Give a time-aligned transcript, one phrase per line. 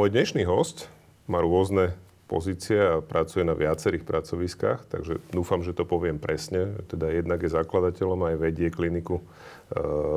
[0.00, 0.88] Môj dnešný host
[1.28, 1.92] má rôzne
[2.24, 6.72] pozície a pracuje na viacerých pracoviskách, takže dúfam, že to poviem presne.
[6.88, 9.24] Teda jednak je zakladateľom aj vedie kliniku e,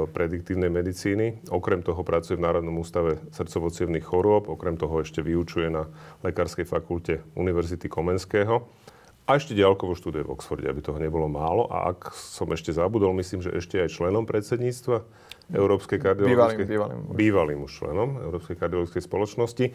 [0.07, 1.51] prediktívnej medicíny.
[1.51, 3.67] Okrem toho pracuje v Národnom ústave srdcovo
[3.99, 5.91] chorôb, okrem toho ešte vyučuje na
[6.23, 8.63] Lekárskej fakulte Univerzity Komenského.
[9.27, 11.67] A ešte ďalkovo študuje v Oxforde, aby toho nebolo málo.
[11.67, 15.03] A ak som ešte zabudol, myslím, že ešte aj členom predsedníctva
[15.51, 16.65] Európskej kardiologickej...
[16.65, 17.17] Bývalým, bývalým.
[17.17, 19.65] Bývalým už členom Európskej kardiologickej spoločnosti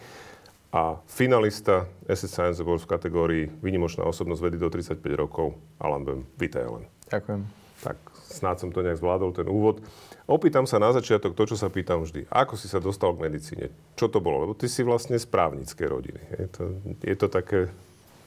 [0.73, 5.57] a finalista SS Science Awards v kategórii Výnimočná osobnosť vedy do 35 rokov.
[5.81, 6.85] Alan Bem, vítaj Alan.
[7.09, 7.41] Ďakujem.
[7.79, 7.97] Tak
[8.29, 9.81] snáď som to nejak zvládol, ten úvod.
[10.29, 12.29] Opýtam sa na začiatok to, čo sa pýtam vždy.
[12.29, 13.73] Ako si sa dostal k medicíne?
[13.97, 14.45] Čo to bolo?
[14.45, 16.21] Lebo ty si vlastne z právnickej rodiny.
[16.37, 16.63] Je to,
[17.01, 17.59] je to také...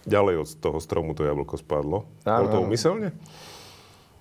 [0.03, 2.11] Ďalej od toho stromu to jablko spadlo.
[2.27, 3.15] Bolo to umyselne?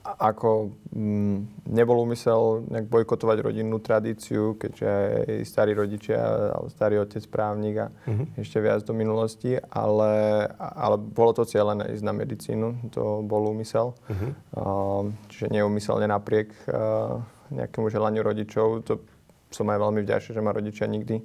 [0.01, 1.37] Ako m, mm,
[1.69, 6.17] nebol úmysel nejak bojkotovať rodinnú tradíciu, keďže aj starí rodičia,
[6.57, 8.25] alebo starý otec právnik a uh-huh.
[8.41, 13.93] ešte viac do minulosti, ale, ale bolo to cieľené ísť na medicínu, to bol úmysel.
[14.09, 14.31] Uh-huh.
[14.57, 17.21] Uh, čiže neumyselne napriek uh,
[17.53, 19.05] nejakému želaniu rodičov, to
[19.53, 21.21] som aj veľmi vďačný, že ma rodičia nikdy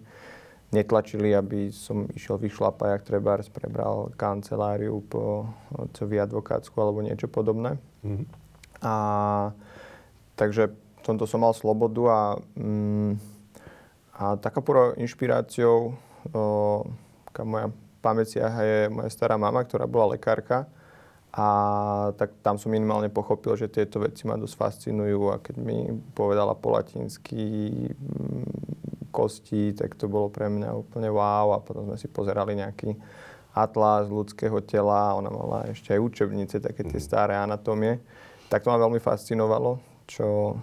[0.75, 7.79] netlačili, aby som išiel vyšlapať, ak treba, prebral kanceláriu po otcovi advokátsku alebo niečo podobné.
[8.05, 8.27] Uh-huh.
[8.83, 9.53] A
[10.37, 12.21] takže v tomto som mal slobodu a,
[12.59, 13.13] mm,
[14.17, 15.97] a taká prvou inšpiráciou,
[16.33, 16.43] o,
[17.45, 17.69] moja
[18.01, 20.69] pamäcia je moja stará mama, ktorá bola lekárka.
[21.37, 21.47] A
[22.17, 26.57] tak tam som minimálne pochopil, že tieto veci ma dosť fascinujú a keď mi povedala
[26.57, 32.09] po latinsky mm, kosti, tak to bolo pre mňa úplne wow a potom sme si
[32.09, 32.97] pozerali nejaký
[33.57, 37.05] atlas ľudského tela, ona mala ešte aj učebnice, také tie mhm.
[37.05, 38.01] staré anatómie
[38.47, 40.59] tak to ma veľmi fascinovalo, čo,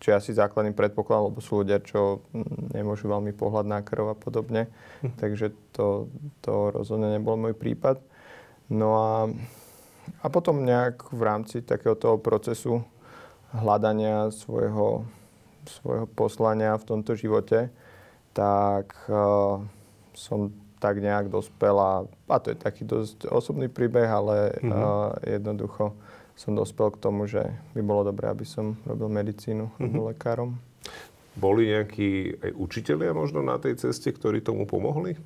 [0.00, 2.24] čo je asi základný predpoklad, lebo sú ľudia, čo
[2.72, 4.68] nemôžu veľmi pohľad na krv a podobne.
[5.04, 5.12] Hm.
[5.20, 6.08] Takže to,
[6.40, 8.00] to rozhodne nebol môj prípad.
[8.72, 9.30] No a,
[10.24, 12.82] a potom nejak v rámci takého toho procesu
[13.54, 15.06] hľadania svojho,
[15.68, 17.70] svojho poslania v tomto živote,
[18.34, 19.62] tak uh,
[20.12, 24.72] som tak nejak dospel a, a to je taký dosť osobný príbeh, ale mm-hmm.
[24.72, 25.96] uh, jednoducho
[26.36, 29.82] som dospel k tomu, že by bolo dobré, aby som robil medicínu, mm-hmm.
[29.82, 30.50] robil lekárom.
[31.36, 35.16] Boli nejakí aj učitelia možno na tej ceste, ktorí tomu pomohli?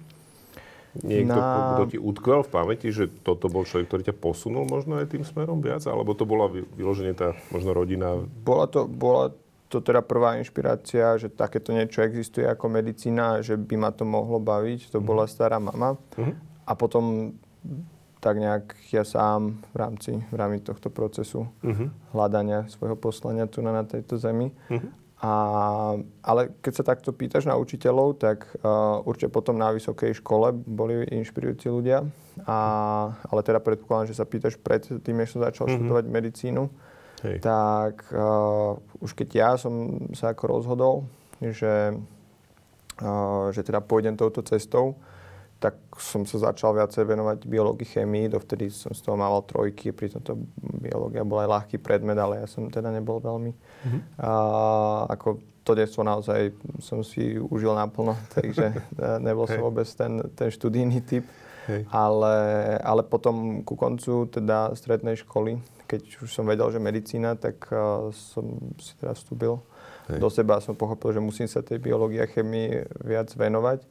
[0.90, 1.78] Niekto, na...
[1.78, 5.22] kto ti utkvel v pamäti, že toto bol človek, ktorý ťa posunul možno aj tým
[5.22, 5.86] smerom viac?
[5.86, 8.18] Alebo to bola vyloženie tá možno rodina?
[8.42, 9.30] Bola to, bola
[9.70, 14.42] to teda prvá inšpirácia, že takéto niečo existuje ako medicína, že by ma to mohlo
[14.42, 14.90] baviť.
[14.90, 15.06] To mm-hmm.
[15.06, 15.94] bola stará mama.
[16.18, 16.34] Mm-hmm.
[16.66, 17.34] A potom
[18.20, 21.88] tak nejak ja sám v rámci, v rámci tohto procesu uh-huh.
[22.12, 24.52] hľadania svojho poslania tu na, na tejto zemi.
[24.68, 24.92] Uh-huh.
[25.20, 25.32] A,
[26.24, 31.04] ale keď sa takto pýtaš na učiteľov, tak uh, určite potom na vysokej škole boli
[31.12, 32.04] inšpirujúci ľudia.
[32.44, 32.56] A,
[33.28, 35.80] ale teda predpokladám, že sa pýtaš pred tým, než som začal uh-huh.
[35.80, 36.62] študovať medicínu.
[37.24, 37.44] Hej.
[37.44, 40.94] Tak uh, už keď ja som sa ako rozhodol,
[41.40, 41.96] že,
[43.00, 44.96] uh, že teda pôjdem touto cestou,
[45.60, 48.32] tak som sa začal viacej venovať biológii, chémii.
[48.32, 52.46] Dovtedy som z toho mával trojky, pri tomto biológia bola aj ľahký predmet, ale ja
[52.48, 53.52] som teda nebol veľmi...
[53.52, 54.00] Mm-hmm.
[54.24, 54.32] A,
[55.12, 58.72] ako to detstvo naozaj som si užil naplno, takže
[59.20, 61.28] nebol som vôbec ten, ten študijný typ.
[61.68, 61.84] Hej.
[61.92, 62.34] Ale,
[62.80, 68.08] ale potom ku koncu teda strednej školy, keď už som vedel, že medicína, tak uh,
[68.14, 69.60] som si teda vstúpil
[70.08, 70.18] Hej.
[70.22, 73.84] do seba a som pochopil, že musím sa tej biológii a chemii viac venovať.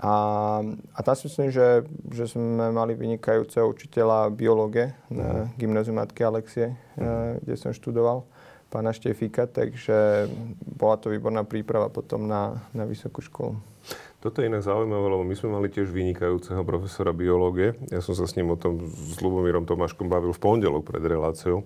[0.00, 0.14] A,
[0.96, 5.60] a tam si myslím, že, že sme mali vynikajúceho učiteľa biológie na mhm.
[5.60, 7.44] gymnáziu Matky Alexie, mm.
[7.44, 8.24] kde som študoval,
[8.72, 10.30] pána Štefika, takže
[10.62, 13.60] bola to výborná príprava potom na, na vysokú školu.
[14.20, 17.72] Toto je inak zaujímavé, lebo my sme mali tiež vynikajúceho profesora biológie.
[17.88, 21.64] Ja som sa s ním o tom s Lubomírom Tomáškom bavil v pondelok pred reláciou.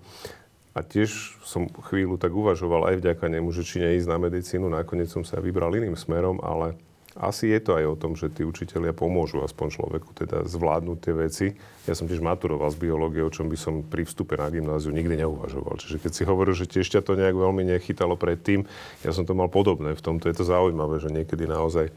[0.74, 4.70] A tiež som chvíľu tak uvažoval aj vďaka nemu, že či neísť na medicínu.
[4.70, 6.78] Nakoniec som sa vybral iným smerom, ale
[7.14, 11.14] asi je to aj o tom, že tí učitelia pomôžu aspoň človeku teda zvládnuť tie
[11.14, 11.46] veci.
[11.86, 15.22] Ja som tiež maturoval z biológie, o čom by som pri vstupe na gymnáziu nikdy
[15.22, 15.78] neuvažoval.
[15.78, 18.66] Čiže keď si hovoril, že tiež ťa to nejak veľmi nechytalo predtým,
[19.06, 19.94] ja som to mal podobné.
[19.94, 21.94] V tomto je to zaujímavé, že niekedy naozaj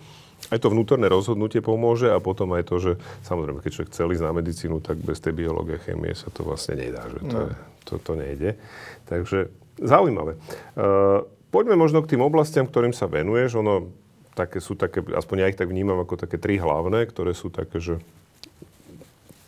[0.54, 2.92] aj to vnútorné rozhodnutie pomôže a potom aj to, že
[3.25, 6.78] samozrejme, keď človek chcel ísť na medicínu, tak bez tej biológie, chémie sa to vlastne
[6.78, 7.42] nedá, že to, no.
[7.42, 7.54] je,
[7.90, 8.50] to, to nejde.
[9.10, 9.50] Takže
[9.81, 10.38] zaujímavé.
[10.78, 13.58] Uh, poďme možno k tým oblastiam, ktorým sa venuješ.
[13.60, 13.90] Ono,
[14.38, 17.81] také, sú také, aspoň ja ich tak vnímam ako také tri hlavné, ktoré sú také,
[17.81, 17.98] že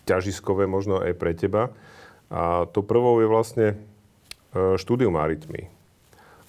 [0.09, 1.69] ťažiskové možno aj pre teba.
[2.33, 3.75] A to prvou je vlastne e,
[4.81, 5.69] štúdium arytmí.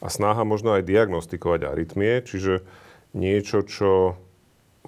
[0.01, 2.65] A snaha možno aj diagnostikovať arytmie, čiže
[3.13, 4.17] niečo, čo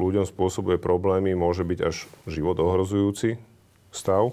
[0.00, 3.37] ľuďom spôsobuje problémy, môže byť až život ohrozujúci
[3.93, 4.32] stav.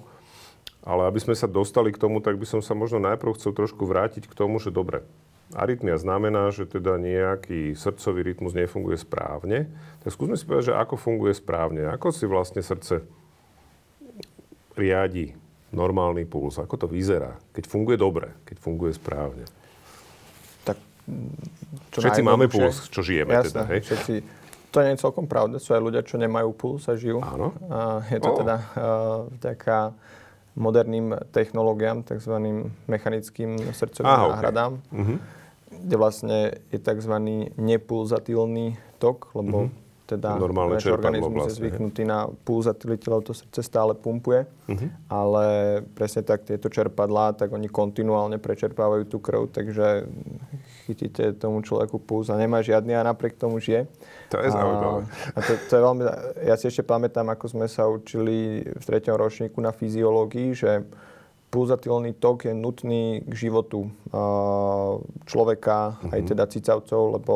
[0.87, 3.83] Ale aby sme sa dostali k tomu, tak by som sa možno najprv chcel trošku
[3.83, 5.03] vrátiť k tomu, že dobre,
[5.53, 9.69] arytmia znamená, že teda nejaký srdcový rytmus nefunguje správne.
[10.05, 11.89] Tak skúsme si povedať, že ako funguje správne.
[11.89, 13.01] Ako si vlastne srdce
[14.77, 15.33] riadi
[15.73, 16.61] normálny puls?
[16.61, 19.45] Ako to vyzerá, keď funguje dobre, keď funguje správne?
[20.65, 20.77] Tak,
[21.93, 23.79] čo Všetci máme puls, čo žijeme jasné, teda, hej?
[23.85, 24.13] Všetci,
[24.69, 25.57] to nie je celkom pravda.
[25.57, 27.25] Sú aj ľudia, čo nemajú puls a žijú.
[27.25, 27.57] Áno.
[27.73, 28.37] A je to oh.
[28.37, 28.63] teda uh,
[29.33, 29.97] vďaka
[30.59, 32.35] moderným technológiám, tzv.
[32.89, 34.99] mechanickým srdcovým náhradám, okay.
[34.99, 35.17] uh-huh.
[35.69, 36.37] Kde vlastne
[36.73, 37.13] je tzv.
[37.57, 43.37] nepulzatilný tok, lebo uh-huh teda Normálne náš organizmus vlastne, je zvyknutý na pulzatilite, lebo to
[43.37, 44.89] srdce stále pumpuje, uh-huh.
[45.05, 45.45] ale
[45.93, 50.09] presne tak tieto čerpadlá, tak oni kontinuálne prečerpávajú tú krv, takže
[50.89, 53.85] chytíte tomu človeku puls a nemá žiadny a napriek tomu žije.
[54.33, 55.05] To je zaujímavé.
[55.37, 56.03] A to, to je veľmi,
[56.41, 60.89] ja si ešte pamätám, ako sme sa učili v treťom ročníku na fyziológii, že
[61.49, 63.89] pulzatilný tok je nutný k životu
[65.25, 66.13] človeka, uh-huh.
[66.13, 66.27] aj mhm.
[66.29, 67.35] teda cicavcov, lebo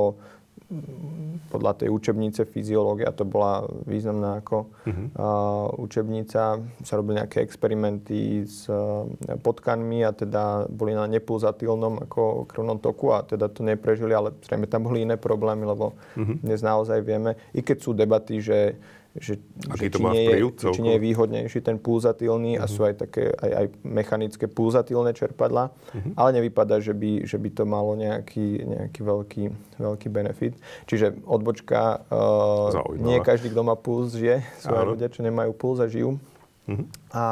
[1.54, 5.06] podľa tej učebnice fyziológia, to bola významná ako uh-huh.
[5.14, 9.06] uh, učebnica, sa robili nejaké experimenty s uh,
[9.38, 14.66] potkanmi a teda boli na nepulzatilnom ako krvnom toku a teda to neprežili, ale zrejme
[14.66, 16.42] tam boli iné problémy, lebo uh-huh.
[16.42, 18.74] dnes naozaj vieme, i keď sú debaty, že
[19.14, 19.38] že,
[19.78, 20.38] že či, nie je,
[20.74, 22.64] či nie je výhodnejší ten pulzatilný uh-huh.
[22.64, 22.74] a mhm.
[22.74, 26.14] sú aj také aj, aj mechanické pulzatilné čerpadla, uh-huh.
[26.18, 29.44] ale nevypadá, že by, že by to malo nejaký, nejaký veľký,
[29.78, 30.58] veľký benefit.
[30.90, 34.42] Čiže odbočka, uh, nie každý, kto má puls, žije.
[34.58, 36.18] Sú aj ľudia, čo nemajú puls a žijú.
[36.66, 36.86] Uh-huh.
[37.14, 37.24] A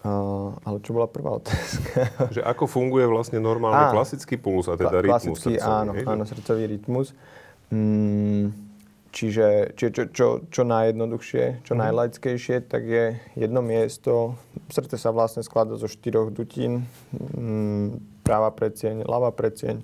[0.00, 2.08] Uh, ale čo bola prvá otázka?
[2.40, 5.60] Že ako funguje vlastne normálny klasický puls a teda rytmus srdcový?
[5.60, 7.12] Áno, áno, srdcový rytmus.
[7.68, 8.69] Mm,
[9.10, 11.78] Čiže, čiže čo, čo, čo najjednoduchšie, čo mm.
[11.82, 14.38] najlaickejšie, tak je jedno miesto.
[14.70, 16.86] Srdce sa vlastne skladá zo štyroch dutín.
[17.10, 19.82] Mm, práva predsieň, ľava predsieň,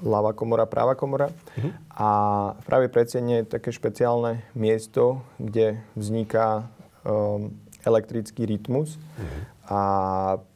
[0.00, 1.28] ľava komora, práva komora.
[1.60, 1.70] Mm.
[2.00, 2.08] A
[2.56, 6.64] v pravej predsieň je také špeciálne miesto, kde vzniká
[7.04, 7.52] um,
[7.84, 8.96] elektrický rytmus.
[8.96, 9.40] Mm.
[9.66, 9.80] A,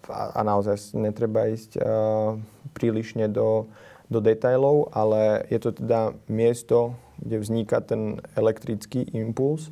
[0.09, 2.39] a, naozaj netreba ísť uh,
[2.73, 3.69] prílišne do,
[4.09, 9.69] do detailov, ale je to teda miesto, kde vzniká ten elektrický impuls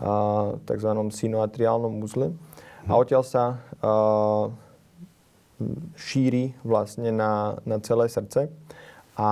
[0.00, 0.90] v tzv.
[1.12, 2.32] sinoatriálnom uzle.
[2.88, 3.44] A odtiaľ sa
[3.80, 4.48] a,
[5.92, 8.48] šíri vlastne na, na celé srdce
[9.12, 9.30] a,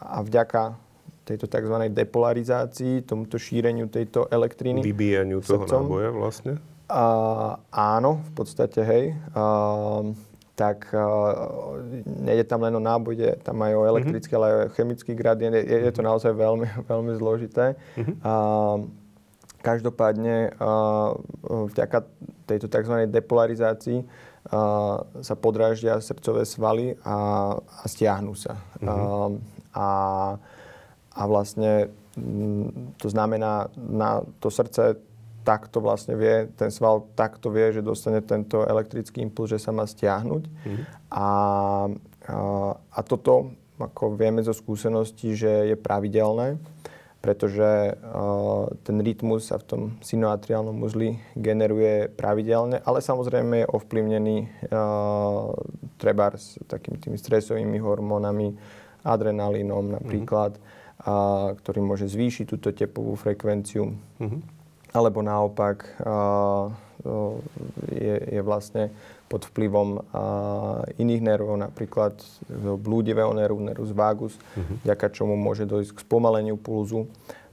[0.00, 0.80] a vďaka
[1.28, 1.76] tejto tzv.
[1.92, 4.80] depolarizácii, tomuto šíreniu tejto elektriny.
[4.80, 6.52] Vybíjaniu toho srdcom, náboja vlastne?
[6.88, 7.04] A,
[7.70, 9.04] áno, v podstate, hej.
[9.36, 9.44] A,
[10.60, 13.88] tak uh, nejde tam len o náboj, je tam aj o mhm.
[13.96, 14.44] elektrický, mm-hmm.
[14.44, 15.56] ale aj o chemický gradient.
[15.56, 17.80] Je, je to naozaj veľmi, veľmi zložité.
[17.96, 18.16] Mm-hmm.
[18.20, 18.84] Uh,
[19.64, 21.16] každopádne uh,
[21.48, 22.04] vďaka
[22.44, 23.08] tejto tzv.
[23.08, 27.16] depolarizácii uh, sa podráždia srdcové svaly a,
[27.56, 28.60] a stiahnu sa.
[28.80, 28.88] Mm-hmm.
[28.88, 29.30] Uh,
[29.72, 29.88] a,
[31.16, 31.88] a vlastne
[32.98, 34.98] to znamená, na to srdce
[35.42, 39.88] takto vlastne vie, ten sval takto vie, že dostane tento elektrický impuls, že sa má
[39.88, 40.42] stiahnuť.
[40.46, 40.84] Mm-hmm.
[41.10, 41.26] A, a,
[42.76, 46.60] a toto, ako vieme zo skúseností, že je pravidelné,
[47.20, 54.36] pretože uh, ten rytmus sa v tom sinoatriálnom uzli generuje pravidelne, ale samozrejme je ovplyvnený
[54.72, 55.52] uh,
[56.00, 58.56] treba s takými tými stresovými hormónami,
[59.04, 61.04] adrenalínom napríklad, mm-hmm.
[61.04, 63.92] uh, ktorý môže zvýšiť túto tepovú frekvenciu.
[64.20, 64.59] Mm-hmm
[64.90, 65.86] alebo naopak
[67.90, 68.90] je, je vlastne
[69.30, 70.02] pod vplyvom
[70.98, 72.18] iných nervov, napríklad
[72.82, 74.82] blúdivého nervu, nervus vagus, uh-huh.
[74.82, 77.06] vďaka čomu môže dojsť k spomaleniu pulzu.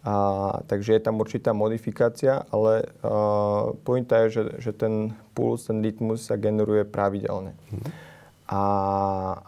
[0.08, 5.84] A, takže je tam určitá modifikácia, ale uh, pointa je, že, že ten puls, ten
[5.84, 7.53] rytmus sa generuje pravidelne.
[7.70, 7.91] Uh-huh.
[8.48, 8.62] A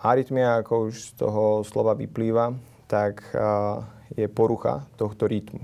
[0.04, 2.60] arytmia, ako už z toho slova vyplýva,
[2.92, 5.64] tak uh, je porucha tohto rytmu.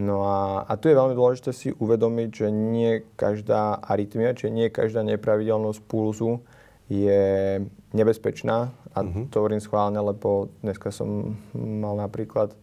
[0.00, 4.72] No a, a tu je veľmi dôležité si uvedomiť, že nie každá arytmia, čiže nie
[4.72, 6.40] každá nepravidelnosť pulzu
[6.88, 7.60] je
[7.92, 8.72] nebezpečná.
[8.96, 9.28] A uh-huh.
[9.28, 12.56] to hovorím schválne, lebo dneska som mal napríklad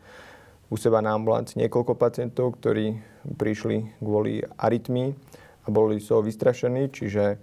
[0.67, 3.00] u seba na ambulancii niekoľko pacientov, ktorí
[3.38, 5.10] prišli kvôli arytmii
[5.63, 7.39] a boli z toho vystrašení, čiže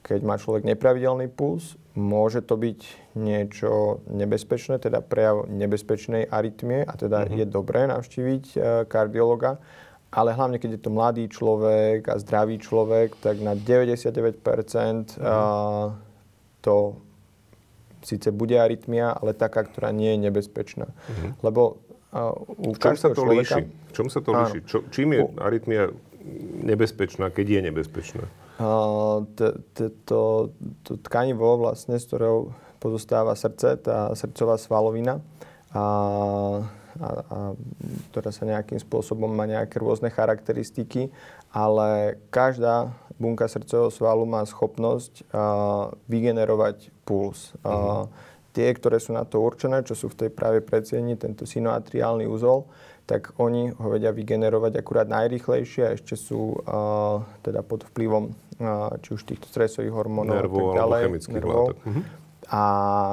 [0.00, 2.80] keď má človek nepravidelný puls, môže to byť
[3.20, 7.36] niečo nebezpečné, teda prejav nebezpečnej arytmie a teda uh-huh.
[7.36, 9.60] je dobré navštíviť uh, kardiologa,
[10.12, 15.20] ale hlavne keď je to mladý človek a zdravý človek, tak na 99% uh-huh.
[15.20, 15.92] uh,
[16.64, 16.96] to
[18.02, 20.90] síce bude arytmia, ale taká, ktorá nie je nebezpečná.
[20.90, 21.30] Uh-huh.
[21.44, 21.62] Lebo
[22.60, 23.62] u v čom sa to človeka, líši?
[23.88, 24.58] V čom sa to líši?
[24.68, 25.88] Čo, čím je arytmia
[26.62, 28.24] nebezpečná, keď je nebezpečná?
[30.06, 30.50] To
[31.06, 35.22] tkanivo vlastne, z ktorého pozostáva srdce, tá srdcová svalovina,
[35.72, 35.84] a,
[37.00, 37.38] a, a,
[38.12, 41.08] ktorá sa nejakým spôsobom má nejaké rôzne charakteristiky,
[41.48, 47.56] ale každá bunka srdcového svalu má schopnosť a, vygenerovať puls.
[47.62, 47.70] Uh-huh.
[47.70, 48.06] A, mhm.
[48.52, 52.68] tie, ktoré sú na to určené, čo sú v tej práve predsieni, tento sinoatriálny úzol,
[53.06, 58.94] tak oni ho vedia vygenerovať akurát najrychlejšie a ešte sú uh, teda pod vplyvom uh,
[59.02, 61.02] či už týchto stresových hormónov nervov, a tak ďalej.
[61.10, 61.66] chemických nervov.
[61.82, 62.02] Uh-huh.
[62.52, 62.64] A,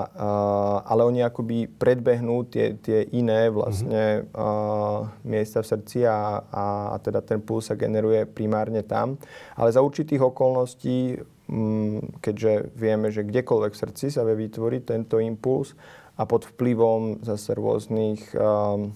[0.09, 4.35] uh, ale oni akoby predbehnú tie, tie iné vlastne uh-huh.
[4.35, 9.17] uh, miesta v srdci a, a, a teda ten puls sa generuje primárne tam.
[9.57, 11.17] Ale za určitých okolností,
[11.49, 15.73] um, keďže vieme, že kdekoľvek v srdci sa vie vytvoriť tento impuls
[16.19, 18.91] a pod vplyvom zase rôznych um,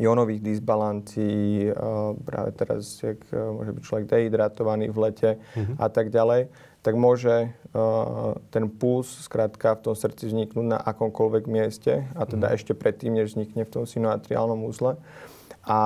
[0.00, 1.68] ionových disbalancií,
[2.24, 5.76] práve teraz, jak e, môže byť človek dehydratovaný v lete mm-hmm.
[5.76, 6.48] a tak ďalej,
[6.82, 7.54] tak môže
[8.50, 12.58] ten puls skrátka v tom srdci vzniknúť na akomkoľvek mieste a teda mm-hmm.
[12.58, 14.98] ešte predtým, než vznikne v tom sinoatriálnom úzle.
[15.62, 15.78] A,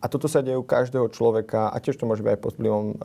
[0.00, 2.86] a toto sa deje u každého človeka a tiež to môže byť aj pod vplyvom
[2.88, 2.96] uh,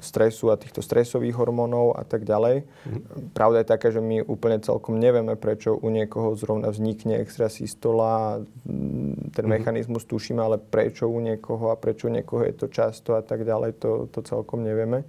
[0.00, 2.64] stresu a týchto stresových hormónov a tak ďalej.
[2.64, 3.36] Mm-hmm.
[3.36, 8.72] Pravda je taká, že my úplne celkom nevieme, prečo u niekoho zrovna vznikne extrasystola, ten
[8.72, 9.44] mm-hmm.
[9.44, 13.44] mechanizmus tušíme, ale prečo u niekoho a prečo u niekoho je to často a tak
[13.44, 15.04] ďalej, to, to celkom nevieme.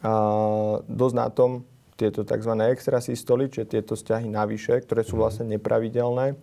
[0.00, 1.68] A dosť na tom
[2.00, 2.56] tieto tzv.
[2.72, 5.20] extrasystoly, čiže tieto vzťahy navyše, ktoré sú mhm.
[5.20, 6.40] vlastne nepravidelné,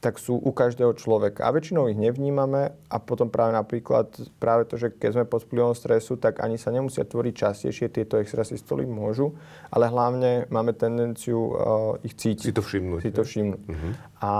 [0.00, 1.44] tak sú u každého človeka.
[1.44, 4.08] A väčšinou ich nevnímame a potom práve napríklad
[4.40, 8.16] práve to, že keď sme pod vplyvom stresu, tak ani sa nemusia tvoriť častejšie, tieto
[8.16, 9.36] extrasystoly môžu,
[9.68, 11.52] ale hlavne máme tendenciu uh,
[12.00, 12.48] ich cítiť.
[12.48, 13.00] Si to všimnúť.
[13.04, 13.62] Si to všimnúť.
[13.68, 13.92] Uh-huh.
[14.24, 14.32] A,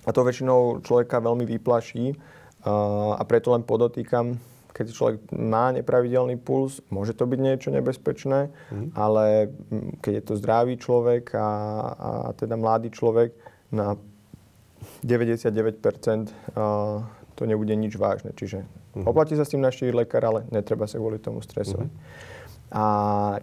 [0.00, 4.40] a to väčšinou človeka veľmi vyplaší uh, a preto len podotýkam,
[4.72, 8.96] keď človek má nepravidelný puls, môže to byť niečo nebezpečné, uh-huh.
[8.96, 9.52] ale
[10.00, 11.48] keď je to zdravý človek a,
[11.92, 13.36] a teda mladý človek,
[13.72, 13.96] na
[15.04, 16.32] 99%
[17.34, 18.30] to nebude nič vážne.
[18.36, 19.08] Čiže uh-huh.
[19.08, 21.88] oplatí sa s tým naštíviť lekár, ale netreba sa kvôli tomu stresovať.
[21.88, 22.70] Uh-huh.
[22.72, 22.84] A,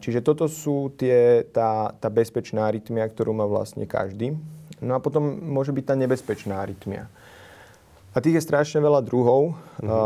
[0.02, 4.34] čiže toto sú tie, tá, tá bezpečná arytmia, ktorú má vlastne každý.
[4.82, 7.12] No a potom môže byť tá nebezpečná arytmia.
[8.10, 9.54] A tých je strašne veľa druhov.
[9.54, 9.86] Uh-huh.
[9.86, 9.98] A,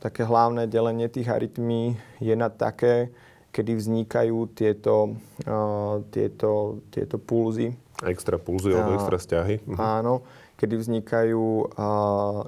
[0.00, 3.08] také hlavné delenie tých arytmí je na také,
[3.54, 7.72] kedy vznikajú tieto, a, tieto, tieto pulzy.
[8.04, 9.62] Extra pulzy alebo extra stiahy.
[9.64, 9.78] Uh-huh.
[9.80, 11.76] Áno kedy vznikajú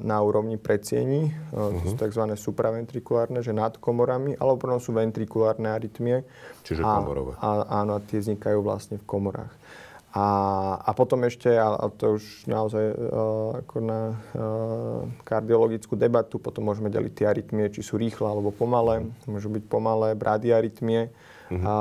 [0.00, 1.74] na úrovni predsiení, uh-huh.
[1.82, 2.02] to sú mhm.
[2.06, 2.22] tzv.
[2.38, 6.22] supraventrikulárne, že nad komorami, alebo potom sú ventrikulárne arytmie.
[6.62, 7.32] Čiže a, komorové.
[7.42, 9.52] A, áno, a tie vznikajú vlastne v komorách.
[10.16, 10.26] A,
[10.80, 14.00] a potom ešte, a, a to už naozaj uh, ako na
[14.32, 19.04] uh, kardiologickú debatu, potom môžeme deliť tie arytmie, či sú rýchle alebo pomalé.
[19.28, 21.12] Môžu byť pomalé bradyarytmie,
[21.46, 21.62] Uh-huh.
[21.62, 21.74] A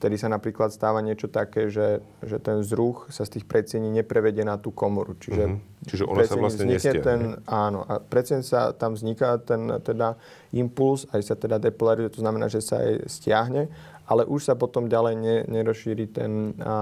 [0.00, 4.40] vtedy sa napríklad stáva niečo také, že, že ten vzruch sa z tých predsiení neprevedie
[4.40, 5.12] na tú komoru.
[5.20, 5.84] Čiže, uh-huh.
[5.84, 7.04] Čiže ono sa vlastne nestiahne.
[7.04, 10.16] Ten, áno, a predsień sa tam vzniká ten teda
[10.56, 13.68] impuls, aj sa teda depolarizuje, to znamená, že sa aj stiahne,
[14.08, 16.76] ale už sa potom ďalej ne, nerozšíri ten, a, a,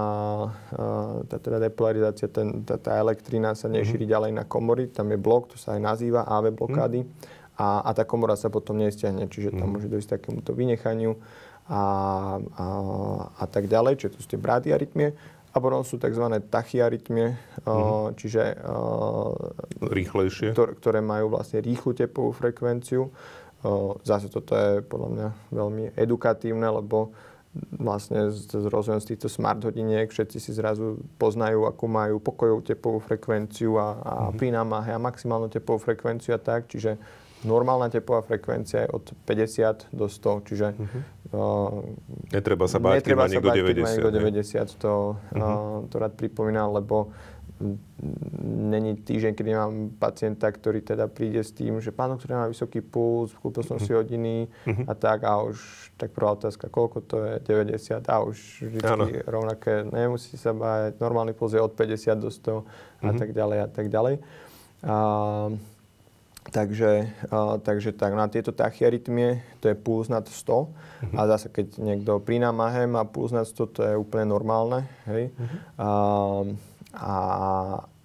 [1.27, 4.15] tá teda depolarizácia, ten, tá, tá elektrina sa nešíri uh-huh.
[4.15, 7.59] ďalej na komory, tam je blok, to sa aj nazýva AV blokády uh-huh.
[7.59, 9.83] a, a tá komora sa potom nestiahne, čiže tam uh-huh.
[9.83, 11.19] môže dojsť takémuto vynechaniu
[11.69, 11.83] a,
[12.41, 12.65] a,
[13.37, 15.37] a tak ďalej, čiže to sú tie bradyarytmie.
[15.49, 16.29] A potom sú tzv.
[16.45, 17.33] tachyarytmie,
[17.65, 18.13] mm-hmm.
[18.21, 18.53] čiže
[19.81, 23.09] rýchlejšie, ktoré, ktoré majú vlastne rýchlu tepovú frekvenciu.
[24.05, 27.17] Zase toto je podľa mňa veľmi edukatívne, lebo
[27.81, 32.61] vlastne z, z rozvojom z týchto smart hodiniek všetci si zrazu poznajú, akú majú pokojovú
[32.61, 34.37] tepovú frekvenciu a, a mm-hmm.
[34.37, 36.69] pri námahe a maximálnu tepovú frekvenciu a tak.
[36.69, 36.93] Čiže
[37.43, 41.01] normálna tepová frekvencia je od 50 do 100, čiže uh-huh.
[41.35, 41.83] uh,
[42.35, 43.87] netreba sa báť, netreba keď má niekto 90.
[43.95, 45.39] Niekto 90 to, uh-huh.
[45.39, 47.15] uh, to rád pripomínal, lebo
[48.39, 52.79] není týždeň, kedy mám pacienta, ktorý teda príde s tým, že pán doktor má vysoký
[52.79, 53.87] puls, kúpil som uh-huh.
[53.87, 54.87] si hodiny uh-huh.
[54.87, 55.59] a tak a už
[55.99, 61.35] tak prvá otázka, koľko to je, 90 a už vždy rovnaké, nemusí sa báť, normálny
[61.35, 62.63] puls je od 50 do 100 uh-huh.
[63.03, 64.15] a tak ďalej a tak ďalej.
[64.79, 65.59] Uh,
[66.49, 70.69] Takže, uh, takže tak, na tieto tachyarytmie to je puls nad 100 uh-huh.
[71.13, 74.89] a zase keď niekto pri námahe má puls nad 100, to je úplne normálne.
[75.05, 75.29] Hej?
[75.29, 75.57] Uh-huh.
[75.77, 76.43] Uh,
[76.97, 77.15] a,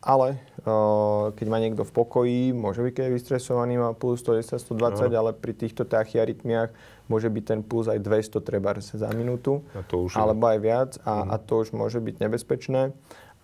[0.05, 0.37] ale
[0.69, 5.09] uh, keď má niekto v pokoji, môže byť, keď je vystresovaný, má puls 110, 120,
[5.09, 5.17] uh-huh.
[5.17, 6.71] ale pri týchto tachyarytmiách
[7.09, 10.91] môže byť ten puls aj 200 treba za minútu, a to už alebo aj viac
[11.05, 11.33] a, uh-huh.
[11.33, 12.93] a to už môže byť nebezpečné.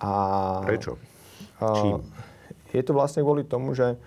[0.01, 0.11] A,
[0.69, 1.01] Prečo?
[1.57, 2.01] Čím?
[2.01, 2.29] Uh,
[2.71, 3.99] je to vlastne kvôli tomu, že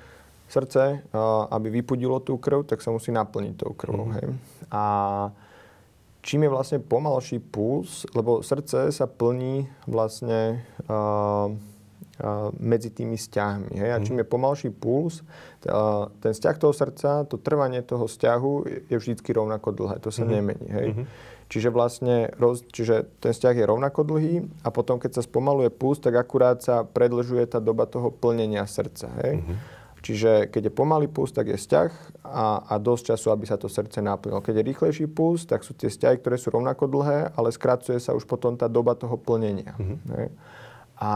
[0.53, 1.01] srdce,
[1.50, 4.05] aby vypudilo tú krv, tak sa musí naplniť tou krvou.
[4.05, 4.13] Mm.
[4.13, 4.27] Hej.
[4.69, 4.83] A
[6.22, 13.75] čím je vlastne pomalší puls, lebo srdce sa plní vlastne uh, uh, medzi tými vzťahmi.
[13.75, 13.89] Hej?
[13.91, 15.19] A čím je pomalší puls,
[15.67, 18.51] uh, ten vzťah toho srdca, to trvanie toho vzťahu
[18.88, 20.00] je vždy rovnako dlhé.
[20.00, 20.36] To sa mm-hmm.
[20.38, 20.67] nemení.
[20.72, 20.88] Hej?
[20.93, 21.05] Mm-hmm.
[21.51, 26.00] Čiže vlastne, roz, čiže ten vzťah je rovnako dlhý a potom, keď sa spomaluje puls,
[26.00, 29.12] tak akurát sa predlžuje tá doba toho plnenia srdca.
[29.22, 29.43] Hej?
[29.43, 29.82] Mm-hmm.
[30.03, 31.91] Čiže keď je pomalý puls, tak je vzťah
[32.27, 34.43] a, a dosť času, aby sa to srdce naplnilo.
[34.43, 38.12] Keď je rýchlejší puls, tak sú tie vzťahy, ktoré sú rovnako dlhé, ale skracuje sa
[38.12, 39.72] už potom tá doba toho plnenia.
[39.79, 40.27] Mm-hmm.
[41.00, 41.13] A,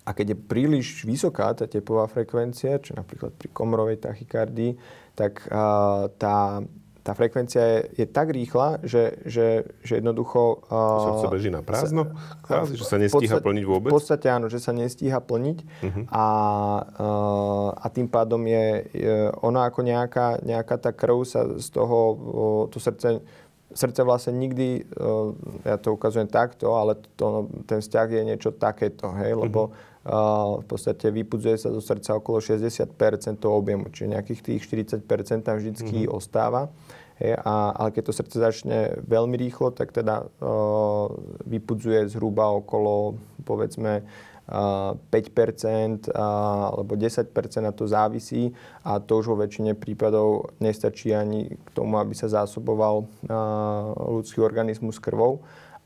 [0.00, 4.80] a keď je príliš vysoká tá tepová frekvencia, čo napríklad pri komorovej tachykardii,
[5.12, 6.64] tak a, tá,
[7.04, 10.64] tá frekvencia je, je tak rýchla, že, že, že jednoducho...
[10.72, 12.16] Uh, sa beží na prázdno?
[12.48, 13.90] Sa, že sa nestíha podstate, plniť vôbec?
[13.92, 16.04] V podstate áno, že sa nestíha plniť uh-huh.
[16.08, 16.26] a,
[16.96, 21.98] uh, a tým pádom je, je ona ako nejaká, nejaká tá krv sa z toho,
[22.16, 23.20] uh, to srdce
[23.74, 24.86] srdce vlastne nikdy,
[25.66, 29.93] ja to ukazujem takto, ale to, ten vzťah je niečo takéto, hej, lebo uh,
[30.60, 32.92] v podstate vypudzuje sa zo srdca okolo 60%
[33.40, 34.60] toho objemu, čiže nejakých tých
[35.00, 36.16] 40% tam vždycky mm-hmm.
[36.16, 36.68] ostáva.
[37.16, 41.08] Hej, a, ale keď to srdce začne veľmi rýchlo, tak teda uh,
[41.46, 47.30] vypudzuje zhruba okolo, povedzme, uh, 5% uh, alebo 10%
[47.64, 48.52] na to závisí
[48.84, 53.08] a to už vo väčšine prípadov nestačí ani k tomu, aby sa zásoboval
[53.96, 55.40] ľudský organizmus krvou.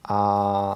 [0.09, 0.21] A,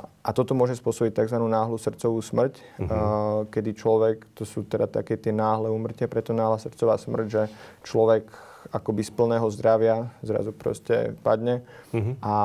[0.05, 1.41] a toto môže spôsobiť tzv.
[1.41, 2.85] náhlu srdcovú smrť, uh-huh.
[2.85, 7.43] uh, kedy človek, to sú teda také tie náhle umrtia, preto náhla srdcová smrť, že
[7.81, 8.29] človek
[8.77, 11.65] akoby z plného zdravia zrazu proste padne
[11.97, 12.15] uh-huh.
[12.21, 12.37] a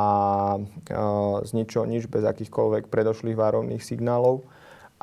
[0.63, 4.48] uh, z ničoho nič, bez akýchkoľvek predošlých várovných signálov.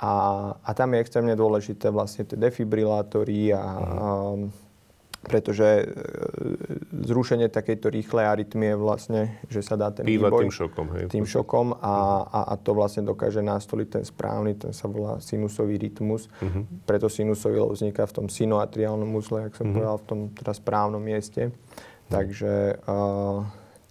[0.00, 0.12] A,
[0.58, 3.84] a tam je extrémne dôležité vlastne tie defibrilátory a, uh-huh.
[3.92, 4.06] a
[5.24, 5.84] pretože e,
[6.92, 10.86] zrušenie takejto rýchlej arytmie vlastne, že sa dá ten Býva výboj, tým šokom.
[10.92, 11.96] Hej, tým šokom a,
[12.28, 16.28] a, a to vlastne dokáže nastoliť ten správny, ten sa volá sinusový rytmus.
[16.38, 16.68] Uh-huh.
[16.84, 19.76] Preto sinusový vzniká v tom sinoatriálnom uzle, ak som uh-huh.
[19.80, 21.48] povedal, v tom teda správnom mieste.
[21.48, 22.12] Uh-huh.
[22.12, 23.40] Takže, uh,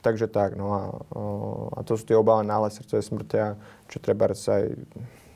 [0.06, 0.84] takže tak, no a,
[1.18, 3.58] uh, a to sú tie obávané náhle srdcové smrtia,
[3.90, 4.70] čo treba sa aj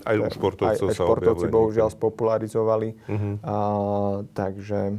[0.08, 2.90] aj u športovcov aj, aj športovci bohužiaľ spopularizovali.
[2.96, 3.34] Uh-huh.
[3.44, 4.96] Uh, takže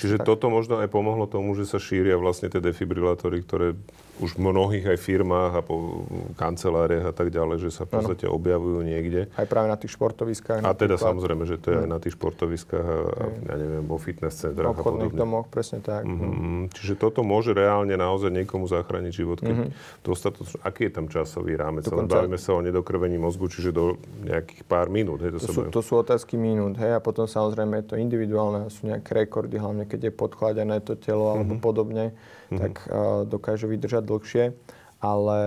[0.00, 0.26] Čiže tak.
[0.26, 3.78] toto možno aj pomohlo tomu, že sa šíria vlastne tie defibrilátory, ktoré
[4.22, 6.06] už v mnohých aj firmách a po
[6.38, 8.38] kanceláriách a tak ďalej, že sa v podstate ano.
[8.38, 9.26] objavujú niekde.
[9.34, 10.62] Aj práve na tých športoviskách.
[10.62, 13.98] A teda samozrejme, že to je aj na tých športoviskách a, a ja neviem, vo
[13.98, 15.18] fitness centrách a podobne.
[15.18, 16.06] domoch, presne tak.
[16.06, 16.70] Mm-hmm.
[16.70, 20.02] Čiže toto môže reálne naozaj niekomu zachrániť život, keď mm-hmm.
[20.06, 20.62] dostatočne...
[20.62, 21.90] Aký je tam časový rámec?
[21.90, 22.22] Dokonca...
[22.22, 25.26] Bavíme sa o nedokrvení mozgu, čiže do nejakých pár minút.
[25.26, 28.70] Hej, to, to, sú, to sú otázky minút, hej, a potom samozrejme je to individuálne,
[28.70, 31.66] sú nejaké rekordy, hlavne keď je podchladené to telo alebo mm-hmm.
[31.66, 32.14] podobne
[32.50, 32.60] mm-hmm.
[32.60, 34.44] tak uh, dokážu vydržať dlhšie.
[35.04, 35.42] Ale,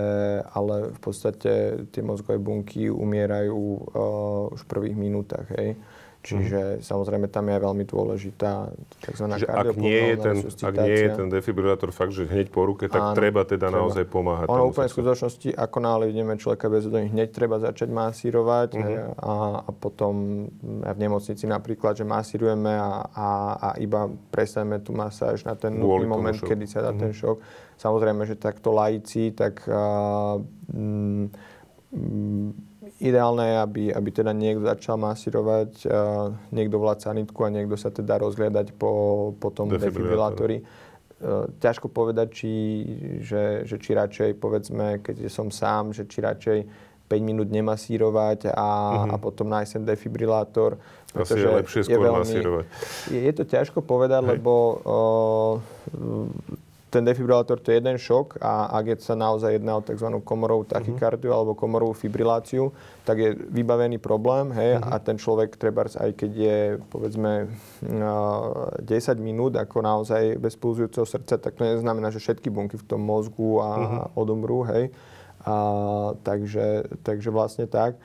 [0.53, 5.49] ale v podstate tie mozgové bunky umierajú uh, už v prvých minútach.
[5.57, 5.81] Hej.
[6.25, 6.83] Čiže mm.
[6.83, 9.25] samozrejme tam je veľmi dôležitá tzv.
[9.37, 12.91] Čiže ak nie, je ten, ak nie je ten defibrilátor fakt, že hneď po ruke,
[12.91, 13.79] tak Áno, treba teda treba.
[13.85, 14.51] naozaj pomáhať.
[14.51, 19.13] Ono úplne v skutočnosti, ako náhle vidíme človeka bez odolných, hneď treba začať masírovať uh-huh.
[19.23, 25.47] a, a potom v nemocnici napríklad, že masírujeme a, a, a iba prestaneme tú masáž
[25.47, 27.01] na ten nutný moment, kedy sa dá uh-huh.
[27.07, 27.37] ten šok.
[27.77, 31.29] Samozrejme, že takto laici, tak mm,
[31.93, 32.66] mm,
[32.97, 37.93] ideálne je, aby, aby teda niekto začal masírovať, uh, niekto volať sanitku a niekto sa
[37.93, 40.65] teda rozhliadať po, po tom defibrilátori.
[41.17, 42.51] Uh, ťažko povedať, či,
[43.21, 46.59] že, že či radšej, povedzme, keď som sám, že či radšej
[47.07, 48.69] 5 minút nemasírovať a,
[49.07, 49.13] uh-huh.
[49.13, 50.75] a potom nájsť ten defibrilátor.
[51.15, 52.65] Asi je lepšie skôr je veľmi, masírovať.
[53.09, 54.29] Je, je to ťažko povedať, Hej.
[54.37, 59.83] lebo uh, ten defibrilátor to je jeden šok a ak je sa naozaj jedná o
[59.83, 60.07] tzv.
[60.23, 61.39] komorovú tachykardiu uh-huh.
[61.43, 62.71] alebo komorovú fibriláciu,
[63.03, 64.95] tak je vybavený problém hej, uh-huh.
[64.95, 67.51] a ten človek treba aj keď je povedzme
[67.83, 68.83] 10
[69.19, 73.59] minút ako naozaj bez pulzujúceho srdca, tak to neznamená, že všetky bunky v tom mozgu
[73.59, 74.19] a uh-huh.
[74.19, 74.63] odumrú.
[74.67, 74.89] Hej.
[75.47, 75.55] A,
[76.27, 77.95] takže, takže vlastne tak.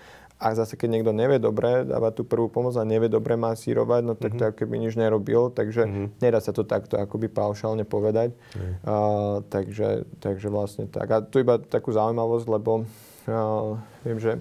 [0.43, 4.19] A zase, keď niekto nevie dobre dávať tú prvú pomoc a nevie dobre masírovať, no
[4.19, 4.41] tak mm-hmm.
[4.43, 6.07] to ako keby nič nerobil, takže mm-hmm.
[6.19, 8.35] nedá sa to takto akoby paušálne povedať.
[8.59, 8.75] Mm.
[8.83, 11.07] Uh, takže, takže vlastne tak.
[11.15, 14.33] A tu iba takú zaujímavosť, lebo uh, viem, že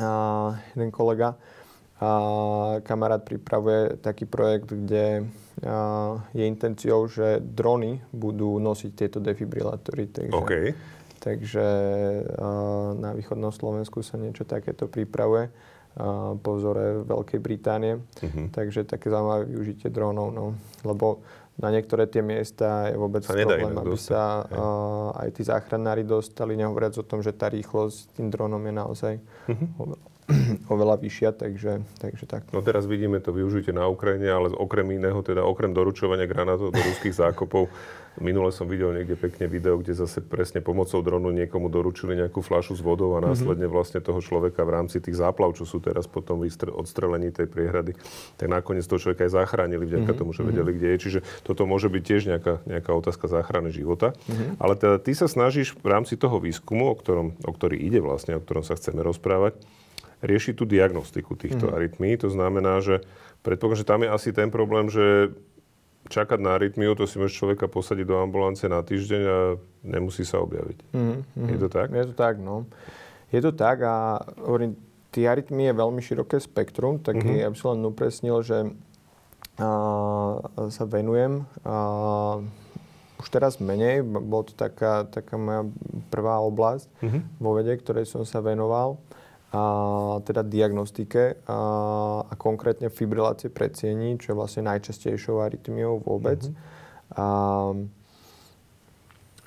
[0.00, 1.36] uh, jeden kolega,
[2.00, 10.08] uh, kamarát pripravuje taký projekt, kde uh, je intenciou, že drony budú nosiť tieto defibrilátory.
[10.08, 10.72] Takže, okay
[11.22, 11.62] takže
[12.98, 15.54] na východnom Slovensku sa niečo takéto pripravuje.
[16.42, 18.00] po vzore Veľkej Británie.
[18.00, 18.48] Uh-huh.
[18.50, 20.56] Takže také zaujímavé využitie drónov, no.
[20.82, 21.22] lebo
[21.60, 24.08] na niektoré tie miesta je vôbec sa problém, aby dostať.
[24.08, 28.72] sa uh, aj tí záchranári dostali, nehovoriac o tom, že tá rýchlosť tým drónom je
[28.72, 29.92] naozaj uh-huh.
[30.72, 32.48] oveľa vyššia, takže, takže tak.
[32.56, 36.80] No teraz vidíme to využite na Ukrajine, ale okrem iného, teda okrem doručovania granátov do
[36.80, 37.68] ruských zákopov,
[38.20, 42.76] minule som videl niekde pekne video, kde zase presne pomocou dronu niekomu doručili nejakú fľašu
[42.76, 43.32] s vodou a mhm.
[43.32, 47.96] následne vlastne toho človeka v rámci tých záplav, čo sú teraz potom odstrelení tej priehrady,
[48.36, 50.18] tak nakoniec toho človeka aj zachránili vďaka mm-hmm.
[50.18, 50.98] tomu, že vedeli, kde je.
[50.98, 54.12] Čiže toto môže byť tiež nejaká, nejaká otázka záchrany života.
[54.58, 58.36] Ale teda ty sa snažíš v rámci toho výskumu, o, ktorom, o ktorý ide vlastne,
[58.36, 59.56] o ktorom sa chceme rozprávať,
[60.22, 61.72] rieši tú diagnostiku týchto mm.
[61.74, 62.10] arytmí.
[62.22, 63.02] To znamená, že
[63.42, 65.34] predpokladám, že tam je asi ten problém, že
[66.08, 69.38] čakať na arytmiu, to si môže človeka posadiť do ambulance na týždeň a
[69.86, 70.78] nemusí sa objaviť.
[70.94, 71.18] Mm,
[71.54, 71.88] Je to tak?
[71.94, 72.66] Je to tak, no.
[73.30, 74.76] Je to tak a hovorím,
[75.12, 77.42] tie arytmie je veľmi široké spektrum, tak mm-hmm.
[77.44, 78.58] ja by som len upresnil, že
[79.60, 79.70] a,
[80.68, 81.76] sa venujem a,
[83.22, 85.62] už teraz menej, bolo to taká, taká moja
[86.10, 87.22] prvá oblasť mm-hmm.
[87.38, 88.98] vo vede, ktorej som sa venoval
[89.52, 89.62] a
[90.24, 91.58] teda diagnostike a,
[92.24, 96.40] a konkrétne fibrilácie predsiení, čo je vlastne najčastejšou arytmiou vôbec.
[96.48, 97.20] Mm-hmm.
[97.20, 97.26] A,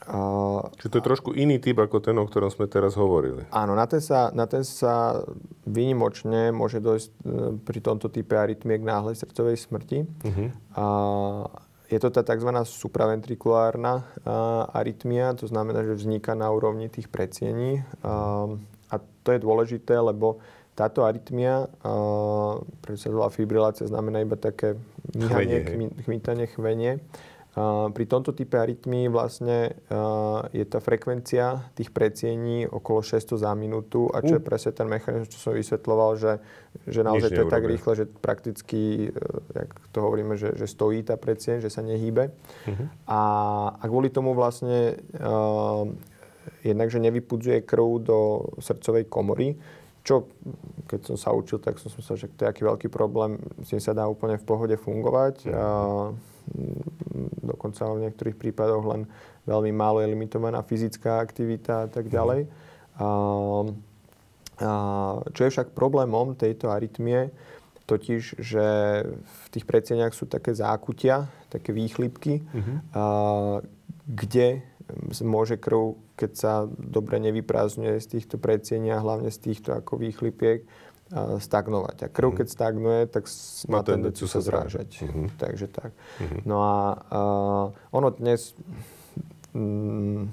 [0.06, 0.18] a,
[0.78, 3.50] Čiže to je trošku iný typ ako ten, o ktorom sme teraz hovorili.
[3.50, 5.26] Áno, na ten sa, na ten sa
[5.65, 7.18] výnimočne môže dojsť e,
[7.65, 10.06] pri tomto type arytmie k náhlej srdcovej smrti.
[10.06, 10.48] Uh-huh.
[10.78, 10.86] A
[11.89, 12.50] je to tá tzv.
[12.65, 14.06] supraventrikulárna
[14.74, 17.86] arytmia, to znamená, že vzniká na úrovni tých predsiení.
[18.02, 18.75] A, a
[19.26, 20.38] to je dôležité, lebo
[20.78, 21.72] táto arytmia,
[22.84, 24.76] prečo sa volá fibrilácia, znamená iba také
[25.16, 25.64] myhanie,
[26.04, 27.00] chmýtanie, chvenie.
[27.56, 33.56] Uh, pri tomto type arytmii vlastne uh, je tá frekvencia tých predsiení okolo 600 za
[33.56, 34.38] minútu a čo uh.
[34.38, 36.44] je presne ten mechanizmus, čo som vysvetloval, že,
[36.84, 41.08] že naozaj to je tak rýchle, že prakticky, uh, jak to hovoríme, že, že stojí
[41.08, 42.36] tá predsieň, že sa nehýbe.
[42.68, 42.92] Uh-huh.
[43.08, 43.22] A,
[43.80, 45.88] a kvôli tomu vlastne uh,
[46.63, 48.17] jednak, že nevypudzuje krv do
[48.60, 49.58] srdcovej komory,
[50.05, 50.29] čo
[50.86, 53.73] keď som sa učil, tak som si myslel, že to je aký veľký problém, s
[53.73, 55.49] tým sa dá úplne v pohode fungovať.
[55.49, 56.13] A,
[56.53, 59.01] mm, dokonca v niektorých prípadoch len
[59.49, 62.45] veľmi málo je limitovaná fyzická aktivita a tak ďalej.
[62.45, 62.49] A,
[63.01, 63.05] a,
[65.34, 67.34] čo je však problémom tejto arytmie,
[67.89, 68.65] totiž, že
[69.25, 72.77] v tých predsieniach sú také zákutia, také výchlipky, uh-huh.
[72.93, 73.03] a,
[74.05, 74.62] kde
[75.26, 80.65] môže krv, keď sa dobre nevyprázdňuje z týchto predsienia, hlavne z týchto ako výchlipiek,
[81.39, 81.98] stagnovať.
[82.02, 82.38] A krv, mhm.
[82.41, 83.24] keď stagnuje, tak
[83.69, 85.06] má tendenciu sa zrážať.
[85.06, 85.30] Uh-huh.
[85.38, 85.93] Takže tak.
[85.93, 86.41] Uh-huh.
[86.50, 88.58] No a uh, ono dnes
[89.54, 90.26] um,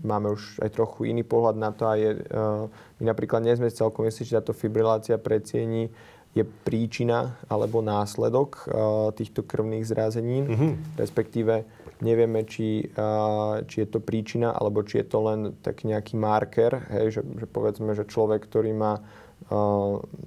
[0.00, 2.64] máme už aj trochu iný pohľad na to a je, uh,
[3.00, 5.92] my napríklad nie sme celkom istí, že táto fibrilácia predsiení
[6.34, 10.72] je príčina alebo následok uh, týchto krvných zrázenín, uh-huh.
[10.96, 11.68] respektíve
[12.04, 12.84] Nevieme, či,
[13.64, 17.46] či je to príčina, alebo či je to len tak nejaký marker, hej, že, že
[17.48, 19.00] povedzme, že človek, ktorý má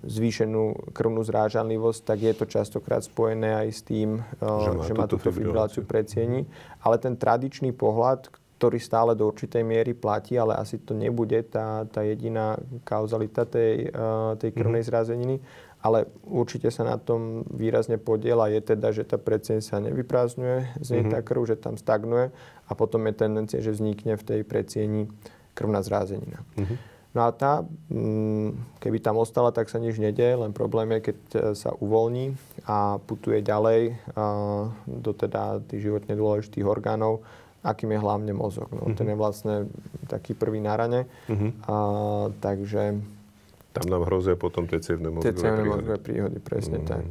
[0.06, 4.22] zvýšenú krvnú zrážanlivosť, tak je to častokrát spojené aj s tým,
[4.86, 6.46] že má, túto fibriláciu predsiení.
[6.86, 11.86] Ale ten tradičný pohľad, ktorý stále do určitej miery platí, ale asi to nebude tá,
[11.90, 13.90] tá jediná kauzalita tej,
[14.38, 14.94] tej krvnej mm-hmm.
[14.94, 15.36] zrázeniny,
[15.88, 20.88] ale určite sa na tom výrazne podiela je teda, že tá predseň sa nevyprázdňuje z
[20.91, 21.13] nej mm-hmm.
[21.15, 22.36] tá krv, že tam stagnuje
[22.67, 25.08] a potom je tendencia, že vznikne v tej predsieni
[25.56, 26.43] krvná zrázenina.
[26.60, 27.00] Mm-hmm.
[27.15, 31.17] No a tá, mm, keby tam ostala, tak sa nič nedie, len problém je, keď
[31.17, 32.36] e, sa uvoľní
[32.67, 33.95] a putuje ďalej
[34.86, 37.26] do teda tých životne dôležitých orgánov,
[37.65, 38.69] akým je hlavne mozog.
[38.69, 38.97] No, mm-hmm.
[39.00, 39.56] Ten je vlastne
[40.06, 41.10] taký prvý na rane.
[41.32, 41.52] Mm-hmm.
[41.65, 41.76] A,
[42.38, 43.02] takže
[43.78, 45.74] tam nám hrozia potom tie cievne mozgové tie cievne príhody.
[45.78, 46.90] mozgové príhody, presne mm-hmm.
[46.90, 47.04] tak.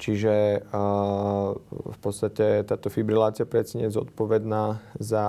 [0.00, 0.34] Čiže
[0.72, 5.26] uh, v podstate táto fibrilácia predsa je zodpovedná za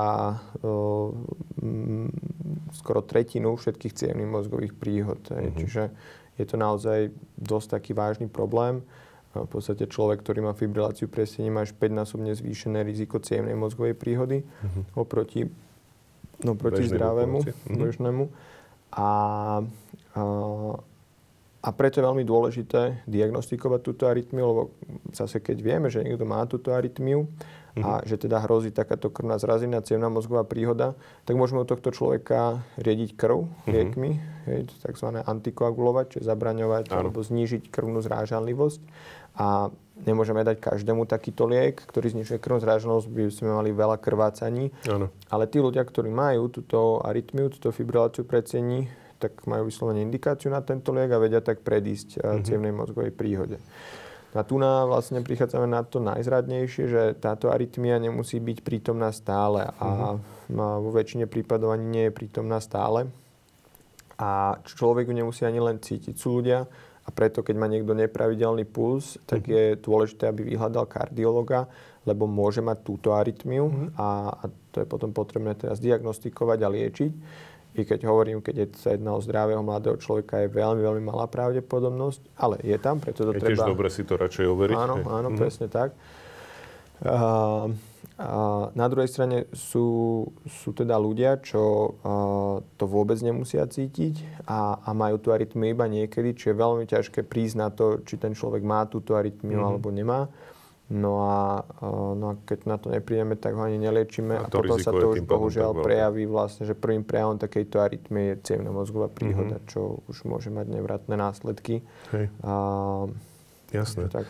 [0.64, 1.12] uh,
[1.60, 2.08] m,
[2.74, 5.20] skoro tretinu všetkých cievných mozgových príhod.
[5.28, 5.58] Mm-hmm.
[5.60, 5.84] Čiže
[6.40, 8.80] je to naozaj dosť taký vážny problém.
[9.30, 14.42] V podstate človek, ktorý má fibriláciu presiení, má až 5-násobne zvýšené riziko cievnej mozgovej príhody
[14.42, 14.84] mm-hmm.
[14.98, 15.46] oproti,
[16.42, 17.78] no, proti zdravému, mm-hmm.
[17.78, 18.26] bežnému.
[18.90, 19.10] A
[21.60, 24.62] a preto je veľmi dôležité diagnostikovať túto arytmiu, lebo
[25.12, 27.84] zase keď vieme, že niekto má túto arytmiu mm-hmm.
[27.84, 30.96] a že teda hrozí takáto krvná zrazina, cievna mozgová príhoda,
[31.28, 33.72] tak môžeme u tohto človeka riediť krv mm-hmm.
[33.76, 34.12] liekmi,
[34.48, 35.08] hej, tzv.
[35.20, 37.12] antikoagulovať, čiže zabraňovať Áno.
[37.12, 38.82] alebo znížiť krvnú zrážanlivosť.
[39.40, 39.72] A
[40.04, 44.72] nemôžeme dať každému takýto liek, ktorý znižuje krvnú zrážanlivosť, by sme mali veľa krvácaní.
[44.88, 45.12] Áno.
[45.28, 48.88] Ale tí ľudia, ktorí majú túto arytmiu, túto fibriláciu predsení,
[49.20, 52.44] tak majú vyslovene indikáciu na tento liek a vedia tak predísť mm-hmm.
[52.48, 53.60] cievnej mozgovej príhode.
[54.30, 59.68] A tu na vlastne prichádzame na to najzradnejšie, že táto arytmia nemusí byť prítomná stále
[59.82, 60.80] a mm-hmm.
[60.86, 63.10] vo väčšine prípadov ani nie je prítomná stále.
[64.20, 66.14] A človek ju nemusí ani len cítiť.
[66.20, 66.68] Sú ľudia,
[67.08, 69.58] a preto, keď má niekto nepravidelný puls, tak mm-hmm.
[69.58, 71.66] je dôležité, aby vyhľadal kardiologa,
[72.06, 73.90] lebo môže mať túto arytmiu mm-hmm.
[73.98, 77.12] a, a to je potom potrebné teraz diagnostikovať a liečiť.
[77.80, 81.32] I keď hovorím, keď je sa jedná o zdravého mladého človeka, je veľmi, veľmi malá
[81.32, 83.64] pravdepodobnosť, ale je tam, preto to je treba...
[83.64, 84.76] tiež dobre si to radšej overiť.
[84.76, 85.40] Áno, áno, mm-hmm.
[85.40, 85.96] presne tak.
[87.00, 87.72] Uh,
[88.20, 94.84] a na druhej strane sú, sú teda ľudia, čo uh, to vôbec nemusia cítiť a,
[94.84, 98.36] a majú tú arytmiu iba niekedy, čiže je veľmi ťažké prísť na to, či ten
[98.36, 99.70] človek má túto arytmiu mm-hmm.
[99.72, 100.28] alebo nemá.
[100.90, 104.50] No a, uh, no a keď na to neprídeme, tak ho ani neliečíme a, a
[104.50, 109.06] potom sa to už bohužiaľ prejaví vlastne, že prvým prejavom takejto arytmie je cievna mozgová
[109.06, 109.70] príhoda, mm-hmm.
[109.70, 111.86] čo už môže mať nevratné následky.
[112.10, 112.34] Hej.
[112.42, 112.54] A,
[113.70, 114.10] Jasné.
[114.10, 114.26] Tak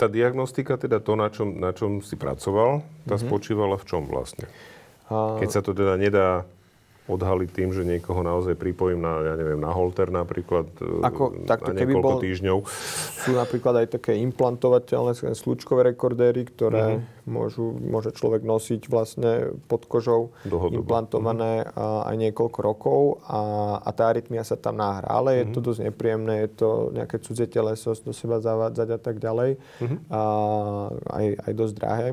[0.00, 3.20] tá diagnostika, teda to, na čom, na čom si pracoval, tá mm-hmm.
[3.20, 4.48] spočívala v čom vlastne?
[5.12, 6.48] Keď sa to teda nedá
[7.10, 11.74] odhaliť tým, že niekoho naozaj pripojím na, ja neviem, na holter napríklad e, Ako, takto,
[11.74, 12.58] na niekoľko bol, týždňov.
[13.26, 17.26] Sú napríklad aj také implantovateľné slučkové rekordéry, ktoré mm-hmm.
[17.26, 20.80] môžu, môže človek nosiť vlastne pod kožou Dlhodobo.
[20.80, 22.08] implantované mm-hmm.
[22.08, 23.40] aj niekoľko rokov a,
[23.82, 25.10] a tá arytmia sa tam nahrá.
[25.10, 25.40] Ale mm-hmm.
[25.42, 25.66] je to mhm.
[25.66, 29.58] dosť nepríjemné, je to nejaké cudzie teleso do seba zavádzať a tak ďalej.
[29.58, 29.98] Mm-hmm.
[30.14, 30.20] A
[31.10, 32.08] aj, aj dosť drahé.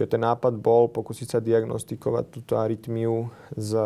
[0.00, 3.76] Čiže ten nápad bol pokúsiť sa diagnostikovať túto arytmiu z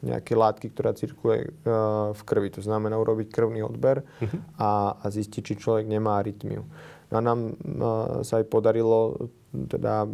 [0.00, 1.48] nejakej látky, ktorá cirkuluje e,
[2.16, 2.48] v krvi.
[2.56, 4.40] To znamená urobiť krvný odber uh-huh.
[4.56, 6.64] a, a zistiť, či človek nemá arytmiu.
[7.12, 7.52] No a nám e,
[8.24, 10.08] sa aj podarilo teda,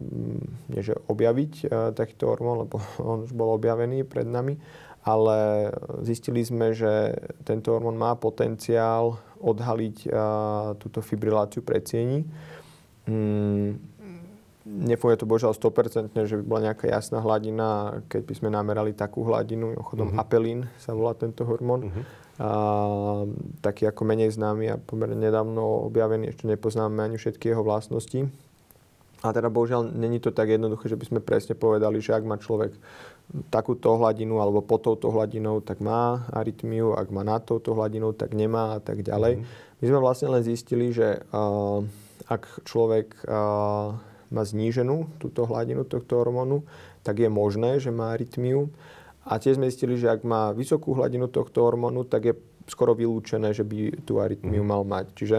[0.67, 2.83] nie že objaviť e, takýto hormón, lebo
[3.15, 4.59] on už bol objavený pred nami,
[5.07, 5.71] ale
[6.03, 7.15] zistili sme, že
[7.47, 10.11] tento hormón má potenciál odhaliť
[10.83, 12.27] túto fibriláciu predsiení.
[13.07, 13.79] Mm,
[14.67, 19.23] Nefunguje to božiaľ 100%, že by bola nejaká jasná hladina, keď by sme namerali takú
[19.23, 20.23] hladinu, chodom uh-huh.
[20.27, 21.87] apelín sa volá tento hormón.
[21.87, 22.03] Uh-huh.
[22.43, 22.49] A,
[23.63, 28.27] taký ako menej známy a pomerne nedávno objavený, ešte nepoznáme ani všetky jeho vlastnosti.
[29.23, 32.35] A teda bohužiaľ není to tak jednoduché, že by sme presne povedali, že ak má
[32.35, 32.75] človek
[33.55, 38.35] takúto hladinu alebo pod touto hladinou, tak má arytmiu, ak má nad touto hladinou, tak
[38.35, 39.41] nemá a tak ďalej.
[39.41, 39.79] Mm-hmm.
[39.79, 41.81] My sme vlastne len zistili, že uh,
[42.27, 43.95] ak človek uh,
[44.37, 46.69] má zníženú túto hladinu tohto hormónu,
[47.01, 48.69] tak je možné, že má arytmiu.
[49.25, 52.35] A tiež sme zistili, že ak má vysokú hladinu tohto hormónu, tak je
[52.69, 54.69] skoro vylúčené, že by tú arytmiu mm.
[54.69, 55.07] mal mať.
[55.17, 55.39] Čiže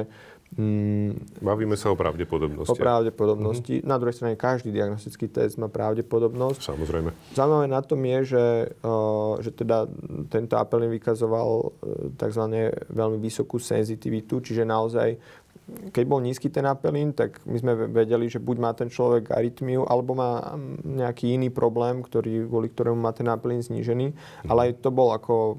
[0.56, 2.72] Mm, Bavíme sa o pravdepodobnosti.
[2.72, 3.84] O pravdepodobnosti.
[3.84, 3.90] Mm-hmm.
[3.90, 6.64] Na druhej strane každý diagnostický test má pravdepodobnosť.
[6.64, 7.12] Samozrejme.
[7.36, 8.46] Zaujímavé na tom je, že,
[8.80, 9.92] uh, že teda
[10.32, 11.72] tento apelín vykazoval uh,
[12.16, 12.72] tzv.
[12.88, 15.20] veľmi vysokú senzitivitu, čiže naozaj
[15.68, 19.84] keď bol nízky ten apelín, tak my sme vedeli, že buď má ten človek arytmiu,
[19.84, 24.16] alebo má nejaký iný problém, ktorý, kvôli ktorému má ten apelín znížený.
[24.16, 24.48] Mm.
[24.48, 25.56] Ale aj to bol ako e,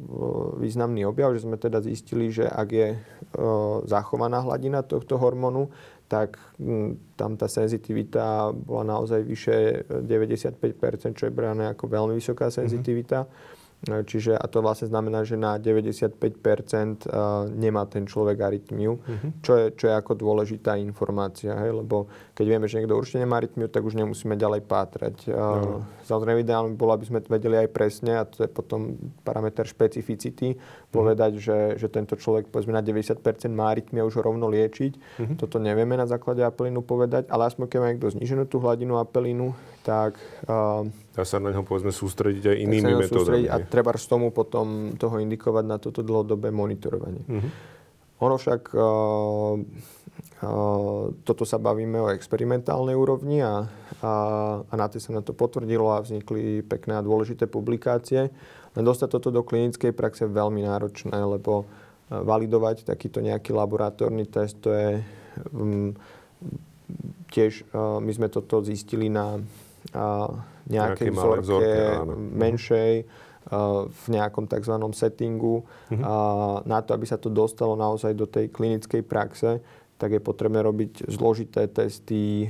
[0.64, 2.99] významný objav, že sme teda zistili, že ak je e,
[3.85, 5.68] zachovaná hladina tohto hormónu,
[6.09, 6.40] tak
[7.21, 13.29] tam tá senzitivita bola naozaj vyše 95%, čo je brané ako veľmi vysoká senzitivita.
[13.29, 13.58] Mm-hmm.
[13.86, 16.18] Čiže, a to vlastne znamená, že na 95%
[17.54, 19.30] nemá ten človek arytmiu, uh-huh.
[19.38, 21.70] čo, je, čo je ako dôležitá informácia, hej?
[21.70, 25.30] lebo keď vieme, že niekto určite nemá arytmiu, tak už nemusíme ďalej pátrať.
[25.30, 25.86] No.
[26.02, 30.58] Samozrejme, ideálne bolo, aby sme vedeli aj presne, a to je potom parameter špecificity,
[30.90, 31.78] povedať, uh-huh.
[31.78, 33.22] že, že tento človek povedzme na 90%
[33.54, 34.92] má arytmia už ho rovno liečiť.
[34.98, 35.36] Uh-huh.
[35.38, 39.54] Toto nevieme na základe apelínu povedať, ale aspoň keď má niekto zniženú tú hladinu apelínu,
[39.86, 40.18] tak...
[40.50, 43.50] Uh, Dá sa na neho povedzme sústrediť aj inými metódami.
[43.50, 47.26] A treba z tomu potom toho indikovať na toto dlhodobé monitorovanie.
[47.26, 47.50] Uh-huh.
[48.22, 53.66] Ono však, uh, uh, toto sa bavíme o experimentálnej úrovni a,
[53.98, 54.12] a,
[54.62, 58.31] a na to sa na to potvrdilo a vznikli pekné a dôležité publikácie.
[58.78, 61.66] Len dostať toto do klinickej praxe je veľmi náročné, lebo
[62.14, 65.02] validovať takýto nejaký laboratórny test, to je
[65.50, 65.98] um,
[67.35, 69.42] tiež, uh, my sme toto zistili na
[70.68, 71.83] nejakej vzorke, vzorke
[72.37, 72.92] menšej,
[73.88, 74.76] v nejakom tzv.
[74.92, 75.64] settingu.
[75.64, 76.04] Uh-huh.
[76.04, 76.14] A
[76.68, 79.64] na to, aby sa to dostalo naozaj do tej klinickej praxe,
[79.98, 82.46] tak je potrebné robiť zložité testy,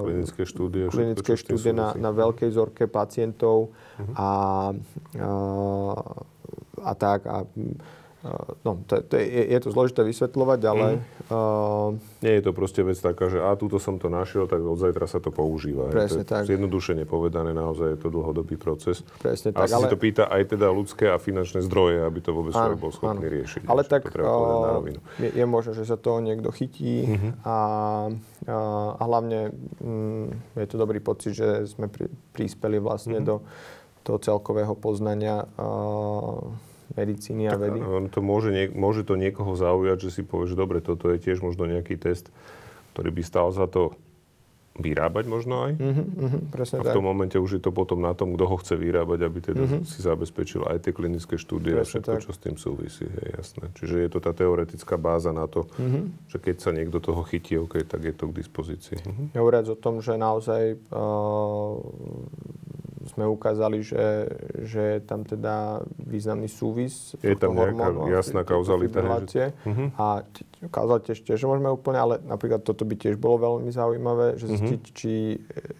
[0.00, 4.14] klinické štúdie, klinické štúdie na, na veľkej vzorke pacientov uh-huh.
[4.16, 4.30] a,
[5.20, 5.30] a,
[6.80, 7.28] a tak.
[7.28, 7.44] A,
[8.66, 10.86] no, to, to je, je to zložité vysvetľovať, ale...
[10.96, 11.02] Mm.
[11.30, 14.78] Uh, Nie je to proste vec taká, že a túto som to našiel, tak od
[14.78, 15.90] zajtra sa to používa.
[15.90, 16.42] Presne to je tak.
[16.46, 19.02] Zjednodušene povedané, naozaj je to dlhodobý proces.
[19.22, 19.70] Presne a tak.
[19.70, 19.86] Ale...
[19.86, 23.26] si to pýta aj teda ľudské a finančné zdroje, aby to vôbec človek bol schopný
[23.26, 23.34] áno.
[23.40, 23.62] riešiť.
[23.66, 24.82] Ale tak uh,
[25.22, 27.32] je, je možné, že sa toho niekto chytí uh-huh.
[27.46, 27.56] a,
[28.46, 28.56] a,
[28.98, 33.28] a hlavne um, je to dobrý pocit, že sme pri, prispeli vlastne uh-huh.
[33.28, 33.36] do
[34.06, 36.38] toho celkového poznania uh,
[36.94, 37.82] medicíny a vedy.
[38.14, 41.98] To môže, môže to niekoho zaujať, že si povieš, dobre, toto je tiež možno nejaký
[41.98, 42.30] test,
[42.94, 43.98] ktorý by stal za to
[44.76, 45.72] vyrábať možno aj.
[45.80, 47.10] Uh-huh, uh-huh, presne a v tom tak.
[47.10, 49.88] momente už je to potom na tom, kto ho chce vyrábať, aby teda uh-huh.
[49.88, 52.24] si zabezpečil aj tie klinické štúdie presne a všetko, tak.
[52.24, 53.04] čo s tým súvisí.
[53.08, 53.72] Je jasné.
[53.72, 56.12] Čiže je to tá teoretická báza na to, uh-huh.
[56.28, 59.00] že keď sa niekto toho chytí, okay, tak je to k dispozícii.
[59.00, 59.32] Uh-huh.
[59.32, 61.80] Hovoriac o tom, že naozaj uh,
[63.08, 64.30] sme ukázali, že,
[64.66, 67.14] že je tam teda významný súvis.
[67.22, 69.00] Je tam nejaká jasná kauzalita.
[69.02, 69.88] Uh-huh.
[69.96, 70.26] A
[70.68, 74.52] kauzalite tiež môžeme úplne, ale napríklad toto by tiež bolo veľmi zaujímavé, že mhm.
[74.52, 74.96] zistiť, uh-huh.
[74.96, 75.12] či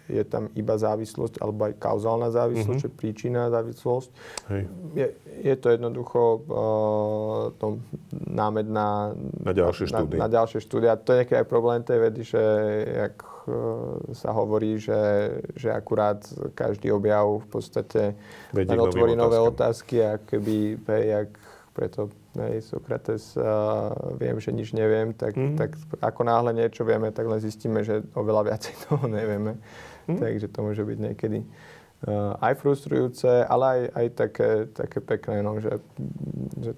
[0.07, 2.91] je tam iba závislosť, alebo aj kauzálna závislosť, uh-huh.
[2.91, 4.09] či príčina závislosť.
[4.51, 4.63] Hej.
[4.95, 5.07] Je,
[5.43, 9.13] je to jednoducho uh, to námed na,
[9.43, 10.17] na ďalšie štúdie.
[10.17, 10.89] Na, na ďalšie štúdie.
[10.89, 12.41] A to je nejaký aj problém tej vedy, že
[13.07, 13.36] jak
[14.11, 16.19] sa hovorí, že, že akurát
[16.53, 18.01] každý objav v podstate
[18.51, 21.29] len otvorí nové otázky a keby, hej, jak
[21.77, 25.57] preto hej, Sokrates, uh, viem, že nič neviem, tak, mm.
[25.61, 29.61] tak ako náhle niečo vieme, tak len zistíme, že oveľa viacej toho nevieme.
[30.09, 30.17] Mm.
[30.17, 35.61] Takže to môže byť niekedy uh, aj frustrujúce, ale aj, aj také, také pekné, no,
[35.61, 35.77] že,
[36.57, 36.73] že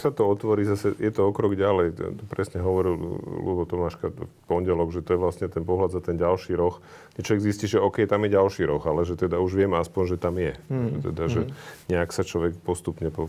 [0.00, 1.92] sa to otvorí zase, je to o krok ďalej.
[2.32, 2.96] Presne hovoril
[3.44, 6.80] Lubo Tomáška v pondelok, že to je vlastne ten pohľad za ten ďalší roh.
[7.14, 10.02] Keď človek zistí, že OK, tam je ďalší roh, ale že teda už viem aspoň,
[10.10, 10.56] že tam je.
[10.72, 11.04] Mm.
[11.04, 11.50] Teda, že mm.
[11.92, 13.28] nejak sa človek postupne po,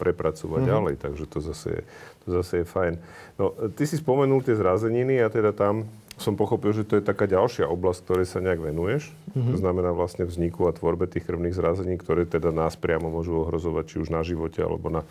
[0.00, 0.66] prepracúva mm.
[0.66, 1.82] ďalej, takže to zase, je,
[2.24, 2.94] to zase je fajn.
[3.36, 5.84] No, ty si spomenul tie zrazeniny a teda tam
[6.20, 9.08] som pochopil, že to je taká ďalšia oblasť, ktorej sa nejak venuješ.
[9.32, 9.52] Mm-hmm.
[9.52, 13.84] To znamená vlastne vzniku a tvorbe tých krvných zrazení, ktoré teda nás priamo môžu ohrozovať,
[13.88, 15.02] či už na živote, alebo na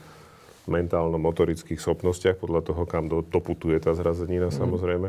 [0.70, 4.56] mentálno-motorických schopnostiach, podľa toho, kam do, doputuje tá zrazenina mm.
[4.56, 5.08] samozrejme.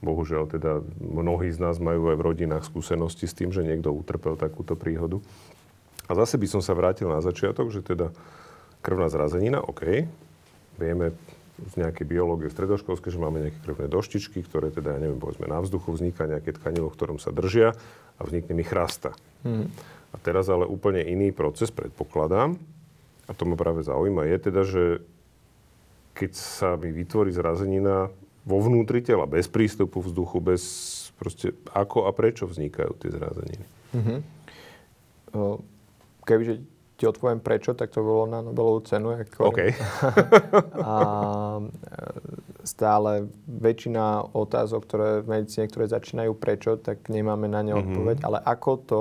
[0.00, 4.38] Bohužiaľ teda mnohí z nás majú aj v rodinách skúsenosti s tým, že niekto utrpel
[4.38, 5.18] takúto príhodu.
[6.10, 8.10] A zase by som sa vrátil na začiatok, že teda
[8.80, 10.08] krvná zrazenina, OK,
[10.80, 11.12] vieme
[11.60, 15.60] z nejakej biológie stredoškolskej, že máme nejaké krvné doštičky, ktoré teda, ja neviem, povedzme, na
[15.60, 17.76] vzduchu vzniká nejaké tkanivo, v ktorom sa držia
[18.16, 19.12] a vznikne mi chrasta.
[19.44, 19.68] Mm.
[20.10, 22.56] A teraz ale úplne iný proces, predpokladám,
[23.30, 24.84] a to ma práve zaujíma, je teda, že
[26.18, 28.10] keď sa mi vytvorí zrazenina
[28.42, 30.62] vo vnútri tela, bez prístupu vzduchu, bez
[31.14, 33.66] proste ako a prečo vznikajú tie zrazeniny.
[33.94, 34.18] Mm-hmm.
[36.26, 36.54] Kebyže
[37.00, 39.16] ti odpoviem prečo, tak to bolo na Nobelovú cenu.
[39.16, 39.52] Ako...
[39.52, 39.72] OK.
[40.92, 40.96] a
[42.60, 47.80] stále väčšina otázok, ktoré v medicíne, ktoré začínajú prečo, tak nemáme na ne mhm.
[47.80, 48.16] odpoveď.
[48.20, 48.28] Mm-hmm.
[48.28, 49.00] Ale ako to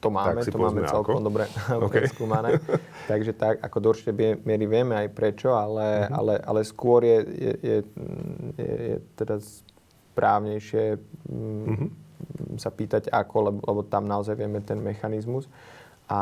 [0.00, 1.26] to máme, to máme celkom ako?
[1.28, 1.44] dobre
[1.86, 2.08] okay.
[2.08, 2.56] skúmané.
[3.10, 6.16] Takže tak, ako do určite miery vieme aj prečo, ale, uh-huh.
[6.16, 7.78] ale, ale skôr je, je, je,
[8.56, 9.36] je, je teda
[10.16, 11.88] správnejšie uh-huh.
[12.56, 15.44] sa pýtať ako, lebo, lebo tam naozaj vieme ten mechanizmus.
[16.08, 16.20] A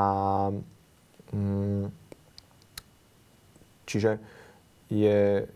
[1.31, 1.87] mm,
[3.87, 4.18] čiže
[4.90, 5.46] je,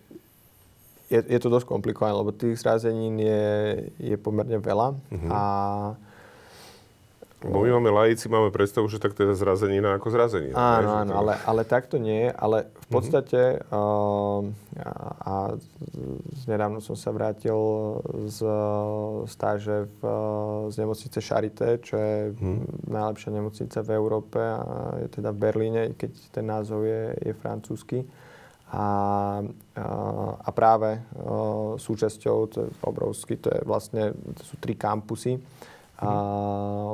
[1.10, 3.42] je, je to dosť komplikované, lebo tých zrazenín je,
[3.98, 5.30] je pomerne veľa uh-huh.
[5.34, 5.42] a
[7.42, 10.54] Bo my máme laici, máme predstavu, že tak je zrazenina ako zrazenina.
[10.54, 10.98] Áno, ne?
[11.02, 12.30] áno, ale, ale tak to nie.
[12.30, 12.92] Ale v mhm.
[12.94, 13.74] podstate, mm-hmm.
[13.74, 14.40] uh,
[14.78, 15.32] a, a
[16.46, 17.58] nedávno som sa vrátil
[18.30, 18.46] z
[19.26, 20.02] stáže v,
[20.70, 22.88] z nemocnice Charité, čo je mm.
[22.88, 28.04] najlepšia nemocnica v Európe a je teda v Berlíne, keď ten názov je, je francúzsky.
[28.72, 28.86] A, a,
[30.40, 30.96] a práve
[31.76, 35.36] súčasťou, to je obrovský, to je vlastne, to sú tri kampusy,
[36.02, 36.12] a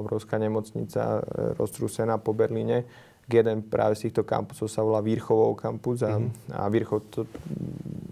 [0.04, 1.20] obrovská nemocnica e,
[1.56, 2.84] roztrúsená po Berlíne.
[3.28, 6.52] Jeden práve z týchto kampusov sa volá Výrchovou kampus a, mm.
[6.52, 7.24] a Výrchov, to,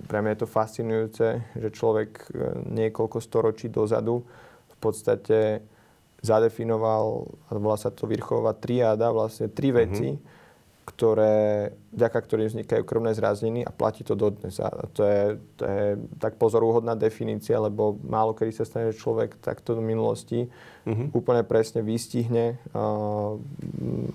[0.09, 2.24] pre mňa je to fascinujúce, že človek e,
[2.72, 4.24] niekoľko storočí dozadu
[4.72, 5.61] v podstate
[6.24, 9.76] zadefinoval, volá sa to Výrchová triáda, vlastne tri mhm.
[9.76, 10.36] veci, mm-hmm
[10.87, 14.62] ktoré, vďaka ktorým vznikajú krvné zrazniny a platí to dodnes.
[14.62, 15.22] A to je,
[15.59, 15.84] to je
[16.22, 21.11] tak pozorúhodná definícia, lebo málo kedy sa stane, že človek takto v minulosti uh-huh.
[21.11, 23.34] úplne presne vystihne uh,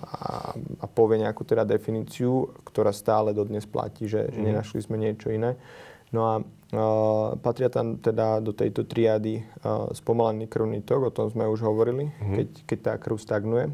[0.00, 4.32] a, a povie nejakú teda definíciu, ktorá stále dodnes platí, že, uh-huh.
[4.32, 4.46] že mhm.
[4.48, 5.60] nenašli sme niečo iné.
[6.08, 11.28] No a uh, patria tam teda do tejto triady uh, spomalený krvný tok, o tom
[11.28, 12.36] sme už hovorili, uh-huh.
[12.40, 13.68] keď, keď tá krv stagnuje.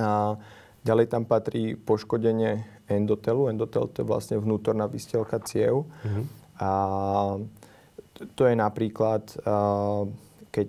[0.00, 0.40] Uh,
[0.80, 3.52] Ďalej tam patrí poškodenie endotelu.
[3.52, 5.84] Endotel to je vlastne vnútorná vystielka ciev.
[5.84, 6.24] Uh-huh.
[6.60, 6.70] A
[8.36, 9.28] to je napríklad,
[10.48, 10.68] keď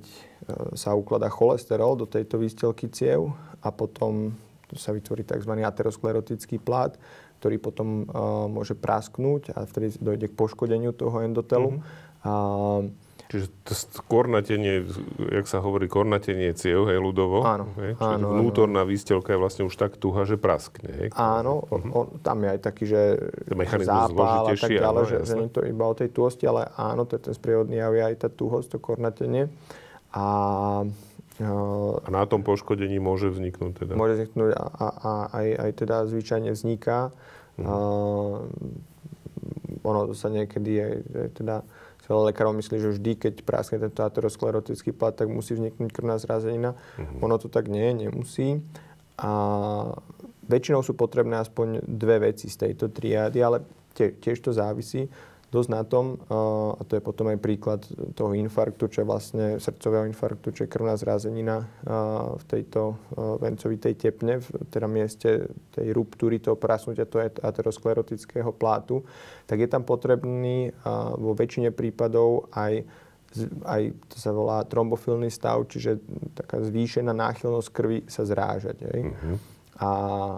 [0.76, 3.32] sa ukladá cholesterol do tejto výstelky ciev
[3.64, 4.36] a potom
[4.72, 5.52] sa vytvorí tzv.
[5.52, 6.96] aterosklerotický plát,
[7.44, 8.08] ktorý potom
[8.52, 11.76] môže prasknúť a vtedy dojde k poškodeniu toho endotelu.
[11.76, 12.24] Mm-hmm.
[12.24, 12.34] A,
[13.32, 13.74] Čiže to
[14.12, 14.84] kornatenie,
[15.32, 17.48] jak sa hovorí, kornatenie ciev, hej, ľudovo.
[17.48, 17.72] Áno.
[17.80, 17.96] Hej?
[17.96, 18.92] Čiže áno, vnútorná áno.
[18.92, 20.92] výstelka je vlastne už tak tuha, že praskne.
[20.92, 21.08] Hej?
[21.16, 21.96] Áno, uh-huh.
[21.96, 23.32] on, tam je aj taký, že
[23.88, 27.16] zápal a tak ďalej, že, že nie to iba o tej tuhosti, ale áno, to
[27.16, 29.48] je ten sprievodný jav, aj tá tuhosť, to kornatenie.
[30.12, 30.28] A,
[31.40, 33.94] a na tom poškodení môže vzniknúť teda?
[33.96, 37.16] Môže vzniknúť a, a, a aj, aj teda zvyčajne vzniká.
[37.56, 37.64] Uh-huh.
[37.64, 37.76] A,
[39.88, 41.56] ono sa niekedy aj, aj teda
[42.12, 46.76] veľa lekárov myslí, že vždy, keď praskne tento aterosklerotický plat, tak musí vzniknúť krvná zrazenina.
[47.00, 47.32] Uh-huh.
[47.32, 48.60] Ono to tak nie, nemusí.
[49.16, 49.32] A
[50.46, 53.64] väčšinou sú potrebné aspoň dve veci z tejto triády, ale
[53.96, 55.08] tiež to závisí
[55.52, 56.16] dosť na tom,
[56.80, 57.84] a to je potom aj príklad
[58.16, 61.68] toho infarktu, čo je vlastne srdcového infarktu, čo je krvná zrazenina
[62.40, 62.96] v tejto
[63.44, 69.04] vencovitej tepne, v teda mieste tej ruptúry, toho prasnutia toho aterosklerotického plátu,
[69.44, 70.72] tak je tam potrebný
[71.20, 72.88] vo väčšine prípadov aj
[73.64, 76.04] aj to sa volá trombofilný stav, čiže
[76.36, 78.84] taká zvýšená náchylnosť krvi sa zrážať.
[78.84, 79.08] Hej.
[79.08, 79.36] Uh-huh.
[79.82, 79.90] A,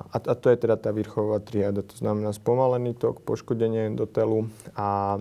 [0.08, 5.20] a, a to je teda tá výrchová triáda, to znamená spomalený tok, poškodenie endotelu a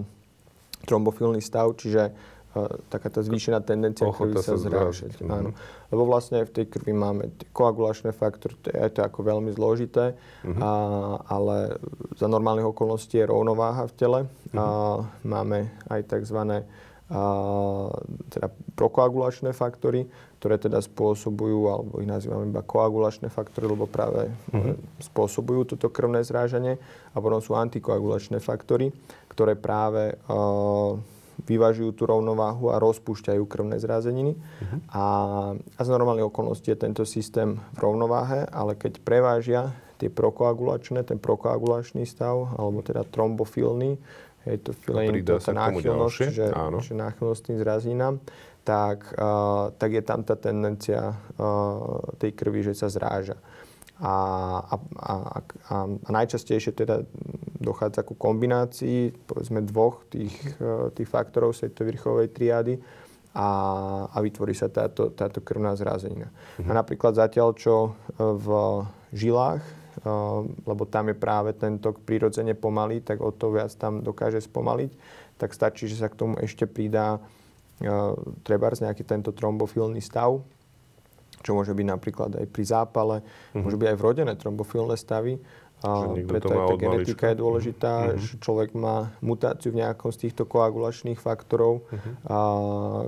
[0.86, 5.18] trombofilný stav, čiže uh, taká tá zvýšená tendencia krvi sa zrážať.
[5.18, 5.26] Mhm.
[5.26, 5.50] Áno.
[5.90, 10.56] Lebo vlastne v tej krvi máme koagulačné faktory, to je to ako veľmi zložité, uh-huh.
[10.56, 10.72] a,
[11.28, 11.76] ale
[12.16, 14.20] za normálnych okolností je rovnováha v tele.
[14.24, 14.56] Uh-huh.
[14.56, 14.64] A
[15.20, 16.64] máme aj tzv.
[17.12, 17.20] A,
[18.32, 20.08] teda prokoagulačné faktory,
[20.42, 24.74] ktoré teda spôsobujú, alebo ich nazývame iba koagulačné faktory, lebo práve mm-hmm.
[24.98, 26.82] spôsobujú toto krvné zrážanie.
[27.14, 28.90] A potom sú antikoagulačné faktory,
[29.30, 30.98] ktoré práve uh,
[31.46, 34.34] vyvažujú tú rovnováhu a rozpúšťajú krvné zrázeniny.
[34.34, 34.80] Mm-hmm.
[34.90, 35.04] A,
[35.54, 39.70] a z normálnej okolnosti je tento systém v rovnováhe, ale keď prevážia
[40.02, 43.94] tie prokoagulačné, ten prokoagulačný stav, alebo teda trombofilný,
[44.42, 46.50] je to filein, to tá náchylnosť, že,
[46.82, 48.18] že náchylnosť tým zrazinám,
[48.62, 53.34] tak, uh, tak je tam tá tendencia uh, tej krvi, že sa zráža.
[54.02, 54.14] A,
[54.66, 55.12] a, a,
[55.70, 57.06] a, a najčastejšie teda
[57.62, 62.74] dochádza ku kombinácii povedzme dvoch tých, uh, tých faktorov z tejto vrchovej triády
[63.34, 63.48] a,
[64.10, 66.30] a vytvorí sa táto, táto krvná zrázenina.
[66.62, 66.70] Mhm.
[66.70, 68.46] A napríklad zatiaľ, čo v
[69.10, 69.62] žilách,
[70.06, 74.38] uh, lebo tam je práve ten tok prirodzene pomalý, tak o to viac tam dokáže
[74.38, 74.90] spomaliť,
[75.34, 77.18] tak stačí, že sa k tomu ešte pridá
[78.46, 80.38] trebárs nejaký tento trombofilný stav,
[81.42, 83.62] čo môže byť napríklad aj pri zápale, mm-hmm.
[83.66, 85.42] môže byť aj vrodené trombofilné stavy.
[85.82, 88.22] A preto aj tá genetika je dôležitá, mm-hmm.
[88.22, 92.14] že človek má mutáciu v nejakom z týchto koagulačných faktorov, mm-hmm.
[92.30, 92.38] a,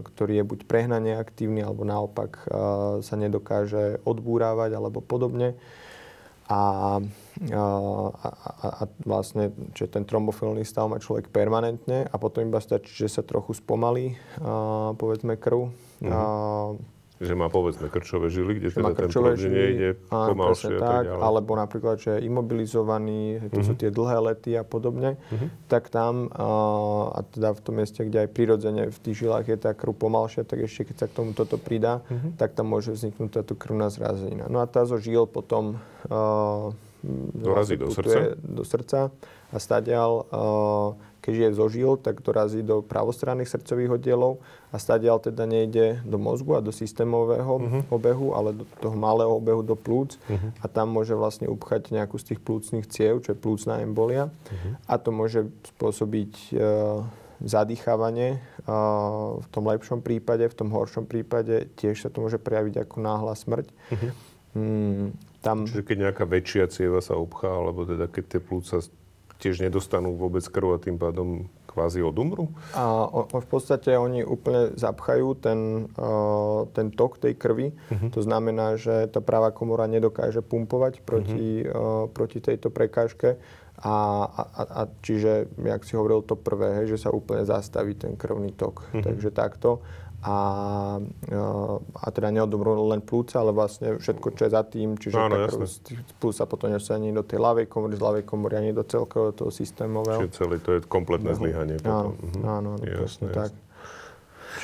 [0.03, 5.55] ktorý je buď prehnane aktívny, alebo naopak a, sa nedokáže odbúrávať, alebo podobne.
[6.45, 7.63] A, a,
[8.21, 13.09] a, a vlastne, že ten trombofilný stav má človek permanentne a potom iba stačí, že
[13.09, 15.73] sa trochu spomalí, a, povedzme, krv.
[16.05, 16.13] Mm-hmm.
[16.13, 16.21] A,
[17.25, 21.23] že má povedzme krčové žily, kde teda ten prúd nejde pomalšie a tak, ďalej.
[21.25, 23.67] Alebo napríklad, že je imobilizovaný, to mm-hmm.
[23.67, 25.49] sú tie dlhé lety a podobne, mm-hmm.
[25.69, 26.47] tak tam a,
[27.17, 30.45] a teda v tom mieste, kde aj prirodzene v tých žilách je tá krv pomalšia,
[30.45, 32.37] tak ešte keď sa k tomu toto pridá, mm-hmm.
[32.37, 34.47] tak tam môže vzniknúť táto krvná zrazenina.
[34.53, 36.71] No a tá zo žil potom a,
[37.35, 38.37] dorazí do srdca.
[38.41, 39.13] do srdca
[39.53, 40.25] a stadiaľ
[41.25, 46.61] keď je zožil, tak dorazí do pravostranných srdcových oddielov a stadiaľ teda nejde do mozgu
[46.61, 47.83] a do systémového uh-huh.
[47.89, 50.53] obehu, ale do toho malého obehu do plúc uh-huh.
[50.61, 54.77] a tam môže vlastne upchať nejakú z tých plúcnych ciev, čo je plúcná embolia uh-huh.
[54.85, 57.01] a to môže spôsobiť uh,
[57.41, 62.85] zadýchávanie uh, v tom lepšom prípade, v tom horšom prípade tiež sa to môže prejaviť
[62.85, 63.73] ako náhla smrť.
[63.73, 64.13] Uh-huh.
[64.55, 65.65] Mm, tam...
[65.65, 68.77] Čiže keď nejaká väčšia cieva sa upchá, alebo teda keď tie plúca
[69.43, 72.55] tiež nedostanú vôbec krv a tým pádom kvázi odumru?
[72.71, 77.75] A o, o, v podstate oni úplne zapchajú ten, uh, ten tok tej krvi.
[77.75, 78.09] Uh-huh.
[78.15, 82.07] To znamená, že tá práva komora nedokáže pumpovať proti, uh-huh.
[82.07, 83.43] uh, proti tejto prekážke.
[83.75, 88.15] A, a, a čiže, jak si hovoril to prvé, hej, že sa úplne zastaví ten
[88.15, 88.87] krvný tok.
[88.87, 89.03] Uh-huh.
[89.03, 89.83] Takže takto
[90.25, 90.39] a,
[92.01, 95.37] a teda neodumrú len plúca, ale vlastne všetko, čo je za tým, čiže Áno,
[96.17, 100.25] plúca potom ani do tej ľavej komory, z ľavej komory ani do celkového toho systémového.
[100.25, 101.77] Čiže celý, to je kompletné zlyhanie.
[101.85, 102.41] Áno, potom.
[102.41, 103.53] áno, áno jasné, tak.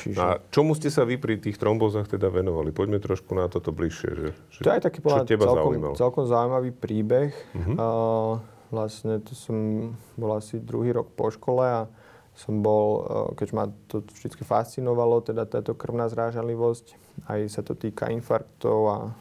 [0.01, 0.17] Čiže...
[0.17, 2.73] A čomu ste sa vy pri tých trombozách teda venovali?
[2.73, 4.09] Poďme trošku na toto bližšie.
[4.09, 7.29] Že, že to je aj taký celkom, celkom zaujímavý príbeh.
[7.53, 7.75] Uh-huh.
[7.77, 8.33] Uh,
[8.73, 11.81] vlastne to som bol asi druhý rok po škole a
[12.41, 16.97] som bol, uh, keď ma to vždy fascinovalo, teda táto krvná zrážanlivosť,
[17.29, 19.11] aj sa to týka infarktov a uh,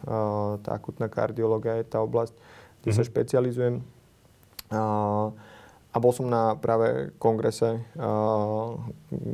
[0.65, 2.33] tá akutná kardiológia je tá oblasť,
[2.81, 2.97] kde mm-hmm.
[2.97, 3.09] sa mhm.
[3.13, 3.75] špecializujem.
[4.71, 5.29] Uh,
[5.91, 8.79] a bol som na práve kongrese, uh,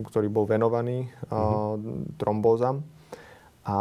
[0.08, 2.16] ktorý bol venovaný uh, mm-hmm.
[2.16, 2.80] trombózam.
[3.66, 3.76] A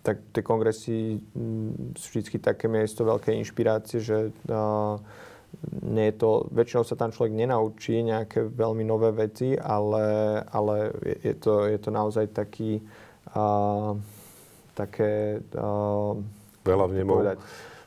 [0.00, 4.96] tak tie kongresy mm, sú vždy také miesto veľkej inšpirácie, že uh,
[5.82, 11.34] nie je to, väčšinou sa tam človek nenaučí nejaké veľmi nové veci, ale, ale je,
[11.36, 12.80] to, je to naozaj taký,
[13.34, 13.94] uh,
[14.74, 15.44] také...
[15.54, 16.16] Uh,
[16.64, 17.24] Veľa vnemov.
[17.24, 17.38] Povedať,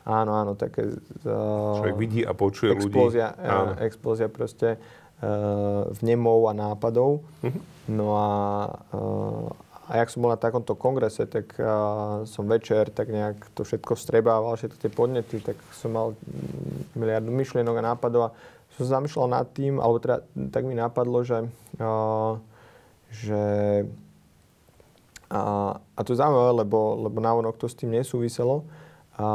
[0.03, 0.83] Áno, áno, také...
[1.23, 3.47] Uh, Človek vidí a počuje explózia, ľudí.
[3.47, 3.71] Áno.
[3.79, 7.23] Explózia proste uh, vnemov a nápadov.
[7.23, 7.61] Uh-huh.
[7.87, 8.29] No a,
[8.91, 9.47] uh,
[9.93, 13.93] a jak som bol na takomto kongrese, tak uh, som večer tak nejak to všetko
[13.93, 16.17] vstrebával, všetky tie podnety, tak som mal
[16.97, 18.33] miliardu myšlienok a nápadov a
[18.73, 21.45] som zamýšľal nad tým, alebo teda tak mi napadlo, že,
[21.77, 22.41] uh,
[23.13, 23.45] že
[25.29, 28.65] a, a to je zaujímavé, lebo, lebo návonok to s tým nesúviselo,
[29.13, 29.29] a,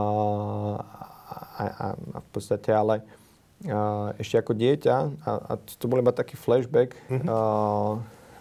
[1.54, 1.62] a,
[1.94, 3.06] a v podstate ale
[3.62, 7.30] a, ešte ako dieťa, a, a to bol iba taký flashback, mm-hmm.
[7.30, 7.38] a,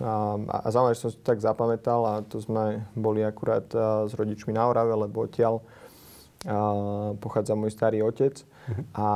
[0.02, 3.66] a, a zaujímavé, že som si to tak zapamätal a to sme boli akurát
[4.06, 8.38] s rodičmi na Orave, lebo odtiaľ a, pochádza môj starý otec.
[8.38, 8.86] Mm-hmm.
[8.94, 9.08] A,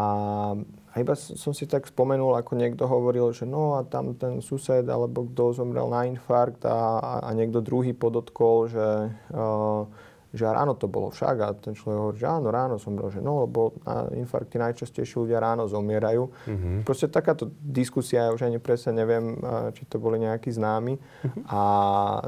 [0.91, 4.83] a iba som si tak spomenul, ako niekto hovoril, že no a tam ten sused
[4.89, 9.85] alebo kto zomrel na infarkt a, a niekto druhý podotkol, že uh,
[10.31, 13.19] že ráno to bolo však a ten človek hovorí, že áno, ráno som bol, že
[13.19, 16.23] no, lebo na infarkty najčastejšie ľudia ráno zomierajú.
[16.47, 16.75] Mm-hmm.
[16.87, 19.35] Proste takáto diskusia, ja už ani presne neviem,
[19.75, 21.43] či to boli nejakí známi mm-hmm.
[21.51, 21.61] a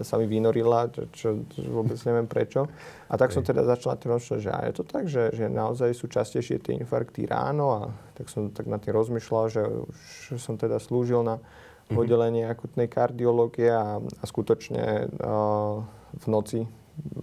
[0.04, 2.68] sa mi vynorila, čo, čo vôbec neviem prečo.
[3.08, 3.36] A tak okay.
[3.40, 6.60] som teda začal na tým rozmýšľať, že je to tak, že, že naozaj sú častejšie
[6.60, 7.82] tie infarkty ráno a
[8.20, 11.96] tak som tak na tým rozmýšľal, že už som teda slúžil na mm-hmm.
[11.96, 15.80] oddelenie akutnej kardiológie a, a skutočne uh,
[16.20, 16.68] v noci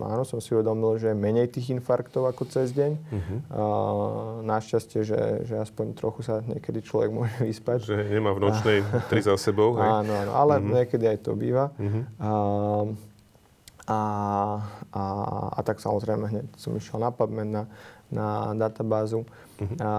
[0.03, 2.93] áno, som si uvedomil, že je menej tých infarktov ako cez deň.
[2.99, 3.39] Uh-huh.
[3.55, 3.63] A,
[4.43, 7.87] našťastie, že, že aspoň trochu sa niekedy človek môže vyspať.
[7.87, 9.79] Že nemá v nočnej tri za sebou.
[9.79, 9.87] Hej?
[9.87, 10.75] Áno, áno, ale uh-huh.
[10.83, 11.71] niekedy aj to býva.
[11.79, 12.03] Uh-huh.
[12.19, 12.31] A,
[13.91, 13.99] a,
[14.91, 15.03] a,
[15.55, 17.63] a tak samozrejme hneď som išiel na PubMed, na,
[18.11, 19.77] na databázu uh-huh.
[19.79, 19.93] a,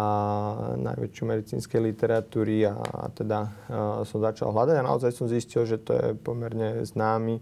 [0.75, 3.39] najväčšiu medicínskej literatúry a, a teda
[3.71, 7.39] a som začal hľadať a naozaj som zistil, že to je pomerne známy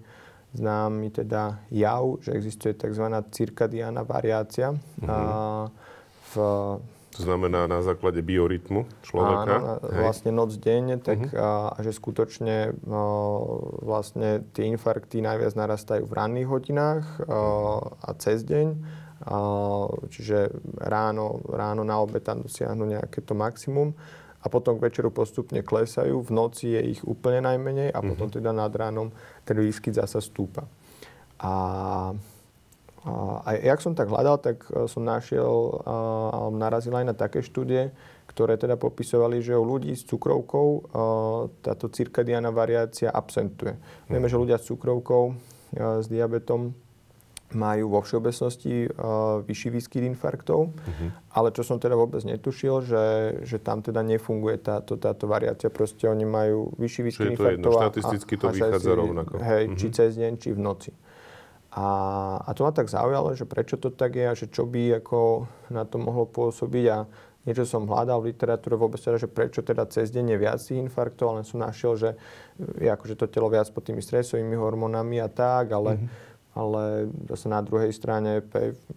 [0.54, 3.06] známy teda jav, že existuje tzv.
[3.32, 4.74] cirkadiána variácia.
[4.74, 5.10] Uh-huh.
[5.10, 5.18] A
[6.30, 6.34] v,
[7.14, 9.54] to znamená na základe biorytmu človeka?
[9.60, 10.02] Áno, Hej.
[10.02, 11.76] vlastne noc, deň, tak uh-huh.
[11.76, 13.02] a, že skutočne a,
[13.84, 17.42] vlastne tie infarkty najviac narastajú v ranných hodinách a,
[18.06, 18.68] a cez deň.
[19.20, 19.38] A,
[20.10, 23.94] čiže ráno, ráno na obed tam dosiahnu nejaké to maximum
[24.40, 26.24] a potom k večeru postupne klesajú.
[26.24, 28.36] V noci je ich úplne najmenej a potom mhm.
[28.40, 29.12] teda nad ránom
[29.50, 30.70] ten výskyt zasa stúpa.
[31.42, 31.52] A,
[33.02, 37.42] a, a jak som tak hľadal, tak e, som našiel a narazil aj na také
[37.42, 37.90] štúdie,
[38.30, 43.74] ktoré teda popisovali, že u ľudí s cukrovkou a, e, táto cirkadiana variácia absentuje.
[44.06, 45.36] Vieme, že ľudia s cukrovkou, a,
[45.74, 46.78] e, s diabetom
[47.58, 51.10] majú vo všeobecnosti uh, vyšší výskyt infarktov, uh-huh.
[51.34, 53.06] ale čo som teda vôbec netušil, že,
[53.42, 55.74] že tam teda nefunguje táto, táto variácia.
[55.74, 57.72] Proste oni majú vyšší výskyt Čiže infarktov.
[57.74, 59.34] Čiže štatisticky to a, vychádza si, rovnako.
[59.42, 59.80] Hej, uh-huh.
[59.82, 60.92] či cez deň, či v noci.
[61.74, 61.86] A,
[62.46, 65.50] a to ma tak zaujalo, že prečo to tak je a že čo by ako
[65.74, 67.06] na to mohlo pôsobiť a
[67.46, 71.34] niečo som hľadal v literatúre vôbec teda, že prečo teda cez deň je viac infarktov,
[71.34, 72.10] ale som našiel, že
[72.78, 77.46] je akože to telo viac pod tými stresovými hormónami a tak, ale mm-hmm ale zase
[77.46, 78.42] na druhej strane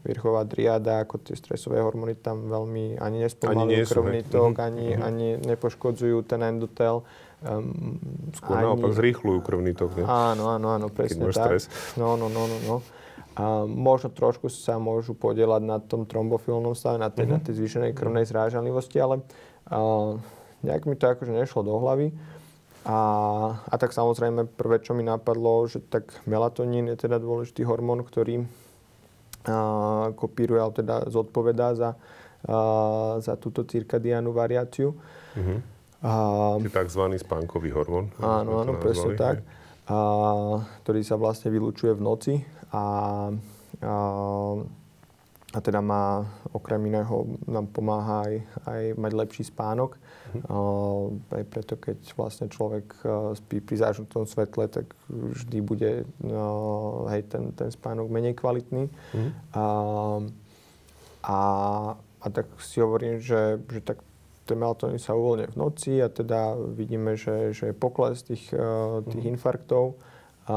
[0.02, 4.68] vrchová driada, ako tie stresové hormóny tam veľmi ani nespomalujú krvný tok, mm-hmm.
[4.68, 5.08] ani, mm-hmm.
[5.08, 7.04] ani nepoškodzujú ten endotel.
[7.44, 8.00] Um,
[8.32, 8.64] Skôr ani...
[8.72, 10.04] naopak zrýchľujú krvný tok, ne?
[10.08, 11.48] Áno, áno, áno, presne Keď tak.
[11.52, 11.64] Stres.
[12.00, 12.76] No, no, no, no, no.
[13.32, 17.36] A možno trošku sa môžu podielať na tom trombofilnom stave, na tej, mm-hmm.
[17.36, 19.20] na tej zvýšenej krvnej zrážanlivosti, ale
[19.68, 20.16] uh,
[20.64, 22.16] nejak mi to akože nešlo do hlavy.
[22.82, 22.98] A,
[23.62, 28.42] a tak samozrejme prvé, čo mi napadlo, že tak melatonín je teda dôležitý hormón, ktorý
[29.46, 31.96] a, kopíruje, alebo teda zodpovedá za, a,
[33.22, 34.98] za túto cirkadiánu variáciu.
[35.38, 35.58] Mm-hmm.
[36.02, 36.12] A,
[36.58, 37.02] tzv.
[37.22, 38.10] spánkový hormón.
[38.18, 39.46] Áno, áno, presne tak.
[39.86, 39.96] A,
[40.82, 42.34] ktorý sa vlastne vylúčuje v noci
[42.74, 42.82] a,
[43.78, 43.94] a
[45.52, 46.24] a teda má
[46.56, 48.34] okrem iného nám pomáha aj,
[48.64, 50.00] aj mať lepší spánok.
[50.00, 50.42] Mm-hmm.
[50.48, 57.04] Uh, aj preto, keď vlastne človek uh, spí pri zážnutom svetle, tak vždy bude uh,
[57.12, 58.88] hej, ten, ten spánok menej kvalitný.
[58.88, 59.32] Mm-hmm.
[59.52, 60.24] Uh,
[61.22, 61.38] a,
[62.00, 64.00] a tak si hovorím, že, že tak
[64.48, 68.50] ten melatonín sa uvoľňuje v noci a teda vidíme, že, že je pokles tých,
[69.06, 69.32] tých mm.
[69.38, 69.94] infarktov
[70.50, 70.54] a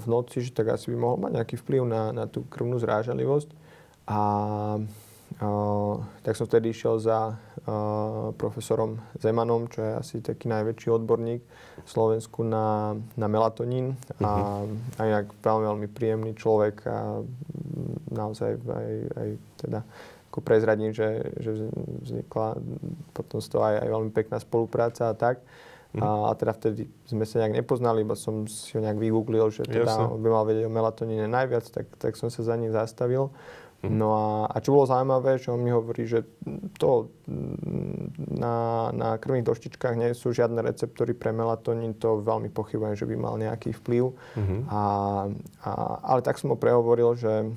[0.00, 3.52] v noci, že tak asi by mohol mať nejaký vplyv na, na tú krvnú zrážalivosť.
[4.08, 4.20] A
[5.38, 11.46] Uh, tak som vtedy išiel za uh, profesorom Zemanom, čo je asi taký najväčší odborník
[11.84, 13.94] v Slovensku na, na melatonín.
[14.18, 14.26] Uh-huh.
[14.26, 14.32] A,
[14.66, 14.76] mhm.
[14.98, 17.22] a inak veľmi, veľmi príjemný človek a
[18.10, 19.28] naozaj aj, aj
[19.62, 19.80] teda
[20.34, 21.70] ako prezradím, že, že
[22.02, 22.58] vznikla
[23.14, 25.38] potom z toho aj, aj veľmi pekná spolupráca a tak.
[25.94, 26.02] Uh-huh.
[26.02, 29.70] A, a teda vtedy sme sa nejak nepoznali, iba som si ho nejak vygooglil, že
[29.70, 33.30] teda on by mal vedieť o melatoníne najviac, tak, tak som sa za ním zastavil.
[33.78, 33.94] Mhm.
[33.94, 36.26] No a, a čo bolo zaujímavé, že on mi hovorí, že
[36.82, 37.14] to
[38.26, 43.14] na, na krvných doštičkách nie sú žiadne receptory pre melatonín, to veľmi pochybujem, že by
[43.14, 44.10] mal nejaký vplyv.
[44.10, 44.60] Uh-huh.
[44.66, 44.82] A,
[45.62, 45.70] a,
[46.10, 47.54] ale tak som mu prehovoril, že,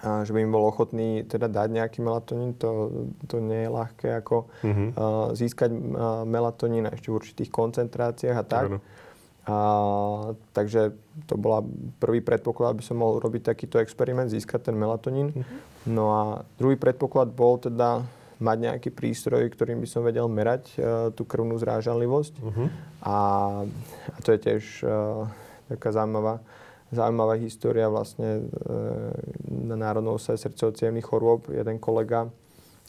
[0.00, 2.88] a, že by mi bol ochotný teda dať nejaký melatonín, to,
[3.28, 4.88] to nie je ľahké ako uh-huh.
[4.96, 5.04] a,
[5.36, 8.66] získať a, melatonín ešte v určitých koncentráciách a tak.
[8.72, 8.96] Uh-huh.
[9.48, 9.58] A,
[10.52, 10.92] takže
[11.24, 11.64] to bola
[11.96, 15.32] prvý predpoklad, aby som mohol robiť takýto experiment, získať ten melatonín.
[15.32, 15.58] Uh-huh.
[15.88, 16.22] No a
[16.60, 18.04] druhý predpoklad bol teda
[18.38, 22.34] mať nejaký prístroj, ktorým by som vedel merať uh, tú krvnú zrážanlivosť.
[22.44, 22.68] Uh-huh.
[23.02, 23.18] A,
[24.12, 25.24] a to je tiež uh,
[25.72, 26.44] taká zaujímavá,
[26.92, 29.10] zaujímavá história vlastne uh,
[29.48, 31.48] na Národnou sa srdcovo chorôb.
[31.48, 32.28] Jeden kolega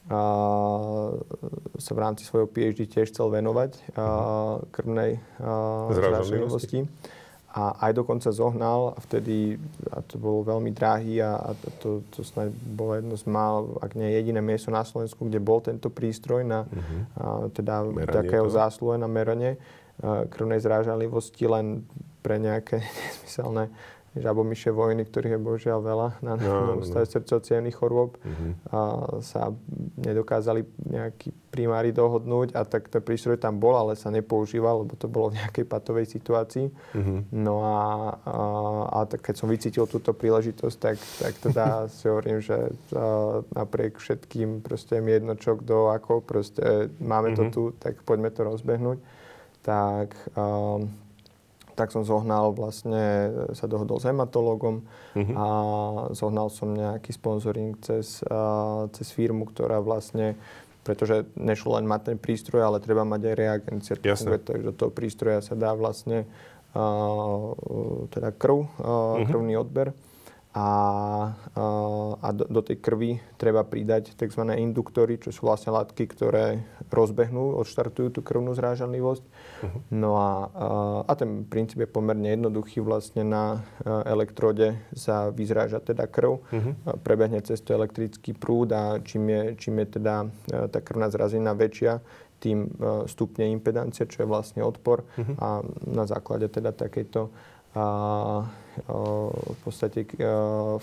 [0.07, 0.19] a
[1.75, 5.19] sa v rámci svojho PhD tiež chcel venovať a, krvnej
[5.91, 6.87] zrážlivosti.
[7.49, 9.57] A aj dokonca zohnal a vtedy,
[9.89, 13.97] a to bolo veľmi drahý a, a to, to snáď bolo jedno z mal, ak
[13.97, 17.01] nie jediné miesto na Slovensku, kde bol tento prístroj na uh-huh.
[17.17, 19.57] a, teda meranie takého zásluhe na meranie
[20.03, 21.83] krvnej zrážanlivosti len
[22.23, 22.79] pre nejaké
[23.09, 23.73] nesmyselné
[24.17, 27.11] žabomyšie vojny, ktorých je bohužiaľ veľa na no, ústave no.
[27.13, 28.51] srdcovcievných chorôb, uh-huh.
[28.73, 28.79] a
[29.21, 29.53] sa
[30.01, 35.05] nedokázali nejakí primári dohodnúť a tak ten prístroj tam bol, ale sa nepoužíval, lebo to
[35.05, 36.69] bolo v nejakej patovej situácii.
[36.69, 37.21] Uh-huh.
[37.29, 37.81] No a,
[38.25, 38.35] a,
[38.89, 44.01] a tak keď som vycítil túto príležitosť, tak, tak teda si hovorím, že a, napriek
[44.01, 47.49] všetkým proste mi jedno čo, kto, ako, proste máme uh-huh.
[47.49, 48.97] to tu, tak poďme to rozbehnúť.
[49.61, 50.81] Tak a,
[51.79, 54.83] tak som zohnal vlastne, sa dohodol s hematologom
[55.15, 55.35] uh-huh.
[55.39, 55.47] a
[56.11, 60.35] zohnal som nejaký sponzoring cez, uh, cez firmu, ktorá vlastne
[60.79, 63.93] pretože nešlo len mať ten prístroj, ale treba mať aj reagencie.
[63.93, 66.25] Takže do toho prístroja sa dá vlastne
[66.73, 67.53] uh,
[68.09, 69.27] teda krv, uh, uh-huh.
[69.29, 69.93] krvný odber
[70.49, 70.69] a,
[72.17, 74.49] a do, do tej krvi treba pridať tzv.
[74.57, 79.23] induktory, čo sú vlastne látky, ktoré rozbehnú, odštartujú tú krvnú zrážanlivosť.
[79.29, 79.79] Uh-huh.
[79.93, 80.49] No a,
[81.05, 82.81] a ten princíp je pomerne jednoduchý.
[82.81, 83.61] Vlastne na
[84.09, 86.97] elektrode sa vyzráža teda krv, uh-huh.
[87.05, 90.33] prebehne cez to elektrický prúd a čím je, čím je teda
[90.73, 92.01] tá krvná zrazina väčšia,
[92.41, 92.73] tým
[93.05, 95.05] stupne impedancia, čo je vlastne odpor.
[95.13, 95.37] Uh-huh.
[95.37, 95.47] A
[95.85, 97.29] na základe teda takejto
[97.77, 98.49] a,
[98.87, 100.05] v podstate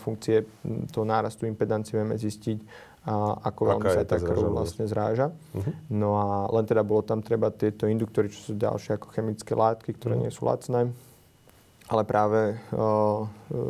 [0.03, 0.45] funkcie
[0.93, 2.59] toho nárastu impedancie vieme zistiť,
[3.07, 5.31] a ako veľmi sa tá krv vlastne zráža.
[5.31, 5.73] Uh-huh.
[5.95, 9.95] No a len teda bolo tam treba tieto induktory, čo sú ďalšie ako chemické látky,
[9.95, 10.27] ktoré uh-huh.
[10.27, 10.91] nie sú lacné.
[11.87, 13.23] Ale práve uh,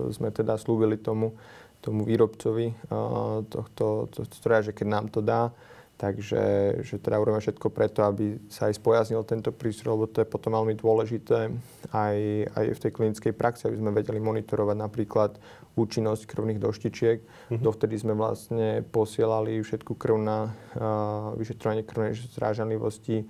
[0.08, 1.36] sme teda slúbili tomu,
[1.84, 5.52] tomu výrobcovi uh, tohto, tohto stroja, že keď nám to dá,
[5.96, 6.40] Takže
[6.84, 10.52] že teda urobíme všetko preto, aby sa aj spojaznil tento prístroj, lebo to je potom
[10.52, 11.48] veľmi dôležité
[11.88, 12.16] aj,
[12.52, 15.40] aj v tej klinickej praxi, aby sme vedeli monitorovať napríklad
[15.72, 17.18] účinnosť krvných doštičiek.
[17.24, 17.64] Mm-hmm.
[17.64, 23.24] Dovtedy sme vlastne posielali všetku krv na uh, vyšetrovanie krvnej zrážanlivosti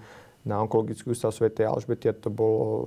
[0.46, 1.50] na onkologický ústav Sv.
[1.50, 2.86] Alžbety a to bolo,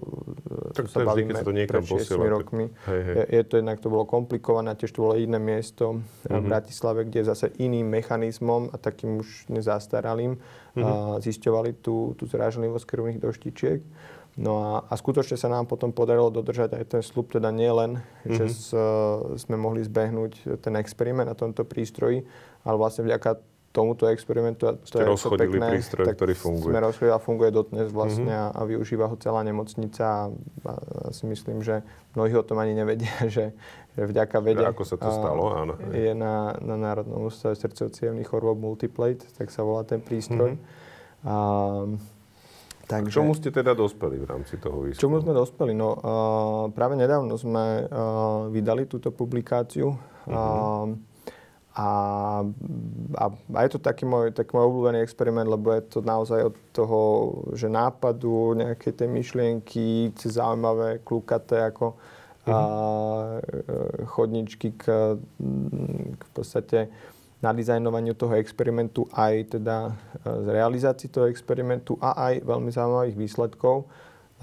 [0.72, 2.66] tak to sa vždy, keď sa to niekam pred 6 rokmi.
[2.88, 3.16] Hej, hej.
[3.20, 6.32] Je, je to jednak, to bolo komplikované, tiež to bolo iné miesto mm-hmm.
[6.32, 6.48] v mhm.
[6.48, 11.20] Bratislave, kde zase iným mechanizmom a takým už nezastaralým mm-hmm.
[11.20, 13.84] zisťovali tú, tú zrážlivosť krvných doštičiek.
[14.40, 18.00] No a, a skutočne sa nám potom podarilo dodržať aj ten slub, teda nie len,
[18.00, 18.36] mm-hmm.
[18.40, 18.72] že s,
[19.44, 22.24] sme mohli zbehnúť ten experiment na tomto prístroji,
[22.64, 24.66] ale vlastne vďaka tomuto experimentu.
[24.66, 26.74] A to Ste je rozchodili pekné, prístroj, ktorý funguje.
[26.74, 28.58] Sme rozchodili a funguje dotnes vlastne mm-hmm.
[28.58, 30.74] a, využíva ho celá nemocnica a, a,
[31.14, 31.86] si myslím, že
[32.18, 33.54] mnohí o tom ani nevedia, že,
[33.94, 34.66] že vďaka vede...
[34.66, 35.74] Ako sa to stalo, áno.
[35.94, 37.94] Je na, na Národnom ústave srdcovo
[38.26, 40.58] chorôb Multiplate, tak sa volá ten prístroj.
[40.58, 41.30] Mm-hmm.
[41.30, 41.36] A,
[42.90, 44.98] Takže, K čomu ste teda dospeli v rámci toho výskumu?
[44.98, 45.78] Čomu sme dospeli?
[45.78, 49.94] No, uh, práve nedávno sme uh, vydali túto publikáciu.
[49.94, 50.98] Uh-huh.
[50.98, 51.09] Uh,
[51.80, 51.88] a,
[53.16, 56.56] a, a je to taký môj, taký môj obľúbený experiment, lebo je to naozaj od
[56.76, 57.00] toho,
[57.56, 62.52] že nápadu, nejakej tej myšlienky, cez zaujímavé, klúkaté ako mm-hmm.
[62.52, 62.60] a,
[64.12, 64.84] chodničky k,
[66.20, 66.92] k v podstate
[67.40, 69.96] nadizajnovaniu toho experimentu, aj teda
[70.28, 73.88] z realizácii toho experimentu a aj veľmi zaujímavých výsledkov,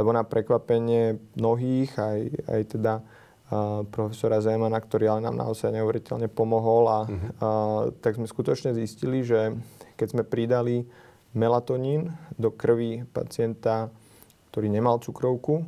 [0.00, 2.94] lebo na prekvapenie mnohých, aj, aj teda
[3.94, 7.30] profesora Zemana, ktorý ale nám naozaj neuveriteľne pomohol a, uh-huh.
[7.38, 7.48] a
[8.02, 9.54] tak sme skutočne zistili, že
[9.94, 10.82] keď sme pridali
[11.30, 13.94] melatonín do krvi pacienta,
[14.50, 15.62] ktorý nemal cukrovku,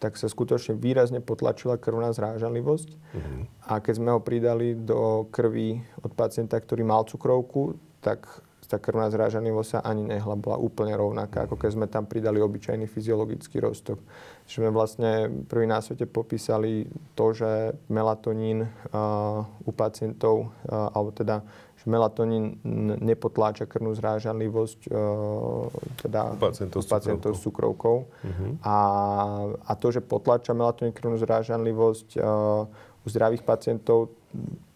[0.00, 2.88] tak sa skutočne výrazne potlačila krvná zrážanlivosť.
[2.88, 3.46] Uh-huh.
[3.68, 8.26] A keď sme ho pridali do krvi od pacienta, ktorý mal cukrovku, tak
[8.70, 12.86] tá krvná zrážanlivosť sa ani nehla, bola úplne rovnaká, ako keď sme tam pridali obyčajný
[12.86, 13.98] fyziologický roztok.
[14.46, 15.10] Čiže sme vlastne
[15.50, 16.86] prvý na svete popísali
[17.18, 21.42] to, že melatonín uh, u pacientov, uh, alebo teda
[21.80, 22.60] že melatonín
[23.00, 25.66] nepotláča krvnú zrážanlivosť uh,
[26.06, 28.06] teda u pacientov, pacientov s cukrovkou.
[28.06, 28.52] Uh-huh.
[28.60, 28.76] A,
[29.64, 32.68] a to, že potláča melatonín krvnú zrážanlivosť uh,
[33.00, 34.12] u zdravých pacientov,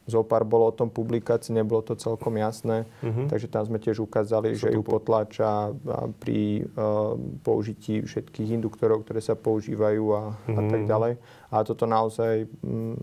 [0.05, 3.25] Zopár bolo o tom publikácií, nebolo to celkom jasné, uh-huh.
[3.25, 5.01] takže tam sme tiež ukázali, Sú že ju po...
[5.01, 5.73] potláča
[6.21, 10.61] pri uh, použití všetkých induktorov, ktoré sa používajú a, uh-huh.
[10.61, 10.89] a tak mhm.
[10.93, 11.13] ďalej.
[11.49, 12.97] A toto naozaj mm,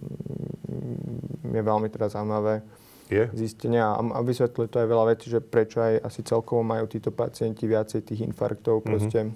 [1.50, 2.62] je veľmi teda zaujímavé
[3.10, 3.26] je?
[3.34, 7.10] zistenia a, a vysvetľuje to aj veľa vecí, že prečo aj asi celkovo majú títo
[7.10, 8.94] pacienti viacej tých infarktov, uh-huh.
[8.94, 9.34] proste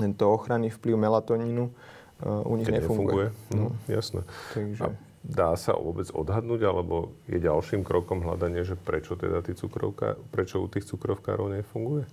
[0.00, 3.28] tento ochranný vplyv melatonínu uh, u nich Keď nefunguje.
[3.28, 3.60] nefunguje.
[3.60, 3.76] No.
[3.92, 4.24] Jasné.
[4.56, 4.82] Takže...
[4.88, 10.14] A dá sa vôbec odhadnúť, alebo je ďalším krokom hľadanie, že prečo teda tí cukrovka,
[10.30, 12.06] prečo u tých cukrovkárov nefunguje?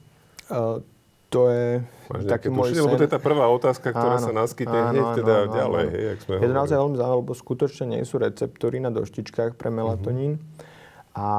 [0.50, 0.82] Uh,
[1.30, 2.86] to je Máš taký môj sen.
[2.86, 5.86] Lebo to je tá prvá otázka, ktorá áno, sa naskytne áno, hneď teda áno, ďalej.
[5.86, 5.94] Áno.
[5.94, 9.60] Hej, jak sme je to naozaj veľmi zaujímavé, lebo skutočne nie sú receptory na doštičkách
[9.60, 10.38] pre melatonín.
[10.38, 11.20] Uh-huh.
[11.20, 11.30] A,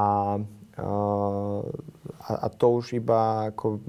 [2.21, 3.81] a, a to už iba ako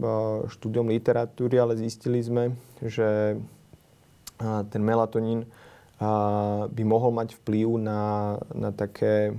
[0.48, 3.36] štúdium literatúry, ale zistili sme, že
[4.70, 5.50] ten melatonín
[6.68, 9.34] by mohol mať vplyv na, na také,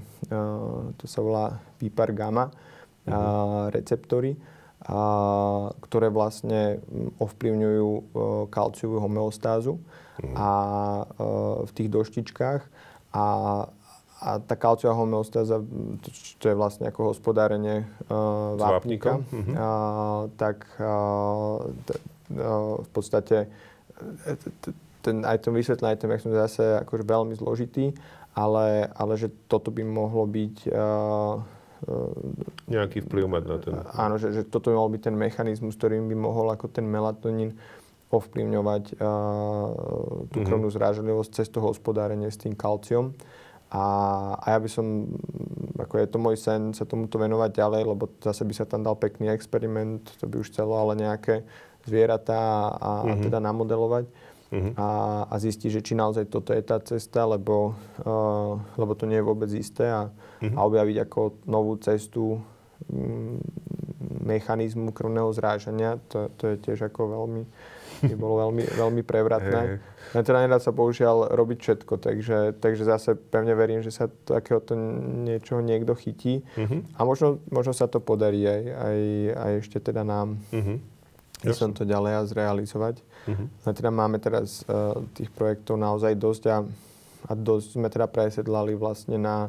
[0.99, 2.51] to sa volá výpar gamma
[3.07, 3.71] uh-huh.
[3.71, 4.35] receptory,
[4.83, 6.83] a, ktoré vlastne
[7.15, 8.01] ovplyvňujú uh,
[8.51, 10.35] kalciovú homeostázu uh-huh.
[10.35, 10.49] a,
[11.63, 12.61] v tých doštičkách.
[13.15, 13.25] A,
[14.19, 15.63] a tá kalciová homeostáza,
[16.03, 16.09] to,
[16.43, 19.55] to je vlastne ako hospodárenie uh, vápnika, uh-huh.
[19.55, 19.67] a,
[20.35, 20.91] tak a,
[21.87, 21.89] t,
[22.35, 23.47] a, v podstate
[25.01, 27.95] ten, aj ten vysvetlený item, som zase akože veľmi zložitý,
[28.35, 30.55] ale, ale že toto by mohlo byť...
[30.69, 31.41] Uh,
[32.67, 33.73] Nejaký vplyv mať na ten...
[33.95, 37.55] Áno, že, že toto by mohol byť ten mechanizmus, ktorým by mohol ako ten melatonín
[38.09, 40.47] ovplyvňovať uh, tú mm-hmm.
[40.49, 43.15] krvnú zrážlivosť cez to hospodárenie s tým kalciom.
[43.69, 43.85] A,
[44.41, 45.05] a ja by som,
[45.77, 48.97] ako je to môj sen, sa tomuto venovať ďalej, lebo zase by sa tam dal
[48.97, 51.45] pekný experiment, to by už chcelo ale nejaké
[51.85, 53.13] zvieratá a, mm-hmm.
[53.13, 54.09] a teda namodelovať
[54.51, 54.73] uh-huh.
[54.75, 54.87] a,
[55.29, 59.27] a zistiť, že či naozaj toto je tá cesta, lebo, uh, lebo to nie je
[59.27, 60.53] vôbec isté a, uh-huh.
[60.57, 62.41] a objaviť ako novú cestu
[62.89, 63.37] um,
[64.25, 67.43] mechanizmu krvného zrážania, to, to je tiež ako veľmi,
[68.05, 69.61] by bolo veľmi, veľmi prevratné.
[70.13, 70.23] Hey.
[70.25, 74.73] teda nedá sa bohužiaľ robiť všetko, takže, takže zase pevne verím, že sa takéhoto
[75.25, 76.81] niečoho niekto chytí uh-huh.
[76.97, 78.99] a možno, možno sa to podarí aj, aj,
[79.33, 80.41] aj ešte teda nám.
[80.53, 80.79] Uh-huh
[81.55, 82.95] som to ďalej a zrealizovať.
[82.99, 83.47] Uh-huh.
[83.63, 86.57] A teda máme teraz uh, tých projektov naozaj dosť a,
[87.27, 89.47] a dosť sme teda presedlali vlastne na,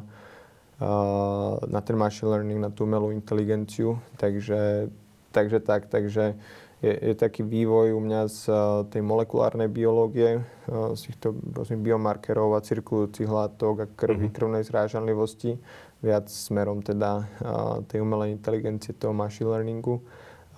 [0.79, 3.99] uh, na ten machine learning, na tú umelú inteligenciu.
[4.15, 4.87] Takže,
[5.35, 6.39] takže tak, takže
[6.79, 8.55] je, je taký vývoj u mňa z uh,
[8.87, 10.39] tej molekulárnej biológie,
[10.71, 14.35] uh, z týchto prosím, biomarkerov a cirkulujúcich látok a krvi, uh-huh.
[14.35, 15.59] krvnej zrážanlivosti,
[15.99, 19.99] viac smerom teda uh, tej umelej inteligencie, toho machine learningu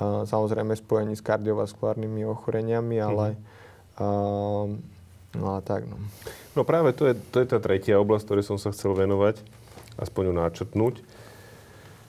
[0.02, 3.28] samozrejme spojení s kardiovaskulárnymi ochoreniami, ale,
[3.98, 4.70] mm-hmm.
[5.38, 5.86] no, ale tak.
[5.86, 5.98] No.
[6.58, 9.42] no práve to je, to je tá tretia oblasť, ktorej som sa chcel venovať,
[10.02, 10.96] aspoň ju načrtnúť,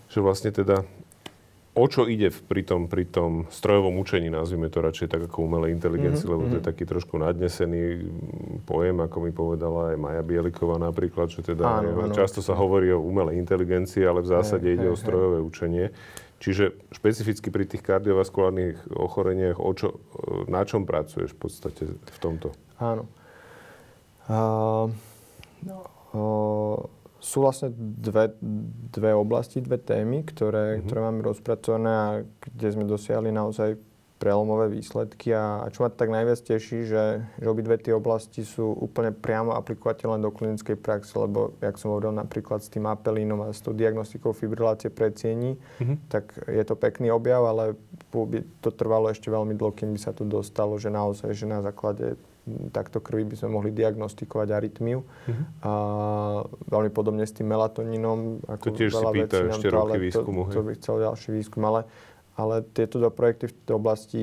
[0.08, 0.86] že vlastne teda
[1.74, 5.74] o čo ide pri tom, pri tom strojovom učení, nazvime to radšej tak ako umelej
[5.74, 6.38] inteligencii, mm-hmm.
[6.38, 6.70] lebo to je mhm.
[6.70, 7.82] taký trošku nadnesený
[8.62, 12.14] pojem, ako mi povedala aj Maja Bieliková napríklad, že teda áno, áno.
[12.14, 15.46] často sa hovorí o umelej inteligencii, ale v zásade hej, ide hej, o strojové hej.
[15.50, 15.86] učenie.
[16.44, 19.96] Čiže špecificky pri tých kardiovaskulárnych ochoreniach, o čo,
[20.44, 22.52] na čom pracuješ v podstate v tomto?
[22.76, 23.08] Áno.
[24.28, 24.92] Uh,
[26.12, 26.76] uh,
[27.16, 28.36] sú vlastne dve,
[28.92, 30.84] dve oblasti, dve témy, ktoré, mm-hmm.
[30.84, 32.08] ktoré máme rozpracované a
[32.44, 33.80] kde sme dosiahli naozaj
[34.14, 37.04] prelomové výsledky a, a čo ma tak najviac teší, že,
[37.36, 42.14] že obidve tie oblasti sú úplne priamo aplikovateľné do klinickej praxe, lebo, jak som hovoril
[42.14, 45.96] napríklad s tým apelínom a s tou diagnostikou fibrilácie predsiení, mm-hmm.
[46.08, 47.74] tak je to pekný objav, ale
[48.14, 51.58] by to trvalo ešte veľmi dlho, kým by sa to dostalo, že naozaj, že na
[51.60, 52.14] základe
[52.70, 55.00] takto krvi by sme mohli diagnostikovať arytmiu.
[55.00, 55.44] Uh-huh.
[55.64, 55.72] A
[56.68, 58.44] veľmi podobne s tým melatonínom.
[58.44, 60.52] Ako to tiež si pýta ešte roky výskumu.
[60.52, 61.88] To, to by chcel ďalší výskum, ale
[62.34, 64.22] ale tieto dva projekty v tej oblasti,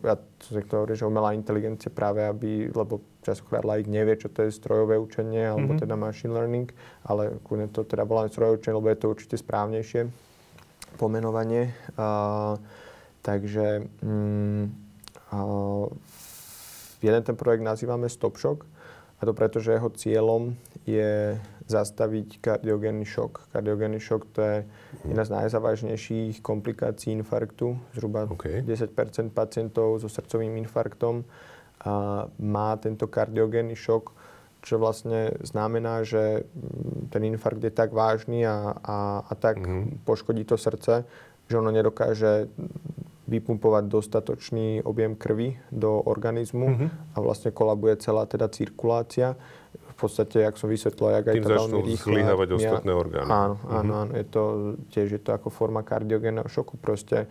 [0.00, 4.48] ja som si to že umelá inteligencia práve, aby, lebo častokrát laik nevie, čo to
[4.48, 5.82] je strojové učenie, alebo mm-hmm.
[5.84, 6.72] teda machine learning,
[7.04, 10.08] ale kľudne to teda voláme strojové učenie, lebo je to určite správnejšie
[10.96, 11.76] pomenovanie.
[11.92, 12.56] Uh,
[13.20, 14.64] takže mm,
[15.36, 15.92] uh,
[17.04, 18.64] jeden ten projekt nazývame StopShock,
[19.16, 20.52] a to preto, že jeho cieľom
[20.84, 23.50] je zastaviť kardiogénny šok.
[23.50, 24.56] Kardiogénny šok to je
[25.02, 27.74] jedna z najzávažnejších komplikácií infarktu.
[27.94, 28.62] Zhruba okay.
[28.62, 28.94] 10
[29.34, 31.26] pacientov so srdcovým infarktom
[31.82, 34.14] a má tento kardiogénny šok,
[34.64, 40.02] čo vlastne znamená, že mm, ten infarkt je tak vážny a, a, a tak mm-hmm.
[40.02, 41.06] poškodí to srdce,
[41.46, 42.50] že ono nedokáže
[43.26, 46.88] vypumpovať dostatočný objem krvi do organizmu mm-hmm.
[47.14, 49.34] a vlastne kolabuje celá teda cirkulácia.
[49.96, 52.12] V podstate, jak som vysvetlil, jak aj to veľmi rýchlo.
[52.12, 53.28] zlyhávať ostatné orgány.
[53.32, 54.02] Áno, áno, mm-hmm.
[54.04, 54.12] áno.
[54.12, 54.42] Je to,
[54.92, 56.76] tiež je to ako forma kardiogénneho šoku.
[56.76, 57.24] Proste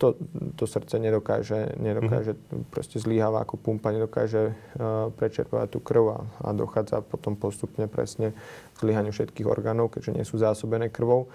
[0.00, 0.16] to,
[0.56, 2.72] to srdce nedokáže, nedokáže mm-hmm.
[2.72, 8.32] proste zlyháva ako pumpa, nedokáže uh, prečerpávať tú krv a, a dochádza potom postupne presne
[8.72, 11.28] k zlyhaniu všetkých orgánov, keďže nie sú zásobené krvou.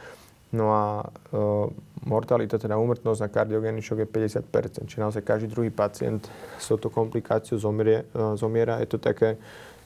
[0.54, 1.66] No a uh,
[2.06, 4.86] mortalita, teda úmrtnosť na kardiogénny šok je 50%.
[4.86, 6.30] Čiže naozaj každý druhý pacient
[6.62, 8.78] s touto komplikáciou zomrie, uh, zomiera.
[8.84, 9.40] Je to také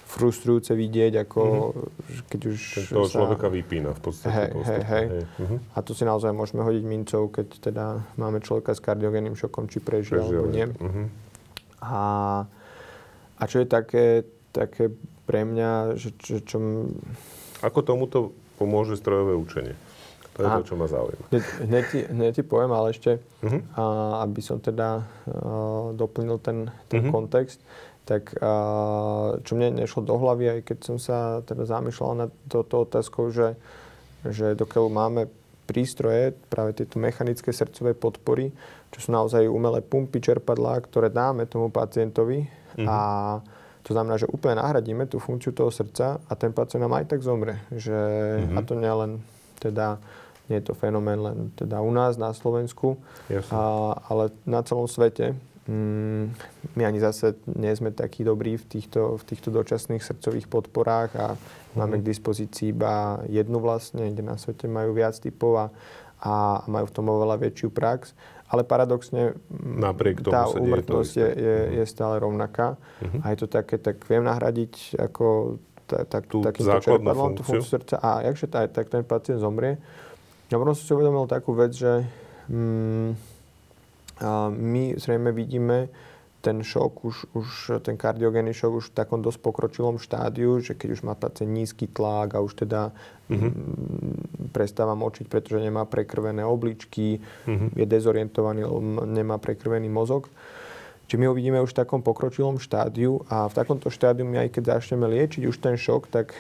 [0.08, 2.28] frustrujúce vidieť, ako mm-hmm.
[2.32, 2.60] keď už
[2.96, 3.20] toho sa...
[3.20, 4.32] človeka vypína v podstate.
[4.32, 5.06] Hej, hej, hej.
[5.12, 5.24] hej.
[5.28, 5.60] Mm-hmm.
[5.76, 7.86] A tu si naozaj môžeme hodiť mincov, keď teda
[8.16, 10.64] máme človeka s kardiogénnym šokom, či prežije alebo nie.
[10.72, 11.06] Mm-hmm.
[11.84, 12.04] A,
[13.36, 14.24] a čo je také,
[14.56, 14.90] také
[15.28, 16.58] pre mňa, že čo, čo...
[17.60, 19.76] Ako tomuto pomôže strojové učenie?
[20.38, 21.26] To je a, to, čo ma zaujíma.
[21.34, 23.62] Hneď, hneď, ti, hneď ti poviem, ale ešte, uh-huh.
[23.74, 23.84] a,
[24.22, 25.04] aby som teda a,
[25.98, 27.14] doplnil ten, ten uh-huh.
[27.14, 27.58] kontext,
[28.08, 28.32] tak
[29.44, 33.60] čo mne nešlo do hlavy, aj keď som sa teda zamýšľal nad touto otázkou, že,
[34.24, 35.22] že dokiaľ máme
[35.68, 38.56] prístroje, práve tieto mechanické srdcové podpory,
[38.96, 42.88] čo sú naozaj umelé pumpy, čerpadlá, ktoré dáme tomu pacientovi uh-huh.
[42.88, 43.00] a
[43.84, 47.20] to znamená, že úplne nahradíme tú funkciu toho srdca a ten pacient nám aj tak
[47.20, 47.68] zomre.
[47.72, 48.56] Že, uh-huh.
[48.56, 49.20] A to nielen
[49.60, 50.00] teda
[50.48, 52.96] nie je to fenomén len teda u nás na Slovensku,
[53.52, 55.36] a, ale na celom svete.
[55.68, 56.32] Mm,
[56.80, 61.28] my ani zase nie sme takí dobrí v týchto, v týchto dočasných srdcových podporách a
[61.36, 61.76] mm.
[61.76, 65.68] máme k dispozícii iba jednu vlastne, kde na svete majú viac typov a,
[66.24, 68.16] a majú v tom oveľa väčšiu prax.
[68.48, 71.72] Ale paradoxne mm, Napriek tomu tá úmrtnosť je, je, mhm.
[71.78, 72.80] je stále rovnaká.
[73.04, 73.22] Mm-hmm.
[73.22, 77.96] A je to také, tak viem nahradiť ako tak, tú takýmto čerpadlom, tú funkciu srdca.
[78.00, 79.80] A jakže tá, tak ten pacient zomrie,
[80.48, 82.08] ja potom som si uvedomil takú vec, že
[82.48, 83.37] mm,
[84.22, 85.90] a my zrejme vidíme
[86.42, 87.48] ten šok, už, už
[87.82, 91.90] ten kardiogénny šok už v takom dosť pokročilom štádiu, že keď už má pacient nízky
[91.90, 92.94] tlak a už teda
[93.28, 93.52] mm-hmm.
[94.54, 97.74] prestáva močiť, pretože nemá prekrvené obličky, mm-hmm.
[97.74, 98.64] je dezorientovaný,
[99.10, 100.30] nemá prekrvený mozog.
[101.08, 104.50] Čiže my ho vidíme už v takom pokročilom štádiu a v takomto štádiu my aj
[104.56, 106.36] keď začneme liečiť už ten šok, tak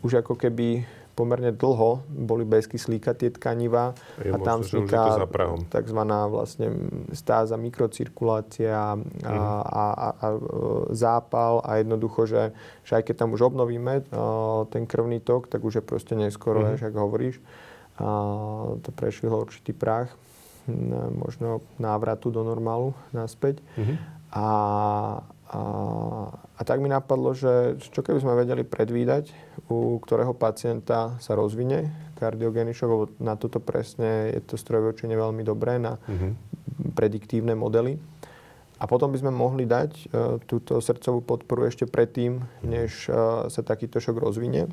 [0.00, 5.20] už ako keby pomerne dlho boli bezkyslíka tie tkanivá a tam vzniká
[5.68, 6.00] tzv.
[6.32, 6.66] vlastne
[7.12, 9.24] stáza mikrocirkulácia a, mm.
[9.28, 10.38] a, a, a e,
[10.96, 12.42] zápal a jednoducho, že,
[12.82, 14.02] že aj keď tam už obnovíme e,
[14.72, 16.80] ten krvný tok, tak už je proste neskoro, mm.
[16.80, 17.36] ak hovoríš.
[18.00, 18.08] A,
[18.80, 20.12] to prešvihlo určitý prach
[21.10, 23.58] možno návratu do normálu naspäť.
[23.74, 23.96] Mm-hmm.
[24.32, 24.46] A,
[25.52, 25.62] a,
[26.32, 29.36] a tak mi napadlo, že čo keby sme vedeli predvídať,
[29.68, 35.18] u ktorého pacienta sa rozvinie kardiogénny šok, lebo na toto presne je to strojové učenie
[35.18, 36.32] veľmi dobré, na mm-hmm.
[36.96, 37.98] prediktívne modely.
[38.82, 43.62] A potom by sme mohli dať uh, túto srdcovú podporu ešte predtým, než uh, sa
[43.62, 44.66] takýto šok rozvinie.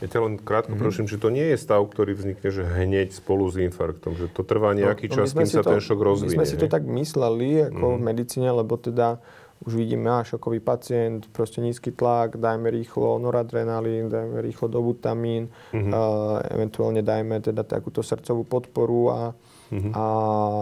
[0.00, 0.80] Ja ťa len krátko mm-hmm.
[0.80, 4.48] prosím, že to nie je stav, ktorý vznikne že hneď spolu s infarktom, že to
[4.48, 6.40] trvá no, nejaký no, čas, kým sa to, ten šok rozvinie.
[6.40, 8.00] My sme si to tak mysleli ako mm-hmm.
[8.00, 9.20] v medicíne, lebo teda
[9.60, 15.92] už vidíme, šokový pacient, proste nízky tlak, dajme rýchlo noradrenalín, dajme rýchlo dobutamín, mm-hmm.
[15.92, 19.20] uh, eventuálne dajme teda takúto srdcovú podporu a,
[19.68, 19.92] mm-hmm.
[19.92, 20.04] a,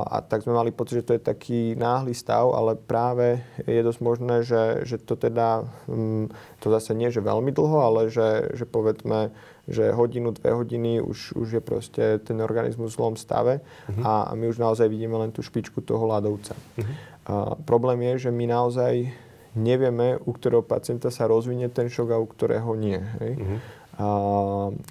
[0.03, 4.01] a tak sme mali pocit, že to je taký náhly stav, ale práve je dosť
[4.03, 6.27] možné, že, že to teda, um,
[6.59, 9.31] to zase nie, že veľmi dlho, ale že, že povedzme,
[9.69, 14.03] že hodinu, dve hodiny už, už je proste ten organizmus v zlom stave mm-hmm.
[14.03, 16.57] a, a my už naozaj vidíme len tú špičku toho ľadovca.
[16.57, 17.18] Mm-hmm.
[17.29, 19.13] A problém je, že my naozaj
[19.53, 22.97] nevieme, u ktorého pacienta sa rozvinie ten šok a u ktorého nie.
[23.21, 23.33] Hej?
[23.37, 23.59] Uh-huh.
[23.99, 24.09] A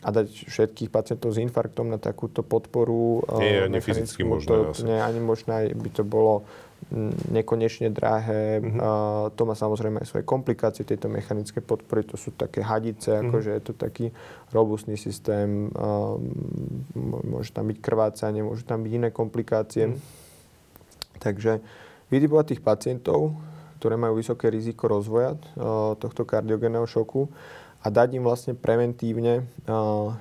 [0.04, 3.24] a dať všetkých pacientov s infarktom na takúto podporu.
[3.40, 4.52] Nie je ani fyzicky možné.
[4.52, 6.44] To, nie ani možné, by to bolo
[7.34, 8.62] nekonečne drahé.
[8.62, 8.80] Mm-hmm.
[8.80, 12.06] Uh, to má samozrejme aj svoje komplikácie, tieto mechanické podpory.
[12.08, 13.28] To sú také hadice, mm-hmm.
[13.28, 14.06] akože je to taký
[14.54, 15.74] robustný systém.
[15.74, 16.22] Uh,
[17.26, 19.90] môže tam byť krvácanie, môžu tam byť iné komplikácie.
[19.90, 20.26] Mm-hmm.
[21.18, 21.60] Takže
[22.08, 23.36] vytipovať tých pacientov,
[23.78, 27.30] ktoré majú vysoké riziko rozvoja uh, tohto kardiogénneho šoku
[27.84, 30.16] a dať im vlastne preventívne uh,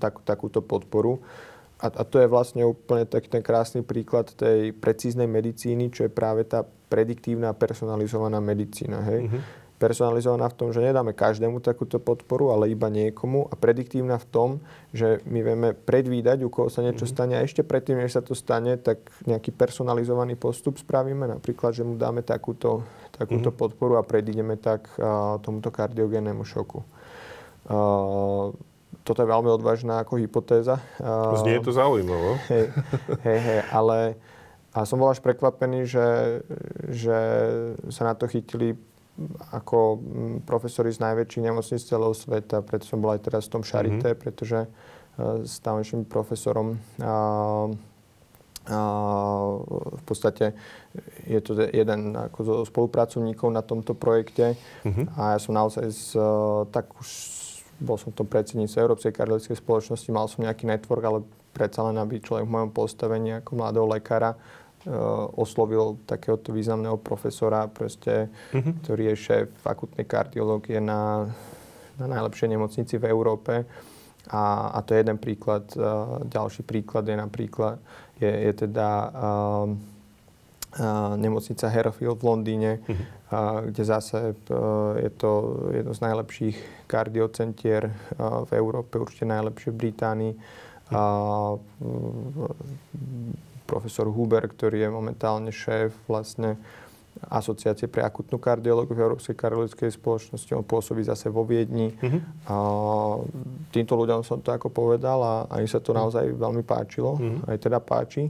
[0.00, 1.22] tak, takúto podporu
[1.76, 6.10] a, a to je vlastne úplne taký ten krásny príklad tej precíznej medicíny, čo je
[6.12, 9.04] práve tá prediktívna personalizovaná medicína.
[9.04, 9.28] Hej?
[9.28, 9.42] Mm-hmm.
[9.76, 13.44] Personalizovaná v tom, že nedáme každému takúto podporu, ale iba niekomu.
[13.52, 14.48] A prediktívna v tom,
[14.96, 17.12] že my vieme predvídať, u koho sa niečo mm-hmm.
[17.12, 21.28] stane a ešte predtým, než sa to stane, tak nejaký personalizovaný postup spravíme.
[21.28, 23.60] Napríklad, že mu dáme takúto, takúto mm-hmm.
[23.60, 26.80] podporu a predídeme tak uh, tomuto kardiogénnemu šoku.
[27.68, 28.56] Uh,
[29.04, 30.82] toto je veľmi odvážna ako hypotéza.
[31.38, 32.42] Znie to zaujímavo.
[32.50, 32.74] Hej,
[33.22, 34.18] hej, hej, ale
[34.76, 36.08] a som bol až prekvapený, že,
[36.92, 37.18] že
[37.88, 38.74] sa na to chytili
[39.52, 43.62] ako mm, profesori z najväčších nemocníc celého sveta, preto som bol aj teraz v tom
[43.64, 44.22] Charité, mm-hmm.
[44.22, 47.72] pretože uh, s tamojším profesorom uh,
[48.68, 49.52] uh,
[49.96, 50.52] v podstate
[51.24, 55.16] je to jeden ako zo spolupracovníkov na tomto projekte mm-hmm.
[55.16, 57.08] a ja som naozaj z, uh, tak už
[57.76, 61.18] bol som v tom predsedníctve Európskej kardiologickej spoločnosti, mal som nejaký network, ale
[61.52, 64.36] predsa len, aby človek v mojom postavení ako mladého lekára
[65.34, 68.74] oslovil takéhoto významného profesora, proste, mm-hmm.
[68.86, 71.26] ktorý je šéf akutnej kardiológie na,
[71.98, 73.66] na najlepšej nemocnici v Európe.
[74.30, 75.70] A, a to je jeden príklad.
[75.74, 77.78] Uh, ďalší príklad je napríklad,
[78.18, 79.70] je, je teda uh,
[81.16, 83.64] nemocnica Herfield v Londýne, uh-huh.
[83.72, 84.36] kde zase
[85.00, 85.30] je to
[85.72, 90.32] jedno z najlepších kardiocentier v Európe, určite najlepšie v Británii.
[90.92, 91.56] Uh-huh.
[93.66, 96.54] Profesor Huber, ktorý je momentálne šéf vlastne
[97.16, 100.52] Asociácie pre akutnú kardiológiu v Európskej kardiologickej spoločnosti.
[100.52, 101.88] On pôsobí zase vo Viedni.
[101.96, 102.20] Uh-huh.
[102.44, 102.54] A
[103.72, 107.48] týmto ľuďom som to ako povedal a, a im sa to naozaj veľmi páčilo, uh-huh.
[107.48, 108.28] aj teda páči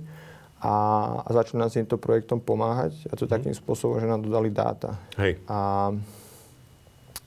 [0.62, 0.74] a,
[1.20, 3.30] a začali nám s týmto projektom pomáhať a to mm.
[3.30, 4.96] takým spôsobom, že nám dodali dáta.
[5.20, 5.36] Hej.
[5.44, 5.92] A,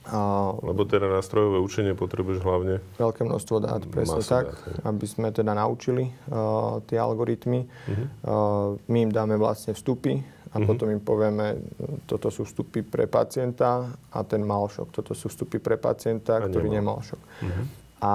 [0.08, 2.80] a, Lebo teda nástrojové učenie potrebuješ hlavne?
[2.96, 7.68] Veľké množstvo dát, presne tak, dát, aby sme teda naučili uh, tie algoritmy.
[7.68, 8.08] Mm-hmm.
[8.24, 10.66] Uh, my im dáme vlastne vstupy a mm-hmm.
[10.66, 11.62] potom im povieme,
[12.10, 14.90] toto sú vstupy pre pacienta a ten mal šok.
[14.90, 17.22] Toto sú vstupy pre pacienta, a ktorý nemal, nemal šok.
[17.22, 17.66] Mm-hmm.
[18.00, 18.14] A,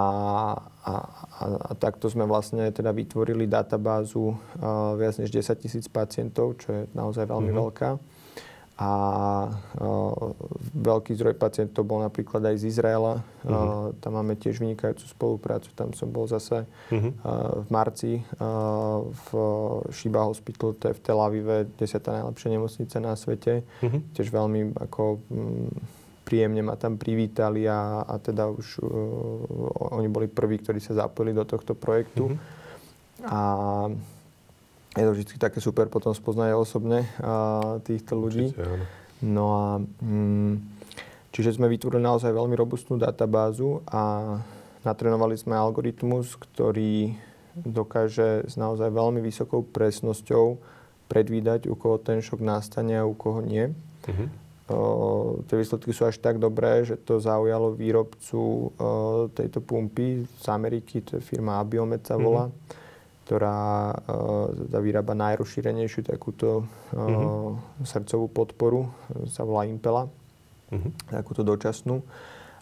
[0.89, 0.95] a,
[1.37, 6.73] a, a takto sme vlastne teda vytvorili databázu uh, viac než 10 tisíc pacientov, čo
[6.73, 7.61] je naozaj veľmi mm-hmm.
[7.61, 7.91] veľká.
[8.75, 8.91] A
[9.79, 10.35] uh,
[10.75, 13.23] veľký zdroj pacientov bol napríklad aj z Izraela.
[13.47, 13.55] Mm-hmm.
[13.55, 15.71] Uh, tam máme tiež vynikajúcu spoluprácu.
[15.79, 17.13] Tam som bol zase mm-hmm.
[17.23, 18.13] uh, v marci
[18.43, 19.29] uh, v
[19.95, 23.63] Shiba Hospital, to je v Tel Avive, desiatá najlepšia nemocnica na svete.
[23.83, 24.01] Mm-hmm.
[24.19, 25.03] Tiež veľmi ako...
[25.31, 25.71] Um,
[26.25, 31.37] príjemne ma tam privítali a, a teda už uh, oni boli prví, ktorí sa zapojili
[31.37, 32.33] do tohto projektu.
[32.33, 33.29] Mm-hmm.
[33.29, 33.41] A
[34.95, 38.55] je to vždy také super potom spoznať osobne uh, týchto ľudí.
[38.55, 40.55] Určite, No a mm,
[41.33, 44.37] čiže sme vytvorili naozaj veľmi robustnú databázu a
[44.85, 47.17] natrenovali sme algoritmus, ktorý
[47.57, 50.61] dokáže s naozaj veľmi vysokou presnosťou
[51.09, 53.73] predvídať, u koho ten šok nastane a u koho nie.
[54.05, 54.45] Mm-hmm
[55.45, 58.73] tie výsledky sú až tak dobré, že to zaujalo výrobcu
[59.37, 62.84] tejto pumpy z Ameriky, to je firma Abiomed sa volá, mm-hmm.
[63.25, 64.53] Ktorá uh,
[64.85, 67.81] vyrába najrozšírenejšiu takúto mm-hmm.
[67.89, 68.93] srdcovú podporu,
[69.33, 70.13] sa volá Impela,
[70.69, 70.93] mm-hmm.
[71.09, 72.05] takúto dočasnú.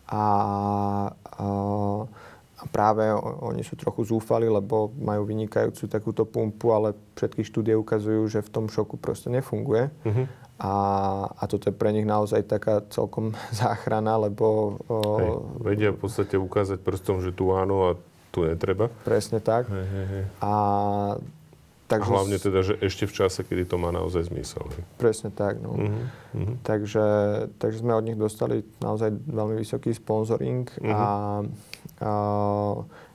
[0.07, 0.25] A,
[1.19, 1.47] a,
[2.63, 3.11] a práve
[3.43, 8.53] oni sú trochu zúfali, lebo majú vynikajúcu takúto pumpu, ale všetky štúdie ukazujú, že v
[8.55, 9.91] tom šoku proste nefunguje.
[10.07, 10.27] Mm-hmm.
[10.63, 10.73] A,
[11.27, 14.79] a toto je pre nich naozaj taká celkom záchrana, lebo...
[14.87, 17.99] Hej, vedia v podstate ukázať prstom, že tu áno a
[18.33, 18.89] tu netreba.
[19.05, 19.69] Presne tak.
[19.69, 20.25] Hej, hej, hej.
[20.41, 20.55] A,
[21.87, 24.65] takže, a hlavne teda, že ešte v čase, kedy to má naozaj zmysel.
[24.73, 24.83] Hej.
[24.97, 25.61] Presne tak.
[25.61, 25.77] No.
[25.77, 26.09] Uh-huh,
[26.41, 26.57] uh-huh.
[26.65, 27.07] Takže,
[27.61, 30.89] takže sme od nich dostali naozaj veľmi vysoký sponsoring uh-huh.
[30.89, 31.05] a,
[32.01, 32.11] a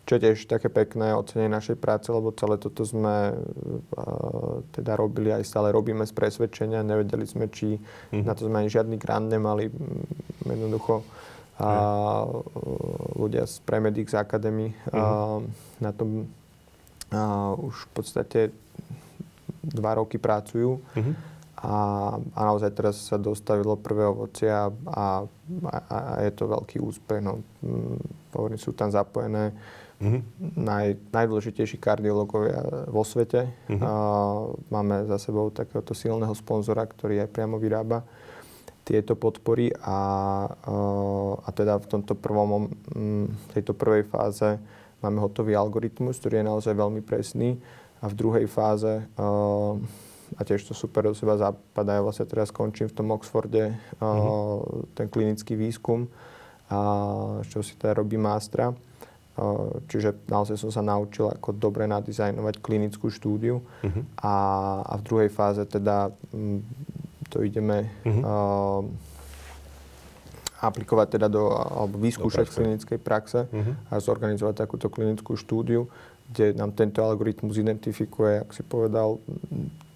[0.07, 5.35] čo je tiež také pekné ocenenie našej práce, lebo celé toto sme uh, teda robili
[5.35, 6.79] aj stále robíme z presvedčenia.
[6.79, 8.23] Nevedeli sme, či mm-hmm.
[8.23, 9.67] na to sme ani žiadny grant nemali.
[10.47, 11.03] Jednoducho
[11.57, 11.69] a
[13.17, 15.41] ľudia z Premedix Academy mm-hmm.
[15.81, 16.29] na tom
[17.57, 18.39] už v podstate
[19.65, 20.77] dva roky pracujú.
[20.93, 21.15] Mm-hmm.
[21.57, 21.77] A,
[22.37, 25.25] a naozaj teraz sa dostavilo prvé ovocie a, a,
[25.89, 27.25] a je to veľký úspech.
[27.25, 27.41] No
[28.37, 29.57] hovorím, sú tam zapojené
[29.97, 30.21] mm-hmm.
[30.61, 33.49] naj, najdôležitejší kardiológovia vo svete.
[33.73, 33.81] Mm-hmm.
[33.81, 33.91] A
[34.69, 38.05] máme za sebou takéhoto silného sponzora, ktorý aj priamo vyrába
[38.87, 39.99] tieto podpory a,
[41.43, 42.71] a teda v tomto prvom,
[43.51, 44.55] tejto prvej fáze
[45.03, 47.59] máme hotový algoritmus, ktorý je naozaj veľmi presný
[47.99, 49.03] a v druhej fáze
[50.27, 51.99] a tiež to super do seba zapadá.
[51.99, 54.87] Ja vlastne teraz skončím v tom Oxforde uh-huh.
[54.95, 56.07] ten klinický výskum,
[56.71, 56.79] a
[57.47, 58.71] čo si teda robí mástra.
[59.91, 64.03] Čiže naozaj som sa naučil, ako dobre nadizajnovať klinickú štúdiu uh-huh.
[64.19, 64.35] a,
[64.81, 66.09] a v druhej fáze teda
[67.29, 68.87] to ideme uh-huh.
[70.63, 73.73] aplikovať teda do, alebo vyskúšať v klinickej praxe uh-huh.
[73.91, 75.87] a zorganizovať takúto klinickú štúdiu,
[76.31, 79.19] kde nám tento algoritmus identifikuje, ak si povedal,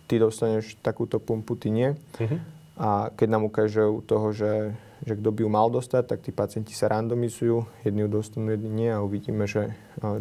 [0.08, 1.96] ty dostaneš takúto pumpu, ty nie.
[2.20, 2.40] Uh-huh.
[2.82, 6.30] A keď nám ukáže u toho, že že kto by ju mal dostať, tak tí
[6.30, 9.74] pacienti sa randomizujú, jedni ju dostanú, jedni nie a uvidíme, že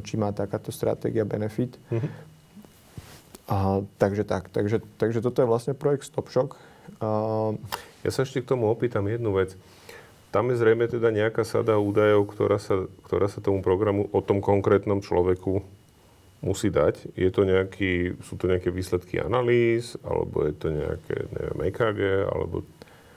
[0.05, 1.77] či má takáto stratégia benefit.
[1.93, 2.11] Mm-hmm.
[3.51, 6.57] A, takže tak, takže, takže toto je vlastne projekt StopShock.
[8.01, 9.55] Ja sa ešte k tomu opýtam jednu vec.
[10.31, 14.39] Tam je zrejme teda nejaká sada údajov, ktorá sa, ktorá sa tomu programu o tom
[14.39, 15.63] konkrétnom človeku
[16.41, 17.13] musí dať.
[17.19, 22.63] Je to nejaký, sú to nejaké výsledky analýz, alebo je to nejaké, neviem, EKG, alebo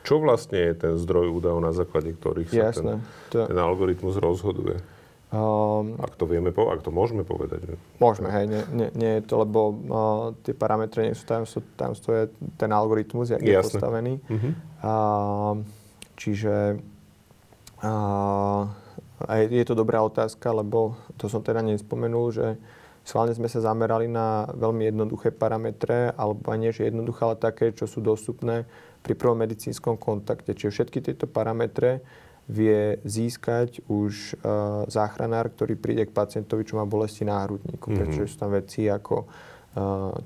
[0.04, 3.00] čo vlastne je ten zdroj údajov, na základe ktorých sa Jasné,
[3.32, 4.84] ten, ten algoritmus rozhoduje?
[5.34, 7.66] Um, ak to vieme, ak to môžeme povedať.
[7.66, 7.74] Že?
[7.98, 9.76] Môžeme, hej, nie, nie, nie je to, lebo uh,
[10.46, 12.24] tie parametre nie sú tajomstvo, tajomstvo je
[12.62, 14.22] ten algoritmus, jak je postavený.
[14.30, 14.54] Uh-huh.
[14.86, 15.54] Uh,
[16.14, 16.78] čiže
[17.82, 18.64] uh,
[19.26, 22.48] je, je to dobrá otázka, lebo to som teda nespomenul, že
[23.04, 27.84] Schválne sme sa zamerali na veľmi jednoduché parametre, alebo nie že jednoduché, ale také, čo
[27.84, 28.64] sú dostupné
[29.04, 30.56] pri prvom medicínskom kontakte.
[30.56, 32.00] Čiže všetky tieto parametre
[32.50, 37.88] vie získať už uh, záchranár, ktorý príde k pacientovi, čo má bolesti náhrudníku.
[37.88, 37.98] Mm-hmm.
[38.00, 39.28] Pretože sú tam veci ako uh,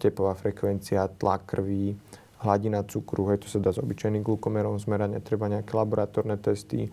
[0.02, 1.94] tepová frekvencia, tlak krvi,
[2.42, 6.86] hladina cukru, hej, to sa dá s obyčajným glukomerom zmerať, netreba nejaké laboratórne testy,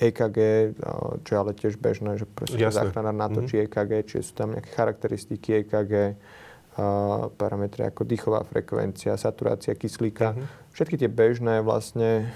[0.00, 0.38] EKG,
[1.24, 3.72] čo je ale tiež bežné, že proste záchranár natočí mm-hmm.
[3.72, 6.16] EKG, čiže sú tam nejaké charakteristiky EKG,
[7.36, 10.36] parametre ako dýchová frekvencia, saturácia kyslíka.
[10.36, 10.46] Mm-hmm.
[10.72, 12.30] Všetky tie bežné vlastne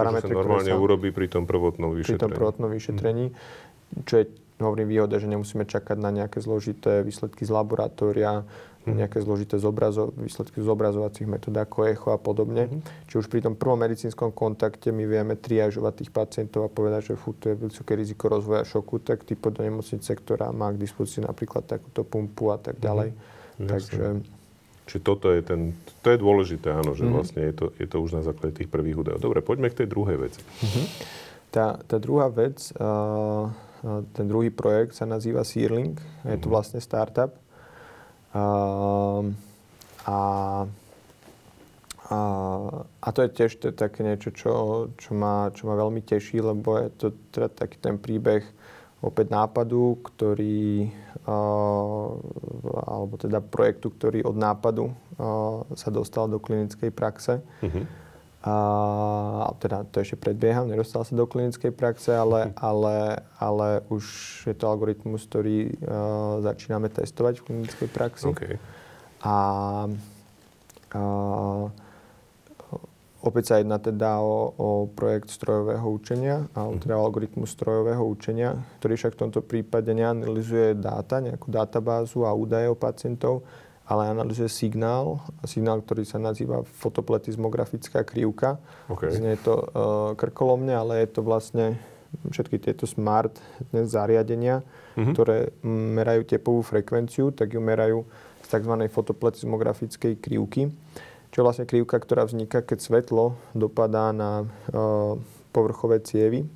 [0.00, 2.16] parametre, ktoré sa normálne ktoré sa urobí pri tom prvotnom vyšetrení.
[2.16, 4.02] Pri tom prvotnom vyšetrení, mm-hmm.
[4.08, 4.24] čo je,
[4.60, 8.44] hovorím, výhoda, že nemusíme čakať na nejaké zložité výsledky z laboratória,
[8.84, 8.96] mm.
[8.96, 12.68] nejaké zložité zobrazo- výsledky z zobrazovacích metód ako echo a podobne.
[12.68, 12.80] Mm.
[13.08, 17.14] Či už pri tom prvom medicínskom kontakte my vieme triažovať tých pacientov a povedať, že
[17.16, 21.24] fú, to je vysoké riziko rozvoja šoku, tak typ do nemocnice, ktorá má k dispozícii
[21.24, 23.12] napríklad takúto pumpu a tak ďalej.
[23.60, 23.68] Mm.
[23.68, 24.04] Takže...
[24.90, 27.12] Čiže toto je ten, to je dôležité, áno, že mm.
[27.14, 29.22] vlastne je to, je to už na základe tých prvých údajov.
[29.22, 30.42] Dobre, poďme k tej druhej veci.
[30.42, 30.86] Mm-hmm.
[31.54, 33.46] Tá, tá druhá vec, uh,
[34.14, 35.94] ten druhý projekt sa nazýva Searling.
[36.26, 36.54] Je to mhm.
[36.58, 37.38] vlastne startup,
[38.30, 39.34] Ehm,
[40.06, 40.18] a,
[42.10, 42.18] a,
[43.02, 44.52] a to je tiež to je také niečo, čo,
[44.94, 48.46] čo, ma, čo ma veľmi teší, lebo je to teda taký ten príbeh
[49.00, 50.92] opäť nápadu, ktorý,
[51.24, 52.08] uh,
[52.84, 57.40] alebo teda projektu, ktorý od nápadu uh, sa dostal do klinickej praxe.
[57.64, 57.84] Uh-huh.
[58.40, 62.60] A teda to ešte predbieham, nedostal sa do klinickej praxe, ale, uh-huh.
[62.60, 62.96] ale,
[63.36, 64.04] ale už
[64.48, 68.28] je to algoritmus, ktorý uh, začíname testovať v klinickej praxi.
[68.32, 68.56] Okay.
[69.20, 69.36] A,
[70.92, 71.00] a
[73.20, 78.56] opäť sa jedná teda o, o projekt strojového učenia, alebo teda o algoritmus strojového učenia,
[78.80, 83.44] ktorý však v tomto prípade neanalizuje dáta, nejakú databázu a údaje o pacientov,
[83.90, 88.62] ale analizuje signál, signál, ktorý sa nazýva fotopletizmografická krivka.
[88.86, 89.10] Okay.
[89.10, 89.64] Znie to uh,
[90.14, 91.74] krkolomne, ale je to vlastne
[92.30, 93.34] všetky tieto smart
[93.70, 94.62] zariadenia,
[94.94, 95.14] mm-hmm.
[95.14, 98.06] ktoré merajú tepovú frekvenciu, tak ju merajú
[98.42, 98.74] z tzv.
[98.90, 100.70] fotopletizmografickej krivky,
[101.30, 104.44] čo je vlastne krivka, ktorá vzniká, keď svetlo dopadá na
[104.74, 105.14] uh,
[105.54, 106.46] povrchové cievy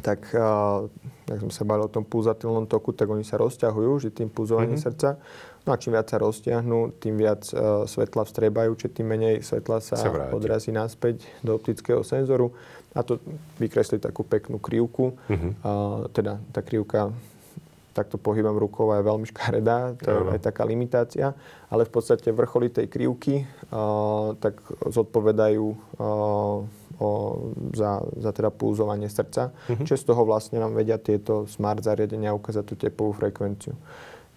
[0.00, 0.86] tak uh,
[1.30, 4.78] ak sme sa bavili o tom pulzatilnom toku, tak oni sa rozťahujú, že tým pulzovaním
[4.78, 4.86] mm-hmm.
[4.86, 5.18] srdca.
[5.66, 9.78] No a čím viac sa rozťahnú, tým viac uh, svetla vstrebajú, čiže tým menej svetla
[9.78, 12.50] sa, sa odrazí naspäť do optického senzoru.
[12.94, 13.22] A to
[13.62, 15.14] vykreslí takú peknú krivku.
[15.30, 15.52] Mm-hmm.
[15.62, 17.14] Uh, teda tá krivka
[17.90, 21.34] takto pohybom rukou je veľmi škaredá, to je aj taká limitácia,
[21.66, 26.62] ale v podstate vrcholy tej krivky uh, tak zodpovedajú uh,
[27.00, 27.08] o,
[27.74, 29.50] za, za teda pulzovanie srdca.
[29.50, 29.86] Mm-hmm.
[29.86, 33.74] Čiže z toho vlastne nám vedia tieto smart zariadenia ukázať tú tepovú frekvenciu.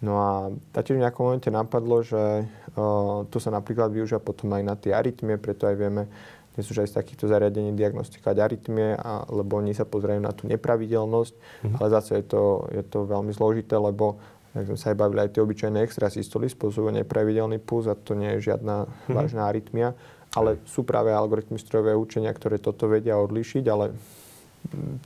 [0.03, 0.31] No a
[0.75, 4.91] taktiež v nejakom momente napadlo, že uh, to sa napríklad využíva potom aj na tie
[4.91, 6.11] arytmie, preto aj vieme
[6.53, 8.93] dnes už aj z takýchto zariadení diagnostikovať arytmie,
[9.34, 11.75] lebo oni sa pozerajú na tú nepravidelnosť, mm-hmm.
[11.81, 14.21] ale zase je to, je to veľmi zložité, lebo
[14.53, 18.38] ak sme sa aj bavili, aj tie obyčajné extrasystoly spôsobujú nepravidelný puls a to nie
[18.38, 19.13] je žiadna mm-hmm.
[19.17, 19.97] vážna arytmia,
[20.38, 23.97] ale sú práve algoritmy strojového učenia, ktoré toto vedia odlišiť, ale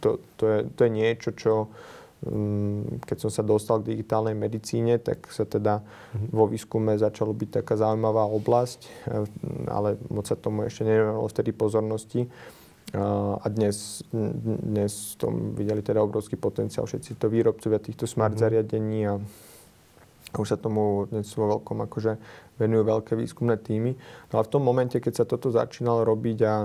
[0.04, 1.72] to, to, je, to je niečo, čo
[3.06, 6.34] keď som sa dostal k digitálnej medicíne, tak sa teda mm-hmm.
[6.34, 8.90] vo výskume začalo byť taká zaujímavá oblasť, e,
[9.70, 12.26] ale moc sa tomu ešte nevenovalo vtedy pozornosti.
[12.96, 14.00] A dnes,
[14.64, 18.48] dnes tom videli teda obrovský potenciál všetci to výrobcovia týchto smart mm-hmm.
[18.48, 19.20] zariadení a
[20.40, 22.16] už sa tomu dnes vo veľkom akože
[22.56, 23.92] venujú veľké výskumné týmy.
[24.32, 26.56] No ale v tom momente, keď sa toto začínalo robiť a,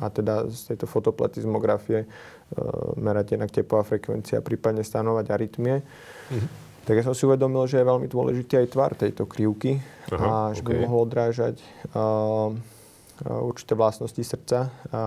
[0.00, 2.37] a teda z tejto fotopletizmografie Eh,
[2.96, 5.84] merať jednak tepová frekvencia, prípadne stanovať arytmie.
[5.84, 6.66] Mm-hmm.
[6.88, 9.76] Tak ja som si uvedomil, že je veľmi dôležitý aj tvar tejto krivky
[10.08, 10.80] Aha, a že okay.
[10.80, 11.60] by mohol odrážať
[11.92, 12.48] uh,
[13.44, 15.02] určité vlastnosti srdca a,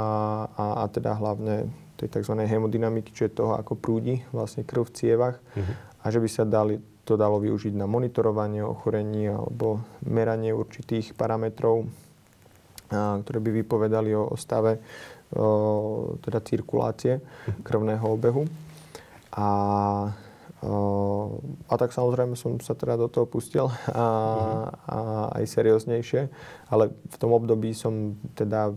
[0.53, 2.37] a, a teda hlavne tej tzv.
[2.37, 5.75] hemodynamiky, čiže toho, ako prúdi vlastne krv v cievach mm-hmm.
[6.01, 11.89] a že by sa dali, to dalo využiť na monitorovanie ochorení alebo meranie určitých parametrov,
[12.93, 14.77] a, ktoré by vypovedali o, o stave
[16.21, 17.23] teda cirkulácie
[17.63, 18.43] krvného obehu.
[19.31, 19.47] A,
[21.71, 24.05] a tak samozrejme som sa teda do toho pustil a,
[24.75, 24.97] a
[25.39, 26.27] aj serióznejšie,
[26.67, 28.75] ale v tom období som teda,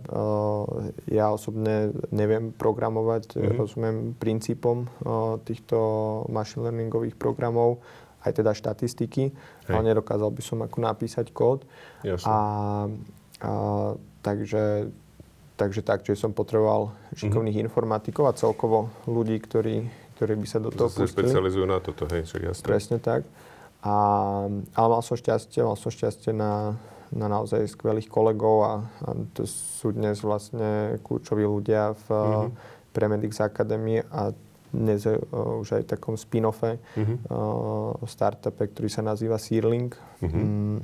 [1.11, 3.59] ja osobne neviem programovať, mm-hmm.
[3.59, 4.87] rozumiem princípom
[5.45, 5.79] týchto
[6.31, 7.83] machine learningových programov,
[8.25, 9.37] aj teda štatistiky,
[9.69, 9.69] Hej.
[9.69, 11.69] ale nedokázal by som ako napísať kód.
[12.01, 12.25] Jasne.
[12.25, 12.37] A,
[13.45, 13.51] a,
[14.25, 14.89] takže
[15.55, 17.69] Takže tak, čiže som potreboval šikovných mm-hmm.
[17.71, 19.87] informatikov a celkovo ľudí, ktorí,
[20.19, 21.31] ktorí by sa do toho Zase pustili.
[21.31, 22.65] specializujú na toto, hej, však jasné.
[22.67, 23.23] Presne tak.
[23.87, 23.95] A,
[24.51, 26.75] ale mal som šťastie, mal som šťastie na,
[27.15, 28.75] na naozaj skvelých kolegov a,
[29.07, 32.51] a to sú dnes vlastne kľúčoví ľudia v mm-hmm.
[32.91, 34.35] Premedix Academy a
[34.75, 37.31] dnes je uh, už aj v takom spin-offe mm-hmm.
[37.31, 39.95] uh, startupe, ktorý sa nazýva Searling.
[40.19, 40.43] Mm-hmm.
[40.43, 40.79] Mm,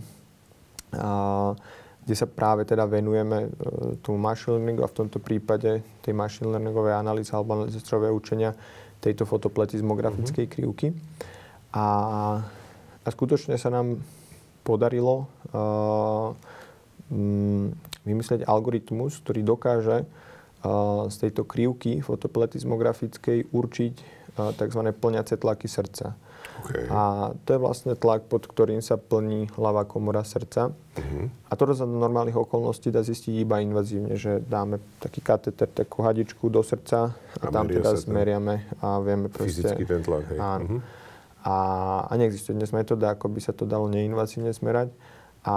[0.95, 1.11] a,
[2.11, 3.49] kde sa práve teda venujeme e,
[4.03, 8.51] tomu machine learningu a v tomto prípade tej machine learningovej analýzy alebo analýzy strojového učenia
[8.99, 10.59] tejto fotopletizmografickej mm-hmm.
[10.59, 10.91] krivky.
[11.71, 11.87] A,
[13.07, 14.03] a skutočne sa nám
[14.67, 16.35] podarilo uh,
[17.15, 17.71] um,
[18.03, 23.95] vymyslieť algoritmus, ktorý dokáže uh, z tejto krivky fotopletizmografickej určiť
[24.35, 24.83] uh, tzv.
[24.99, 26.19] plňace tlaky srdca.
[26.61, 26.85] Okay.
[26.93, 30.71] A to je vlastne tlak, pod ktorým sa plní ľavá komora srdca.
[30.71, 31.27] Uh-huh.
[31.49, 36.53] A to za normálnych okolností dá zistiť iba invazívne, že dáme taký kateter, takú hadičku
[36.53, 39.65] do srdca a, a tam teda zmeriame a vieme proste...
[39.65, 40.39] Fyzicky ten tlak, hej.
[40.39, 40.65] Áno.
[40.69, 40.81] Uh-huh.
[41.41, 41.55] A,
[42.05, 44.93] a neexistuje dnes metóda, ako by sa to dalo neinvazívne zmerať.
[45.49, 45.57] A,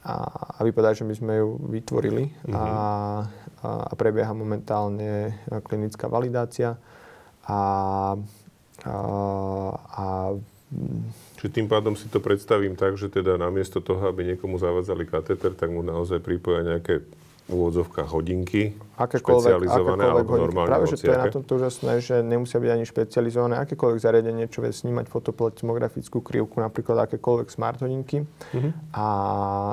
[0.00, 0.14] a,
[0.56, 2.56] a vypadá, že my sme ju vytvorili uh-huh.
[2.56, 5.36] a, a, a prebieha momentálne
[5.68, 6.80] klinická validácia.
[7.44, 7.58] A
[8.84, 8.96] a,
[9.76, 10.04] a
[11.38, 15.54] Čiže tým pádom si to predstavím tak, že teda namiesto toho, aby niekomu zavádzali kateter,
[15.54, 17.06] tak mu naozaj pripoja nejaké
[17.46, 20.56] úvodzovka hodinky, špecializované alebo hodinky.
[20.56, 23.54] Práve, že to je na tomto úžasné, že nemusia byť ani špecializované.
[23.60, 28.24] Akékoľvek zariadenie, čo vie snímať fotopletimografickú krivku, napríklad akékoľvek smart hodinky.
[28.24, 28.72] Uh-huh.
[28.96, 29.08] A,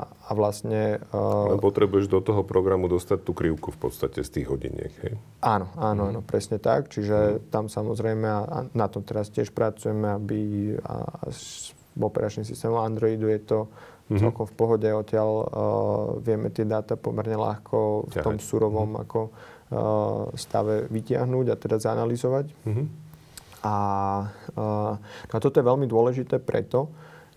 [0.06, 1.00] a vlastne...
[1.08, 5.16] Uh, Len potrebuješ do toho programu dostať tú krivku v podstate z tých hodiniek, hej?
[5.40, 6.10] Áno, áno, uh-huh.
[6.14, 6.92] áno, presne tak.
[6.92, 7.48] Čiže uh-huh.
[7.48, 10.40] tam samozrejme, a na tom teraz tiež pracujeme, aby
[10.84, 11.32] a, a
[11.94, 13.58] v operačným systému Androidu je to
[14.14, 14.22] mm-hmm.
[14.22, 14.88] celkom v pohode.
[14.88, 15.44] Odtiaľ uh,
[16.22, 19.04] vieme tie dáta pomerne ľahko v tom surovom mm-hmm.
[19.04, 22.46] ako, uh, stave vytiahnuť a teda zanalizovať.
[22.64, 22.86] Mm-hmm.
[23.64, 23.76] A,
[24.54, 26.92] uh, no a toto je veľmi dôležité preto,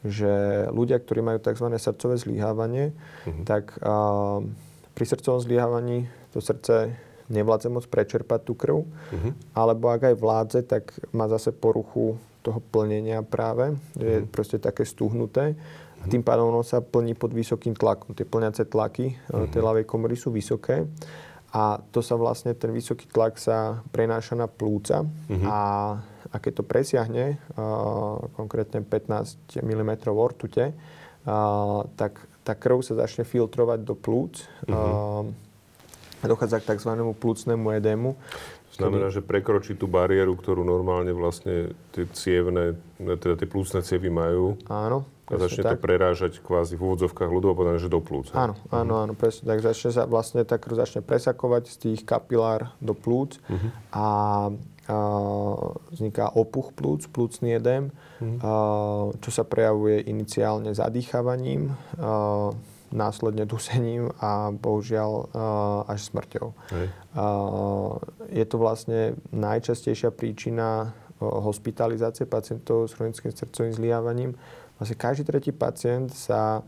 [0.05, 1.67] že ľudia, ktorí majú tzv.
[1.73, 2.93] srdcové zlyhávanie,
[3.25, 3.45] mm-hmm.
[3.47, 4.43] tak uh,
[4.93, 6.05] pri srdcovom zlyhávaní
[6.35, 6.93] to srdce
[7.27, 9.57] nevládze moc prečerpať tú krv, mm-hmm.
[9.57, 14.31] alebo ak aj vládze, tak má zase poruchu toho plnenia práve, je mm-hmm.
[14.31, 15.59] proste také stuhnuté
[16.01, 18.13] a tým pádom ono sa plní pod vysokým tlakom.
[18.13, 19.49] Tie plňace tlaky uh-huh.
[19.49, 20.85] tej ľavej komory sú vysoké
[21.55, 25.47] a to sa vlastne, ten vysoký tlak sa prenáša na plúca uh-huh.
[25.47, 25.59] a,
[26.31, 27.25] a keď to presiahne,
[27.55, 34.45] uh, konkrétne 15 mm ortute, uh, tak tá krv sa začne filtrovať do plúc.
[34.67, 35.25] Uh-huh.
[35.25, 36.91] Uh, dochádza k tzv.
[37.15, 38.09] plúcnemu edému.
[38.77, 44.53] Znamená, že prekročí tú bariéru, ktorú normálne vlastne tie cievne, teda tie plúcne cievy majú.
[44.69, 45.16] Áno.
[45.27, 45.75] A začne tak.
[45.75, 48.31] to prerážať kvázi v úvodzovkách ľudovo povedané, že do plúc.
[48.31, 49.59] Áno, áno, áno, presne tak.
[49.59, 53.69] Začne sa vlastne tak začne presakovať z tých kapilár do plúc uh-huh.
[53.91, 54.07] a,
[54.87, 54.97] a
[55.91, 57.91] vzniká opuch plúc, plúcný edém,
[58.23, 58.39] uh-huh.
[58.39, 58.51] a,
[59.19, 61.75] čo sa prejavuje iniciálne zadýchavaním.
[61.99, 62.55] A,
[62.87, 66.55] následne dusením a bohužiaľ uh, až smrťou.
[66.71, 66.87] Hej.
[67.11, 67.99] Uh,
[68.31, 74.31] je to vlastne najčastejšia príčina hospitalizácie pacientov s chronickým srdcovým zlyhávaním.
[74.77, 76.61] Vlastne každý tretí pacient sa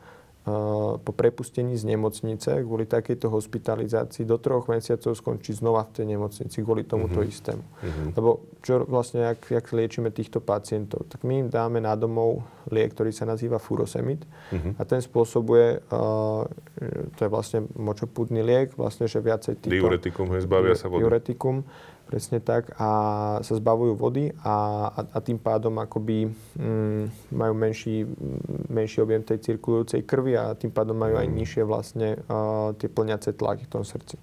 [1.03, 6.63] po prepustení z nemocnice kvôli takejto hospitalizácii do troch mesiacov skončí znova v tej nemocnici
[6.63, 7.33] kvôli tomuto mm-hmm.
[7.35, 7.63] istému.
[7.63, 8.07] Mm-hmm.
[8.17, 8.29] Lebo
[8.63, 12.41] čo vlastne, ak, ak liečíme týchto pacientov, tak my im dáme na domov
[12.71, 14.73] liek, ktorý sa nazýva furosemid mm-hmm.
[14.79, 16.47] a ten spôsobuje, uh,
[17.13, 19.75] to je vlastne močopúdny liek, vlastne, že viacej týchto...
[19.75, 21.03] Diuretikum, hej, zbavia sa vody.
[21.03, 21.67] Diuretikum
[22.09, 22.73] Presne tak.
[22.81, 22.89] A
[23.45, 26.25] sa zbavujú vody a, a, a tým pádom akoby
[26.57, 28.01] mm, majú menší,
[28.65, 31.35] menší objem tej cirkulujúcej krvi a tým pádom majú aj mm.
[31.37, 34.17] nižšie vlastne uh, tie plňace tlaky v tom srdci.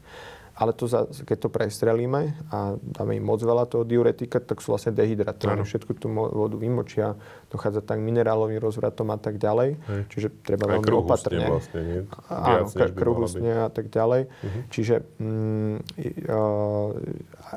[0.56, 4.72] Ale to za, keď to prestrelíme a dáme im moc veľa toho diuretika, tak sú
[4.72, 5.60] vlastne dehydratované.
[5.68, 7.12] Všetku tú vodu vymočia,
[7.52, 9.76] dochádza tak minerálovým rozvratom a tak ďalej.
[9.76, 10.00] Hej.
[10.08, 11.44] Čiže treba Aj veľmi opatrne.
[11.44, 12.00] vlastne, nie?
[12.32, 14.32] Áno, krvhusne a tak ďalej.
[14.32, 14.62] Uh-huh.
[14.72, 15.76] Čiže mm,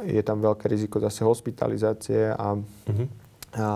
[0.04, 3.08] je tam veľké riziko zase hospitalizácie a uh-huh
[3.58, 3.70] a,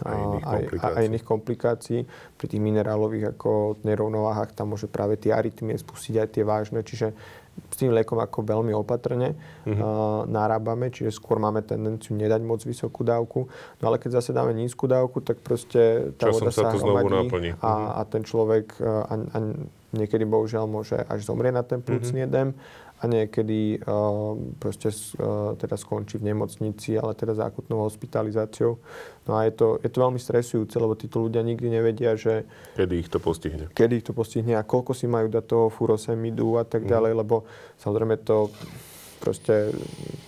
[0.00, 2.08] a, iných aj, a, a iných komplikácií.
[2.40, 7.12] Pri tých minerálových ako nerovnováhach tam môže práve tie arytmie spustiť aj tie vážne, čiže
[7.70, 9.74] s tým liekom ako veľmi opatrne uh-huh.
[9.74, 13.50] uh, narábame, čiže skôr máme tendenciu nedať moc vysokú dávku.
[13.82, 17.50] No ale keď zase dáme nízku dávku, tak proste tá Časom voda sa, sa hromadí
[17.58, 17.98] a, uh-huh.
[17.98, 19.38] a ten človek uh, a, a
[19.94, 22.30] niekedy bohužiaľ môže až zomrieť na ten plúcný uh-huh.
[22.30, 22.48] edém
[23.04, 23.84] a niekedy
[24.56, 24.88] proste
[25.60, 28.80] teda skončí v nemocnici, ale teda zákutnou hospitalizáciou.
[29.28, 32.48] No a je to, je to veľmi stresujúce, lebo títo ľudia nikdy nevedia, že...
[32.72, 33.68] Kedy ich to postihne.
[33.76, 37.18] Kedy ich to postihne a koľko si majú dať toho furosemidu a tak ďalej, mm.
[37.20, 37.44] lebo
[37.76, 38.48] samozrejme to
[39.20, 39.72] proste,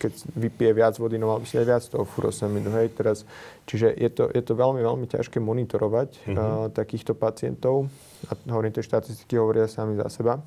[0.00, 3.28] keď vypije viac vody, no mal by si aj viac toho furosemidu, hej, teraz.
[3.68, 6.36] Čiže je to, je to veľmi, veľmi ťažké monitorovať mm-hmm.
[6.36, 7.88] uh, takýchto pacientov
[8.28, 10.40] a hovorím, tie štatistiky hovoria sami za seba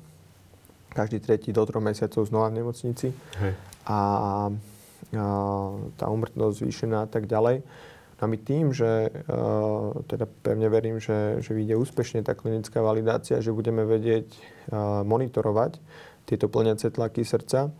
[0.90, 3.08] každý tretí do troch mesiacov znova v nemocnici.
[3.40, 3.52] Hej.
[3.86, 3.98] A, a
[5.96, 7.62] tá umrtnosť zvýšená a tak ďalej.
[8.20, 12.84] No a my tým, že uh, teda pevne verím, že, že vyjde úspešne tá klinická
[12.84, 15.80] validácia, že budeme vedieť uh, monitorovať
[16.28, 17.72] tieto plňace tlaky srdca,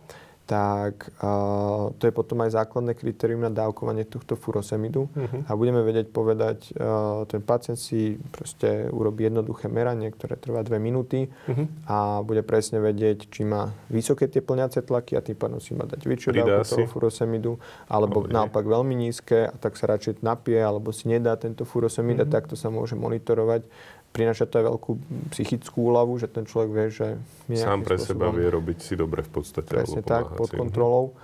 [0.51, 5.47] tak uh, to je potom aj základné kritérium na dávkovanie tohto furosemidu uh-huh.
[5.47, 10.83] a budeme vedieť povedať, uh, ten pacient si proste urobí jednoduché meranie, ktoré trvá dve
[10.83, 11.87] minúty uh-huh.
[11.87, 15.87] a bude presne vedieť, či má vysoké tie plňace tlaky a tým pádom si má
[15.87, 17.55] dať väčšiu dávku toho furosemidu,
[17.87, 22.19] alebo oh, naopak veľmi nízke a tak sa radšej napije, alebo si nedá tento furosemid
[22.19, 22.27] uh-huh.
[22.27, 23.63] a takto sa môže monitorovať
[24.11, 24.91] prináša to aj veľkú
[25.31, 27.07] psychickú úľavu, že ten človek vie, že...
[27.55, 29.71] Sám pre seba vie robiť si dobre v podstate.
[29.71, 31.15] Presne tak, pod kontrolou.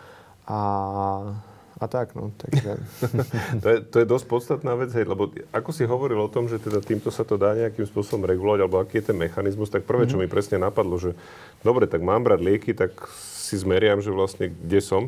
[0.48, 0.60] A,
[1.78, 2.80] a tak, no, takže...
[3.64, 6.64] to, je, to je dosť podstatná vec, hej, lebo ako si hovoril o tom, že
[6.64, 10.08] teda týmto sa to dá nejakým spôsobom regulovať, alebo aký je ten mechanizmus, tak prvé,
[10.08, 10.24] čo mm-hmm.
[10.24, 11.12] mi presne napadlo, že
[11.68, 15.04] dobre, tak mám brať lieky, tak si zmeriam, že vlastne kde som,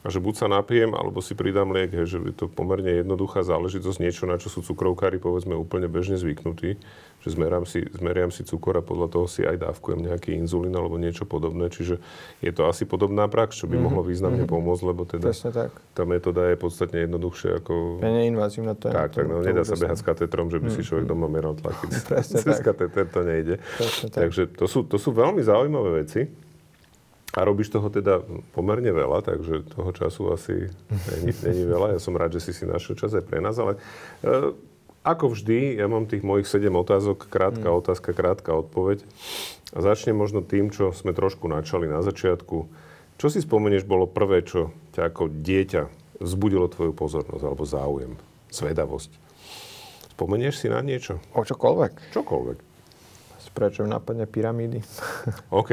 [0.00, 3.44] a že buď sa napijem, alebo si pridám liek, hej, že je to pomerne jednoduchá
[3.44, 6.80] záležitosť, niečo, na čo sú cukrovkári povedzme úplne bežne zvyknutí,
[7.20, 10.96] že zmerám si, zmeriam si cukor a podľa toho si aj dávkujem nejaký inzulín alebo
[10.96, 12.00] niečo podobné, čiže
[12.40, 13.84] je to asi podobná prax, čo by mm-hmm.
[13.84, 14.56] mohlo významne mm-hmm.
[14.56, 15.76] pomôcť, lebo teda tak.
[15.92, 18.00] tá metóda je podstatne jednoduchšia ako...
[18.00, 18.96] Je neinvazívna to je.
[18.96, 20.80] Tak, tak, no, nedá sa behať s katetrom, že by mm-hmm.
[20.80, 21.12] si človek mhm.
[21.12, 21.92] doma meral tlaky.
[22.40, 23.60] Cez kateter to nejde.
[24.16, 26.24] Takže to sú, to sú veľmi zaujímavé veci.
[27.30, 31.94] A robíš toho teda pomerne veľa, takže toho času asi není, není veľa.
[31.94, 33.78] Ja som rád, že si si našiel čas aj pre nás, ale
[34.26, 34.50] e,
[35.06, 37.76] ako vždy, ja mám tých mojich sedem otázok, krátka mm.
[37.78, 39.06] otázka, krátka odpoveď.
[39.70, 42.66] A začnem možno tým, čo sme trošku načali na začiatku.
[43.14, 45.82] Čo si spomenieš bolo prvé, čo ťa ako dieťa
[46.18, 48.12] vzbudilo tvoju pozornosť alebo záujem,
[48.50, 49.10] zvedavosť?
[50.18, 51.22] Spomenieš si na niečo?
[51.32, 52.12] O čokoľvek?
[52.12, 52.58] Čokoľvek.
[53.50, 54.78] Prečo napadne pyramídy?
[55.50, 55.70] OK.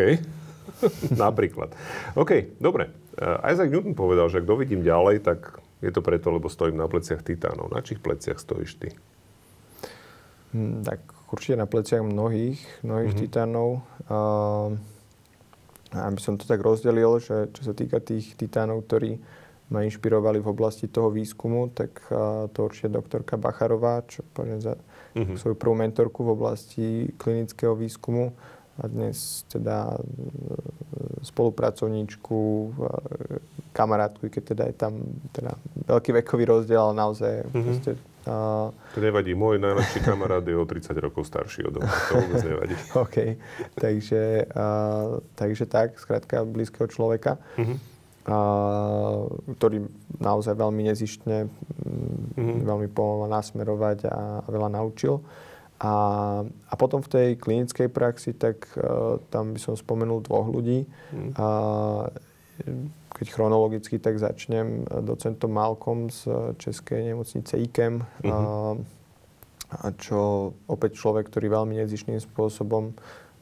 [1.24, 1.74] Napríklad.
[2.14, 2.92] OK, dobre.
[3.18, 6.90] Uh, Isaac Newton povedal, že ak dovidím ďalej, tak je to preto, lebo stojím na
[6.90, 7.70] pleciach titánov.
[7.70, 8.90] Na čich pleciach stojíš ty?
[10.54, 13.24] Hmm, tak určite na pleciach mnohých, mnohých mm-hmm.
[13.30, 13.86] titánov.
[14.08, 14.78] Uh,
[15.96, 19.22] aby som to tak rozdelil, že čo sa týka tých titánov, ktorí
[19.68, 24.80] ma inšpirovali v oblasti toho výskumu, tak uh, to určite doktorka Bacharová, čo poviem za
[25.16, 25.36] mm-hmm.
[25.36, 26.88] svoju prvú mentorku v oblasti
[27.20, 28.32] klinického výskumu
[28.78, 30.02] a dnes teda e,
[31.26, 32.94] spolupracovníčku, e,
[33.74, 34.94] kamarátku, keď teda je tam
[35.34, 35.54] teda
[35.86, 37.64] veľký vekový rozdiel, ale naozaj mm-hmm.
[37.66, 37.92] proste,
[38.26, 42.42] uh, To nevadí, môj najlepší kamarát je o 30 rokov starší od mňa, to vôbec
[42.42, 42.76] nevadí.
[43.06, 43.18] OK,
[43.78, 47.78] takže, uh, takže tak, skrátka blízkeho človeka, mm-hmm.
[48.30, 49.30] uh,
[49.62, 49.86] ktorý
[50.18, 52.66] naozaj veľmi nezištne, mm-hmm.
[52.66, 55.22] veľmi pomohol nasmerovať a, a veľa naučil.
[55.78, 55.94] A,
[56.42, 60.90] a potom v tej klinickej praxi, tak uh, tam by som spomenul dvoch ľudí.
[61.14, 61.32] Mm.
[61.38, 61.48] A,
[63.14, 68.02] keď chronologicky, tak začnem docentom Malkom z Českej nemocnice IKEM.
[68.02, 68.34] Mm-hmm.
[68.34, 68.38] A,
[69.78, 72.98] a čo opäť človek, ktorý veľmi nezišným spôsobom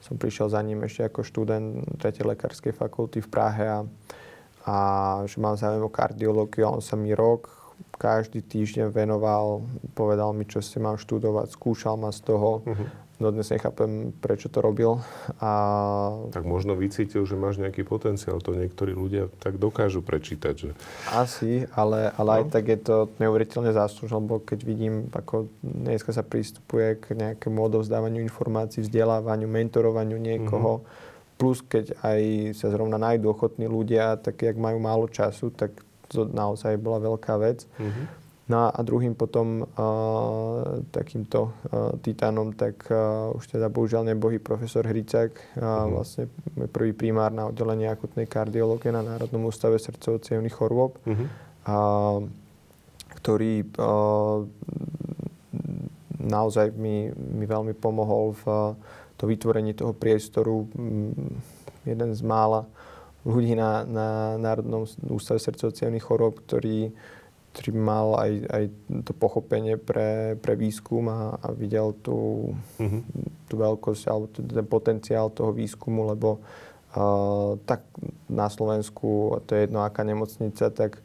[0.06, 1.68] som prišiel za ním ešte ako študent
[1.98, 2.30] 3.
[2.30, 3.80] lekárskej fakulty v Prahe a,
[4.70, 4.76] a
[5.26, 7.50] že mám záujem o kardiológiu a on sa mi rok
[7.96, 9.64] každý týždeň venoval,
[9.96, 12.62] povedal mi, čo si mám študovať, skúšal ma z toho.
[12.68, 12.88] Uh-huh.
[13.16, 15.00] No dnes nechápem, prečo to robil.
[15.40, 15.52] A...
[16.36, 18.44] Tak možno vycítil, že máš nejaký potenciál.
[18.44, 20.52] To niektorí ľudia tak dokážu prečítať.
[20.52, 20.70] Že...
[21.16, 22.36] Asi, ale, ale no.
[22.36, 27.56] aj tak je to neuveriteľne záslužné, lebo keď vidím, ako dneska sa pristupuje k nejakému
[27.56, 31.40] odovzdávaniu informácií, vzdelávaniu, mentorovaniu niekoho, mm-hmm.
[31.40, 32.20] plus keď aj
[32.60, 35.72] sa zrovna nájdú ochotní ľudia, tak jak majú málo času, tak
[36.10, 37.66] to naozaj bola veľká vec.
[37.78, 38.06] Mm-hmm.
[38.46, 44.86] No a druhým potom uh, takýmto uh, titánom, tak uh, už teda bohužiaľ nebohý profesor
[44.86, 45.88] Hricák, uh, mm.
[45.90, 46.24] vlastne
[46.70, 50.22] prvý primár na oddelenie akutnej kardiológie na Národnom ústave srdcovo
[50.54, 51.28] chorôb, mm-hmm.
[51.66, 52.22] uh,
[53.18, 54.46] ktorý uh,
[56.22, 58.78] naozaj mi, mi veľmi pomohol v uh,
[59.18, 60.68] to vytvorení toho priestoru.
[60.76, 61.40] Um,
[61.86, 62.66] jeden z mála
[63.26, 64.08] ľudí na, na
[64.38, 66.94] Národnom ústave srdcovo chorôb, ktorý
[67.56, 68.64] ktorý mal aj, aj
[69.08, 73.02] to pochopenie pre, pre výskum a, a videl tú, mm-hmm.
[73.48, 77.88] tú veľkosť alebo ten potenciál toho výskumu, lebo uh, tak
[78.28, 81.00] na Slovensku, to je jedno aká nemocnica, tak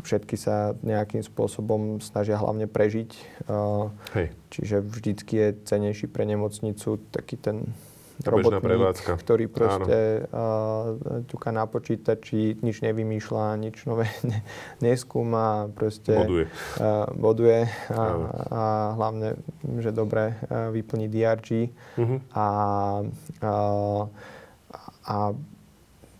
[0.00, 3.10] všetky sa nejakým spôsobom snažia hlavne prežiť.
[3.44, 4.32] Uh, Hej.
[4.56, 7.76] Čiže vždycky je cenejší pre nemocnicu taký ten
[8.24, 9.12] robotník, prevádzka.
[9.16, 10.96] ktorý proste uh,
[11.28, 14.44] ťuka na počítači, nič nevymýšľa, nič nové ne,
[14.84, 16.44] neskúma, proste boduje,
[16.80, 17.60] uh, boduje
[17.90, 18.02] a,
[18.50, 18.62] a
[19.00, 19.40] hlavne,
[19.80, 21.48] že dobre uh, vyplní DRG
[21.96, 22.00] uh-huh.
[22.00, 22.16] Mhm.
[22.34, 22.46] a,
[23.40, 23.52] a,
[25.06, 25.16] a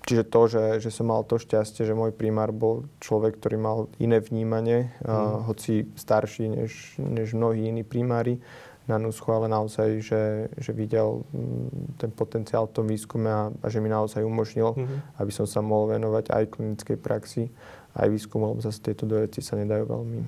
[0.01, 3.78] Čiže to, že, že som mal to šťastie, že môj primár bol človek, ktorý mal
[4.02, 5.06] iné vnímanie, mm.
[5.06, 8.43] uh, hoci starší než, než mnohí iní primári,
[8.90, 10.22] na NUSCHO, ale naozaj, že,
[10.58, 15.22] že videl mm, ten potenciál v tom výskume a, a že mi naozaj umožnil, mm-hmm.
[15.22, 17.46] aby som sa mohol venovať aj klinickej praxi,
[17.94, 20.18] aj výskumu, lebo zase tieto dve veci sa nedajú veľmi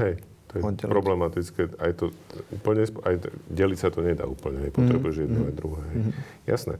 [0.00, 0.88] Hej, to je oddeliť.
[0.88, 1.62] problematické.
[1.76, 2.14] Aj to
[2.48, 3.14] úplne, aj
[3.52, 4.72] deliť sa to nedá úplne.
[4.72, 5.34] Potrebuješ mm-hmm.
[5.34, 5.82] jedno aj druhé.
[5.82, 5.96] Hej.
[5.98, 6.14] Mm-hmm.
[6.48, 6.74] Jasné.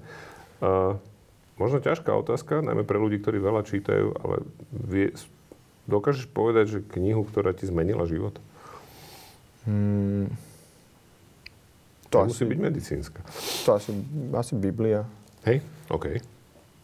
[0.63, 0.97] Uh,
[1.61, 5.13] možno ťažká otázka, najmä pre ľudí, ktorí veľa čítajú, ale vie,
[5.91, 8.39] dokážeš povedať, že knihu, ktorá ti zmenila život?
[9.69, 10.31] Hmm.
[12.13, 13.21] To musí byť medicínska.
[13.65, 13.91] To asi,
[14.37, 15.09] asi Biblia.
[15.49, 16.21] Hej, OK.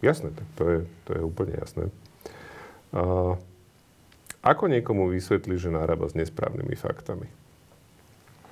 [0.01, 1.93] Jasné, tak to je, to je úplne jasné.
[2.97, 3.37] A,
[4.41, 7.29] ako niekomu vysvetli, že nárába s nesprávnymi faktami?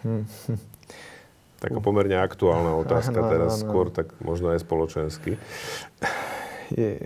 [0.05, 0.25] Hm.
[1.65, 3.63] Taká pomerne aktuálna otázka no, teraz no, no.
[3.65, 5.41] skôr, tak možno aj spoločensky.
[6.75, 6.99] Je,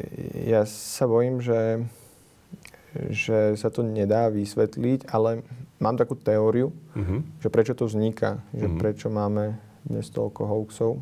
[0.50, 1.84] ja sa bojím, že,
[2.94, 5.46] že sa to nedá vysvetliť, ale
[5.78, 7.22] mám takú teóriu, uh-huh.
[7.38, 8.78] že prečo to vzniká, že uh-huh.
[8.78, 9.56] prečo máme
[9.86, 10.92] dnes toľko hoaxov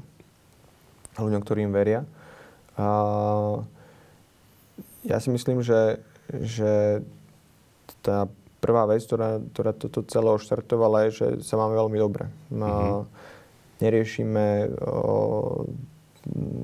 [1.19, 2.07] ľuďom, ktorým veria.
[2.79, 2.87] A
[5.03, 5.99] ja si myslím, že,
[6.31, 7.03] že
[8.07, 8.31] tá
[8.63, 12.31] prvá vec, ktorá, ktorá toto celé oštartovala, je, že sa máme veľmi dobre.
[12.55, 13.09] Uh-huh.
[13.83, 15.67] Neriešime o,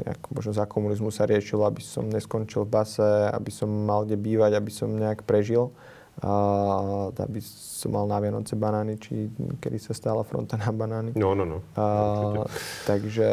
[0.04, 4.20] ako možno za komunizmu sa riešilo, aby som neskončil v base, aby som mal kde
[4.20, 5.72] bývať, aby som nejak prežil
[6.22, 9.26] a aby som mal na Vianoce banány, či
[9.58, 11.10] kedy sa stála fronta na banány.
[11.18, 11.58] No, no, no.
[11.74, 12.46] A,
[12.86, 13.26] takže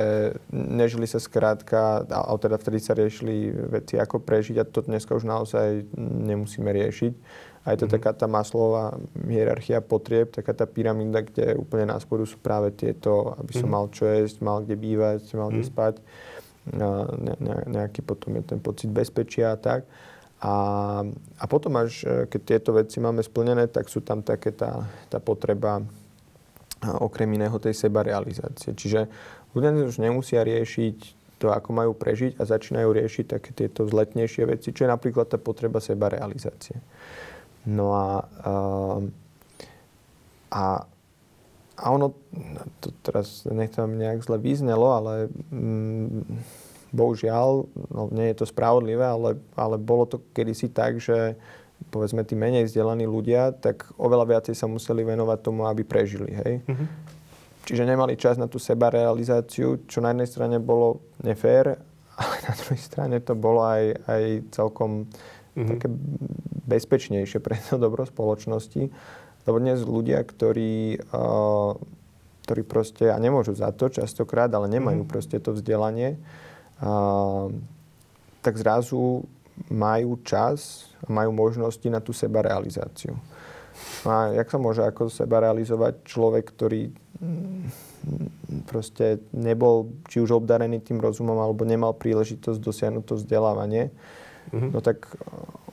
[0.49, 5.30] nežili sa skrátka, a teda vtedy sa riešili veci, ako prežiť a to dneska už
[5.30, 5.86] naozaj
[6.26, 7.14] nemusíme riešiť.
[7.62, 8.02] A je to mm-hmm.
[8.02, 13.38] taká tá maslová hierarchia potrieb, taká tá pyramída, kde úplne na spodu sú práve tieto,
[13.38, 13.86] aby som mm-hmm.
[13.86, 15.78] mal čo jesť, mal kde bývať, mal kde mm-hmm.
[15.78, 15.96] spať.
[16.72, 19.86] A ne, ne, nejaký potom je ten pocit bezpečia a tak.
[20.42, 20.54] A,
[21.38, 25.22] a potom až, e, keď tieto veci máme splnené, tak sú tam také tá, tá
[25.22, 25.86] potreba
[26.82, 28.74] okrem iného tej sebarealizácie.
[28.74, 29.06] Čiže
[29.54, 34.74] ľudia už nemusia riešiť to, ako majú prežiť a začínajú riešiť také tieto vzletnejšie veci,
[34.74, 36.78] čo je napríklad tá potreba sebarealizácie.
[37.66, 38.54] No a, a,
[40.50, 40.64] a,
[41.78, 42.14] a ono,
[42.82, 45.14] to teraz nechcem nejak zle význelo, ale
[45.54, 46.26] mm,
[46.92, 51.38] bohužiaľ, no nie je to spravodlivé, ale, ale bolo to kedysi tak, že
[51.90, 56.30] povedzme tí menej vzdelaní ľudia, tak oveľa viacej sa museli venovať tomu, aby prežili.
[56.30, 56.62] Hej?
[56.68, 56.88] Mm-hmm.
[57.66, 61.78] Čiže nemali čas na tú sebarealizáciu, čo na jednej strane bolo nefér,
[62.22, 64.24] ale na druhej strane to bolo aj, aj
[64.54, 65.10] celkom
[65.56, 65.69] mm-hmm.
[65.76, 65.88] také
[66.68, 68.91] bezpečnejšie pre to dobro spoločnosti.
[69.41, 71.73] Lebo dnes ľudia, ktorí uh,
[72.52, 75.14] ktorí proste, a nemôžu za to častokrát, ale nemajú mm-hmm.
[75.14, 76.18] proste to vzdelanie,
[76.82, 77.48] a,
[78.41, 79.23] tak zrazu
[79.69, 83.14] majú čas a majú možnosti na tú sebarealizáciu.
[84.03, 86.91] A jak sa môže ako seba realizovať človek, ktorý
[87.23, 87.61] mm,
[88.68, 93.94] proste nebol či už obdarený tým rozumom, alebo nemal príležitosť dosiahnuť to vzdelávanie,
[94.52, 94.69] mm-hmm.
[94.72, 95.07] no tak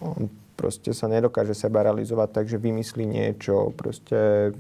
[0.01, 4.51] on proste sa nedokáže seba realizovať tak, že vymyslí niečo, proste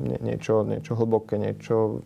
[0.00, 2.00] nie, niečo, niečo hlboké, niečo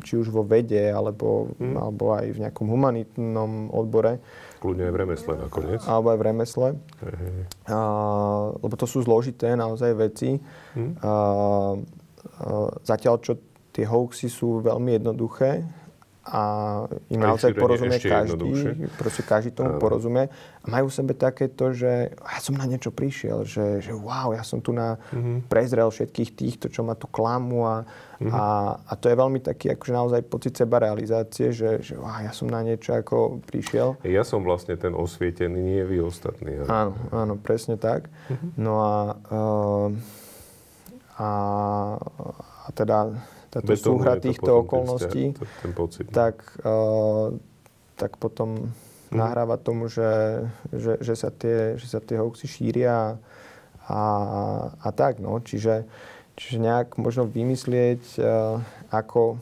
[0.00, 1.76] či už vo vede, alebo, mm.
[1.76, 4.24] alebo aj v nejakom humanitnom odbore.
[4.64, 5.80] Kľudne aj v remesle nakoniec.
[5.84, 6.68] Alebo aj v remesle.
[7.68, 7.78] A,
[8.56, 10.40] lebo to sú zložité naozaj veci.
[10.72, 10.96] Mm.
[11.04, 11.14] A, a,
[12.80, 13.36] zatiaľ, čo
[13.76, 15.68] tie hoaxy sú veľmi jednoduché,
[16.24, 16.42] a
[17.12, 18.48] im a naozaj porozumie každý,
[18.96, 20.32] proste každý tomu porozumie.
[20.64, 24.40] A majú v sebe takéto, že ja som na niečo prišiel, že, že wow, ja
[24.40, 25.52] som tu na mm-hmm.
[25.52, 28.32] prezrel všetkých týchto, čo ma tu klamu a, mm-hmm.
[28.32, 28.44] a,
[28.88, 32.48] a to je veľmi taký akože naozaj pocit seba realizácie, že, že wow, ja som
[32.48, 34.00] na niečo ako prišiel.
[34.08, 36.64] Ja som vlastne ten osvietený, nie vy ostatní.
[36.64, 38.08] Áno, áno, presne tak.
[38.32, 38.50] Mm-hmm.
[38.56, 38.96] No a,
[39.28, 39.88] uh,
[41.20, 41.30] a,
[42.64, 43.12] a teda
[43.54, 46.10] táto súhra týchto okolností, ten, ten pocit.
[46.10, 47.38] Tak, uh,
[47.94, 48.74] tak potom
[49.10, 49.14] mm.
[49.14, 50.42] nahráva tomu, že,
[50.74, 53.14] že, že, sa tie, že sa tie hoaxy šíria
[53.86, 54.02] a,
[54.74, 55.22] a tak.
[55.22, 55.38] No.
[55.38, 55.86] Čiže,
[56.34, 58.58] čiže nejak možno vymyslieť, uh,
[58.90, 59.38] ako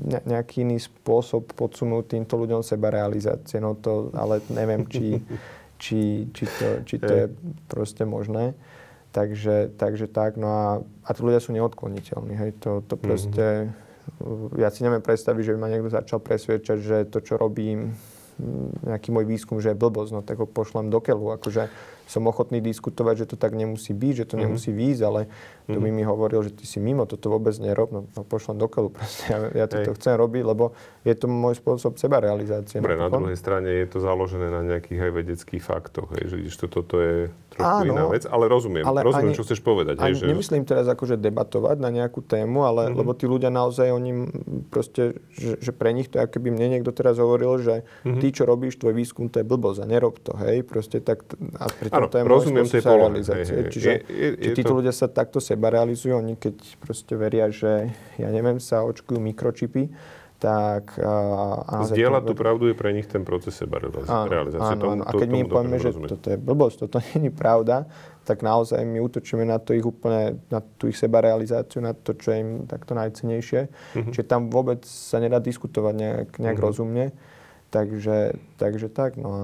[0.00, 3.60] ne, nejaký iný spôsob podsunúť týmto ľuďom seba realizácie.
[3.60, 5.20] No to, ale neviem, či,
[5.82, 7.26] či, či, to, či to je
[7.68, 8.56] proste možné.
[9.10, 10.68] Takže, takže tak, no a,
[11.02, 13.02] a tí ľudia sú neodkloniteľní, hej, to, to mhm.
[13.02, 14.54] proste, mm-hmm.
[14.62, 17.98] ja si neviem predstaviť, že by ma niekto začal presviečať, že to, čo robím,
[18.86, 21.68] nejaký môj výskum, že je blbosť, no tak ho pošlem do keľu, akože
[22.10, 24.42] som ochotný diskutovať, že to tak nemusí byť, že to mm-hmm.
[24.50, 25.74] nemusí výjsť, ale mm-hmm.
[25.74, 28.66] to by mi hovoril, že ty si mimo, toto vôbec nerob, no, no pošlem do
[28.66, 30.74] keľu, proste, ja, ja toto chcem robiť, lebo
[31.06, 32.82] je to môj spôsob seba realizácie.
[32.82, 36.66] Dobre, na druhej strane je to založené na nejakých aj vedeckých faktoch, hej, že to,
[36.66, 40.02] toto je trošku Áno, iná vec, ale rozumiem, ale rozumiem, ani, čo chceš povedať.
[40.02, 40.26] Ani, hej, že...
[40.26, 42.98] Nemyslím teraz akože debatovať na nejakú tému, ale mm-hmm.
[42.98, 44.10] lebo tí ľudia naozaj, oni
[44.66, 48.18] proste, že, že pre nich to, ako keby mne niekto teraz hovoril, že mm-hmm.
[48.18, 51.22] ty, čo robíš, tvoj výskum, to je blbosť a nerob to, hej, proste tak,
[51.60, 53.44] a Áno, to je rozumiem tej hej.
[53.68, 54.72] Čiže je, je, je či tí to...
[54.72, 59.92] ľudia sa takto seba realizujú, oni keď proste veria, že ja neviem, sa očkujú mikročipy,
[60.40, 60.96] tak...
[60.96, 64.80] A, Zdieľať tú pravdu je pre nich ten proces seba realizácie.
[64.80, 65.04] Áno, áno.
[65.04, 67.84] A keď my povieme, že toto je blbosť, toto nie je pravda,
[68.24, 72.16] tak naozaj my útočíme na to ich úplne, na tú ich seba realizáciu, na to,
[72.16, 73.68] čo je im takto najcenejšie.
[73.68, 74.12] Mm-hmm.
[74.16, 76.64] Čiže tam vôbec sa nedá diskutovať nejak, nejak mm-hmm.
[76.64, 77.06] rozumne.
[77.70, 79.42] Takže, takže tak, no a...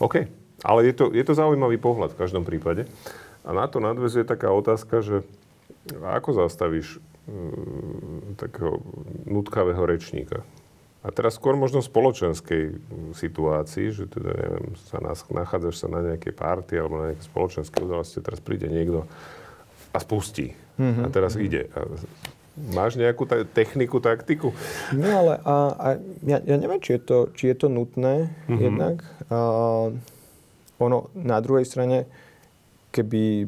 [0.00, 0.39] OK.
[0.60, 2.84] Ale je to, je to zaujímavý pohľad v každom prípade.
[3.44, 5.24] A na to nadvezuje taká otázka, že
[6.04, 8.84] ako zastavíš um, takého
[9.24, 10.44] nutkavého rečníka?
[11.00, 12.62] A teraz skôr možno v spoločenskej
[13.16, 17.80] situácii, že teda neviem, sa nás, nachádzaš sa na nejakej party alebo na nejakej spoločenskej
[17.80, 19.08] udalosti, teraz príde niekto
[19.96, 20.52] a spustí.
[20.76, 21.04] Mm-hmm.
[21.04, 21.72] A teraz ide.
[21.72, 21.88] A
[22.76, 24.52] máš nejakú ta- techniku, taktiku?
[24.92, 25.86] No ale a, a
[26.20, 28.60] ja, ja neviem, či je to, či je to nutné mm-hmm.
[28.60, 29.00] jednak.
[29.32, 29.40] A,
[30.80, 32.08] ono na druhej strane,
[32.90, 33.46] keby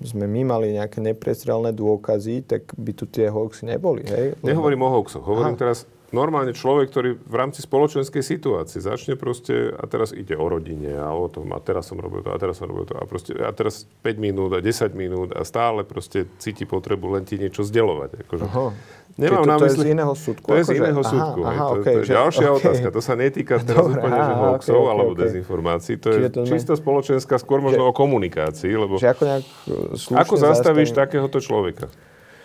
[0.00, 4.38] sme my mali nejaké neprestrelné dôkazy, tak by tu tie hoaxy neboli, hej?
[4.40, 4.48] Lebo...
[4.48, 5.62] Nehovorím o hoaxoch, hovorím Aha.
[5.68, 10.94] teraz normálne človek, ktorý v rámci spoločenskej situácie začne proste, a teraz ide o rodine
[10.94, 13.32] a o tom, a teraz som robil to, a teraz som robil to, a, proste,
[13.34, 17.64] a teraz 5 minút a 10 minút a stále proste cíti potrebu len ti niečo
[17.64, 18.10] zdieľovať.
[18.28, 18.44] Akože.
[18.46, 18.76] Aha.
[19.12, 19.76] Nemám na mysli...
[19.76, 20.46] To je z iného súdku?
[20.48, 21.40] To je z akože- iného súdku.
[21.44, 22.58] Aha, aha, to, okay, to je že, ďalšia okay.
[22.60, 22.88] otázka.
[22.88, 25.22] To sa netýka teraz Dobre, úplne aha, že hoaxov okay, alebo okay.
[25.24, 25.94] dezinformácií.
[26.00, 28.72] To je to čisto spoločenská, skôr možno že, o komunikácii.
[28.72, 29.44] Lebo že ako, nejak
[30.16, 31.00] ako zastavíš zastaví...
[31.04, 31.86] takéhoto človeka?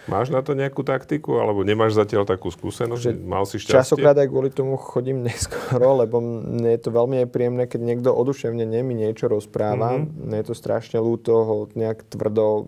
[0.08, 3.02] Máš na to nejakú taktiku, alebo nemáš zatiaľ takú skúsenosť?
[3.04, 3.76] Že Mal si šťastie?
[3.76, 8.64] Časokrát aj kvôli tomu chodím neskoro, lebo mne je to veľmi nepríjemné, keď niekto oduševne
[8.64, 10.00] mi niečo rozpráva.
[10.00, 10.32] Mm-hmm.
[10.32, 12.66] Mne je to strašne ľúto ho nejak tvrdo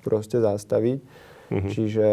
[0.00, 0.98] proste zastaviť.
[1.52, 1.68] Mm-hmm.
[1.68, 2.08] Čiže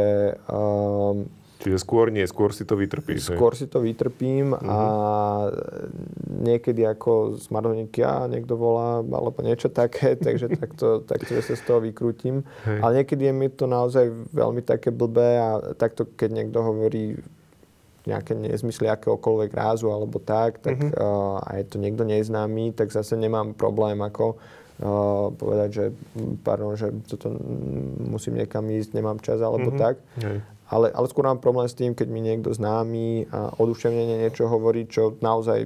[0.52, 3.36] um, Čiže skôr nie, skôr si to vytrpíš.
[3.36, 4.64] Skôr si to vytrpím uh-huh.
[4.64, 6.48] a mhm.
[6.48, 11.84] niekedy ako z Mardonika niekto volá alebo niečo také, takže takto, takto sa z toho
[11.84, 12.48] vykrútim.
[12.64, 12.80] Hej.
[12.80, 17.20] Ale niekedy je mi to naozaj veľmi také blbé a takto keď niekto hovorí
[18.08, 20.96] nejaké nezmysly akéhokoľvek rázu alebo tak, tak uh-huh.
[20.96, 24.40] uh, a je to niekto neznámy, tak zase nemám problém ako
[24.80, 25.86] uh, povedať, že
[26.40, 27.36] pardon, že toto
[28.00, 29.84] musím niekam ísť, nemám čas alebo uh-huh.
[29.84, 30.00] tak.
[30.24, 30.40] Hej.
[30.70, 34.86] Ale, ale skôr mám problém s tým, keď mi niekto známy a oduševnenie niečo hovorí,
[34.86, 35.66] čo naozaj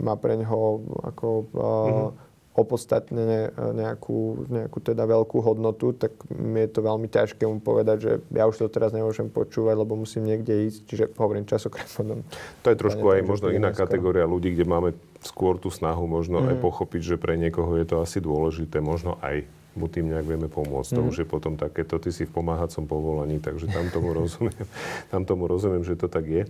[0.00, 2.10] má pre neho ako uh, mm-hmm.
[2.56, 8.12] opodstatnené nejakú, nejakú teda veľkú hodnotu, tak mi je to veľmi ťažké mu povedať, že
[8.32, 10.80] ja už to teraz nemôžem počúvať, lebo musím niekde ísť.
[10.88, 12.24] Čiže hovorím časokrát potom.
[12.64, 13.84] To je trošku aj možno iná neskôr.
[13.84, 16.46] kategória ľudí, kde máme skôr tú snahu možno mm.
[16.48, 20.48] aj pochopiť, že pre niekoho je to asi dôležité, možno aj mu tým nejak vieme
[20.48, 20.92] pomôcť.
[20.92, 20.96] Mm.
[20.96, 21.08] To mhm.
[21.10, 24.66] už je potom takéto, ty si v pomáhacom povolaní, takže tam tomu rozumiem,
[25.08, 26.44] tam tomu rozumiem, že to tak je.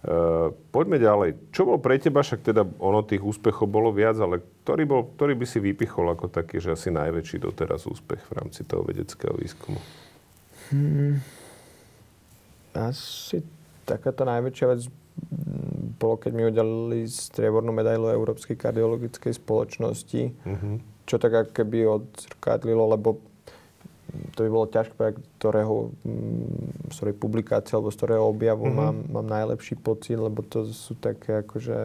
[0.00, 1.36] Uh, poďme ďalej.
[1.52, 5.36] Čo bol pre teba, však teda ono tých úspechov bolo viac, ale ktorý, bol, ktorý
[5.36, 9.76] by si vypichol ako taký, že asi najväčší doteraz úspech v rámci toho vedeckého výskumu?
[10.72, 11.20] Hmm.
[12.72, 13.44] Asi
[13.84, 14.88] takáto najväčšia vec
[16.00, 20.74] bolo, keď mi udelili striebornú medailu Európskej kardiologickej spoločnosti, uh-huh.
[21.10, 23.18] Čo tak keby odzrkadlilo, lebo
[24.34, 24.94] to by bolo ťažké
[25.38, 28.78] ktorého, mm, z ktorej publikácie alebo z ktorého objavu mm-hmm.
[28.78, 31.78] mám, mám najlepší pocit, lebo to sú také akože,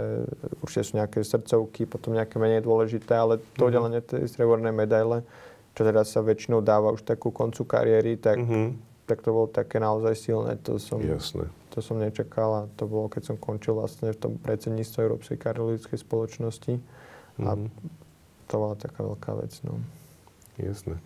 [0.61, 4.01] určite sú nejaké srdcovky, potom nejaké menej dôležité, ale to mm-hmm.
[4.05, 5.21] tej striebornej medaile,
[5.77, 8.65] čo teda sa väčšinou dáva už takú koncu kariéry, tak, mm-hmm.
[9.05, 10.57] tak to bolo také naozaj silné.
[10.65, 11.45] To som, Jasné.
[11.73, 15.97] To som nečakal a to bolo, keď som končil vlastne v tom predsedníctve Európskej kardiologickej
[16.01, 16.73] spoločnosti.
[16.79, 17.45] Mm-hmm.
[17.45, 17.51] A
[18.57, 19.53] bola taká veľká vec.
[19.63, 19.79] No.
[20.55, 20.97] Jasné.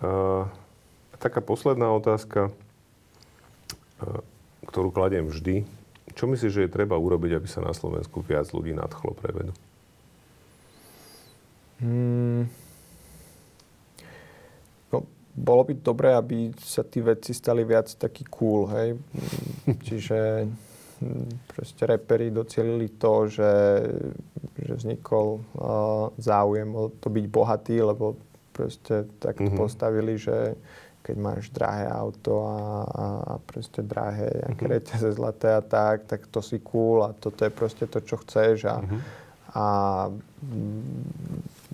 [0.00, 2.52] A taká posledná otázka,
[4.68, 5.64] ktorú kladiem vždy.
[6.14, 9.52] Čo myslíš, že je treba urobiť, aby sa na Slovensku viac ľudí nadchlo pre vedu?
[11.76, 12.48] Hmm.
[14.88, 15.04] No,
[15.36, 18.96] bolo by dobré, aby sa tí vedci stali viac taký cool, hej?
[19.86, 20.48] Čiže
[21.46, 23.54] proste reperi docielili to, že,
[24.56, 28.16] že vznikol uh, záujem o to byť bohatý, lebo
[28.56, 29.56] proste tak mm-hmm.
[29.56, 30.56] postavili, že
[31.04, 34.76] keď máš drahé auto a, a, a proste drahé nejaké mm-hmm.
[34.80, 38.66] reťaze zlaté a tak, tak to si cool a toto je proste to, čo chceš
[38.66, 39.00] a, mm-hmm.
[39.54, 39.66] a,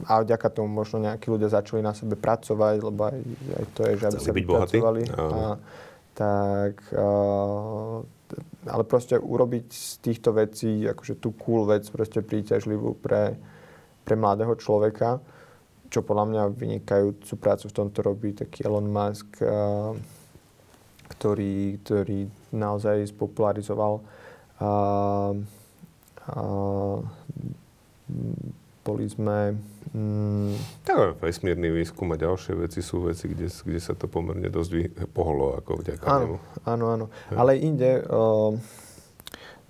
[0.05, 3.19] a vďaka tomu možno nejakí ľudia začali na sebe pracovať, lebo aj,
[3.57, 5.03] aj to je, že aby sa pracovali.
[5.17, 5.57] A,
[6.13, 7.09] tak, a,
[8.67, 13.35] ale proste urobiť z týchto vecí akože tú cool vec proste príťažlivú pre,
[14.07, 15.19] pre mladého človeka
[15.93, 19.93] čo podľa mňa vynikajúcu prácu v tomto robí taký Elon Musk, a,
[21.13, 22.25] ktorý, ktorý
[22.57, 24.01] naozaj spopularizoval
[24.57, 24.73] a,
[26.33, 26.43] a,
[28.83, 29.57] boli sme...
[29.93, 30.57] Mm,
[30.87, 34.71] tak vesmírny výskum a ďalšie veci sú veci, kde, kde sa to pomerne dosť
[35.13, 36.37] pohlo ako vďaka áno, nemu.
[36.65, 37.07] Áno, áno.
[37.29, 37.45] Ja.
[37.45, 38.57] Ale inde, uh,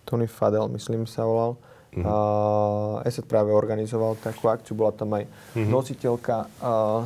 [0.06, 1.58] Tony Fadel, myslím sa volal,
[1.92, 3.04] Uh-huh.
[3.04, 5.68] Uh, ESET práve organizoval takú akciu, bola tam aj uh-huh.
[5.68, 7.04] nositeľka uh,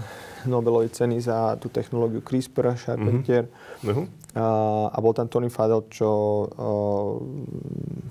[0.48, 3.46] Nobelovej ceny za tú technológiu CRISPR, Charpentier.
[3.82, 4.06] Uh-huh.
[4.36, 6.08] Uh, a bol tam Tony Fadel, čo
[6.44, 7.12] uh,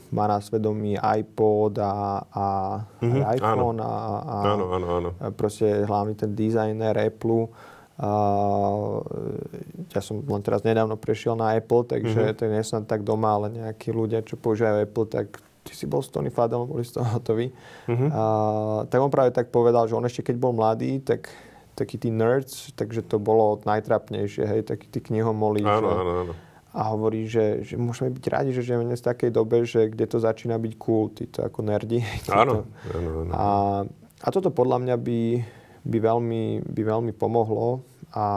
[0.09, 2.45] má na svedomí iPod a, a
[2.81, 3.29] uh-huh.
[3.29, 3.85] aj iPhone áno.
[3.85, 5.09] a, a áno, áno, áno.
[5.37, 7.51] proste hlavne ten dizajner Apple.
[7.95, 8.99] Uh,
[9.93, 12.37] ja som len teraz nedávno prešiel na Apple, takže uh-huh.
[12.37, 16.01] to nie som tak doma, ale nejakí ľudia, čo používajú Apple, tak ty si bol
[16.05, 17.21] s Tony Fadelom, boli z toho.
[17.21, 18.09] Uh-huh.
[18.13, 18.23] A,
[18.85, 21.29] tak on práve tak povedal, že on ešte keď bol mladý, tak
[21.75, 25.61] takí tí nerds, takže to bolo najtrapnejšie, hej, takí tí knihomolí.
[25.67, 26.33] Áno, že, áno, áno.
[26.75, 30.19] A hovorí, že, že môžeme byť radi, že žijeme v takej dobe, že kde to
[30.19, 32.03] začína byť cool, títo ako nerdi.
[32.31, 33.31] Áno, áno, áno.
[33.31, 33.45] A,
[34.19, 35.21] a toto podľa mňa by,
[35.87, 37.79] by, veľmi, by veľmi pomohlo.
[38.11, 38.27] A,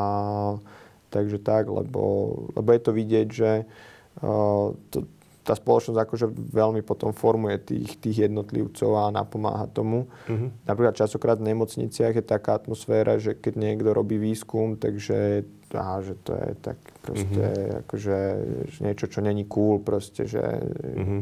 [1.11, 3.51] takže tak, lebo, lebo je to vidieť, že
[4.23, 5.03] uh, to,
[5.49, 10.05] tá spoločnosť akože veľmi potom formuje tých, tých jednotlivcov a napomáha tomu.
[10.29, 10.69] Mm-hmm.
[10.69, 16.21] Napríklad časokrát v nemocniciach je taká atmosféra, že keď niekto robí výskum, takže á, že
[16.21, 17.81] to je tak proste mm-hmm.
[17.89, 18.19] akože
[18.69, 21.21] že niečo, čo není cool proste, že mm-hmm.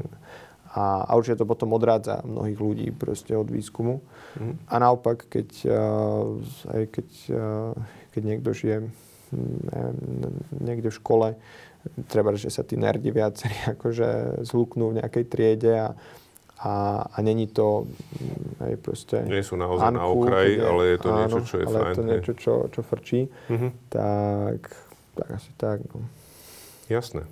[0.74, 4.03] a, a určite to potom odrádza mnohých ľudí proste od výskumu.
[4.03, 4.55] Mm-hmm.
[4.66, 7.73] A naopak, keď, uh, aj keď, uh,
[8.11, 8.90] keď niekto žije
[9.35, 9.98] neviem,
[10.55, 11.28] niekde v škole,
[12.06, 15.88] treba, že sa tí nerdi viacerí akože zhluknú v nejakej triede a,
[16.60, 16.72] a,
[17.06, 19.16] a není to mm, aj proste...
[19.24, 21.78] Nie sú naozaj Anku, na okraji, je, ale je to áno, niečo, čo je ale
[21.78, 21.86] fajn.
[21.86, 23.20] je to niečo, čo, čo frčí.
[23.28, 23.70] Mm-hmm.
[23.92, 24.60] Tak,
[25.16, 25.78] tak asi tak.
[25.92, 26.04] No.
[26.86, 27.24] Jasné.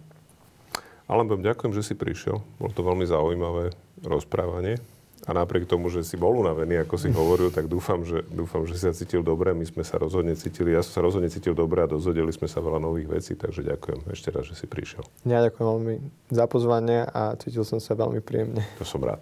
[1.04, 2.40] Alebo ďakujem, že si prišiel.
[2.56, 4.80] Bolo to veľmi zaujímavé rozprávanie.
[5.24, 8.76] A napriek tomu, že si bol unavený, ako si hovoril, tak dúfam, že, dúfam, že
[8.76, 9.56] si sa cítil dobre.
[9.56, 12.60] My sme sa rozhodne cítili, ja som sa rozhodne cítil dobre a dozvedeli sme sa
[12.60, 15.04] veľa nových vecí, takže ďakujem ešte raz, že si prišiel.
[15.24, 15.94] Ja ďakujem veľmi
[16.28, 18.60] za pozvanie a cítil som sa veľmi príjemne.
[18.76, 19.20] To som rád.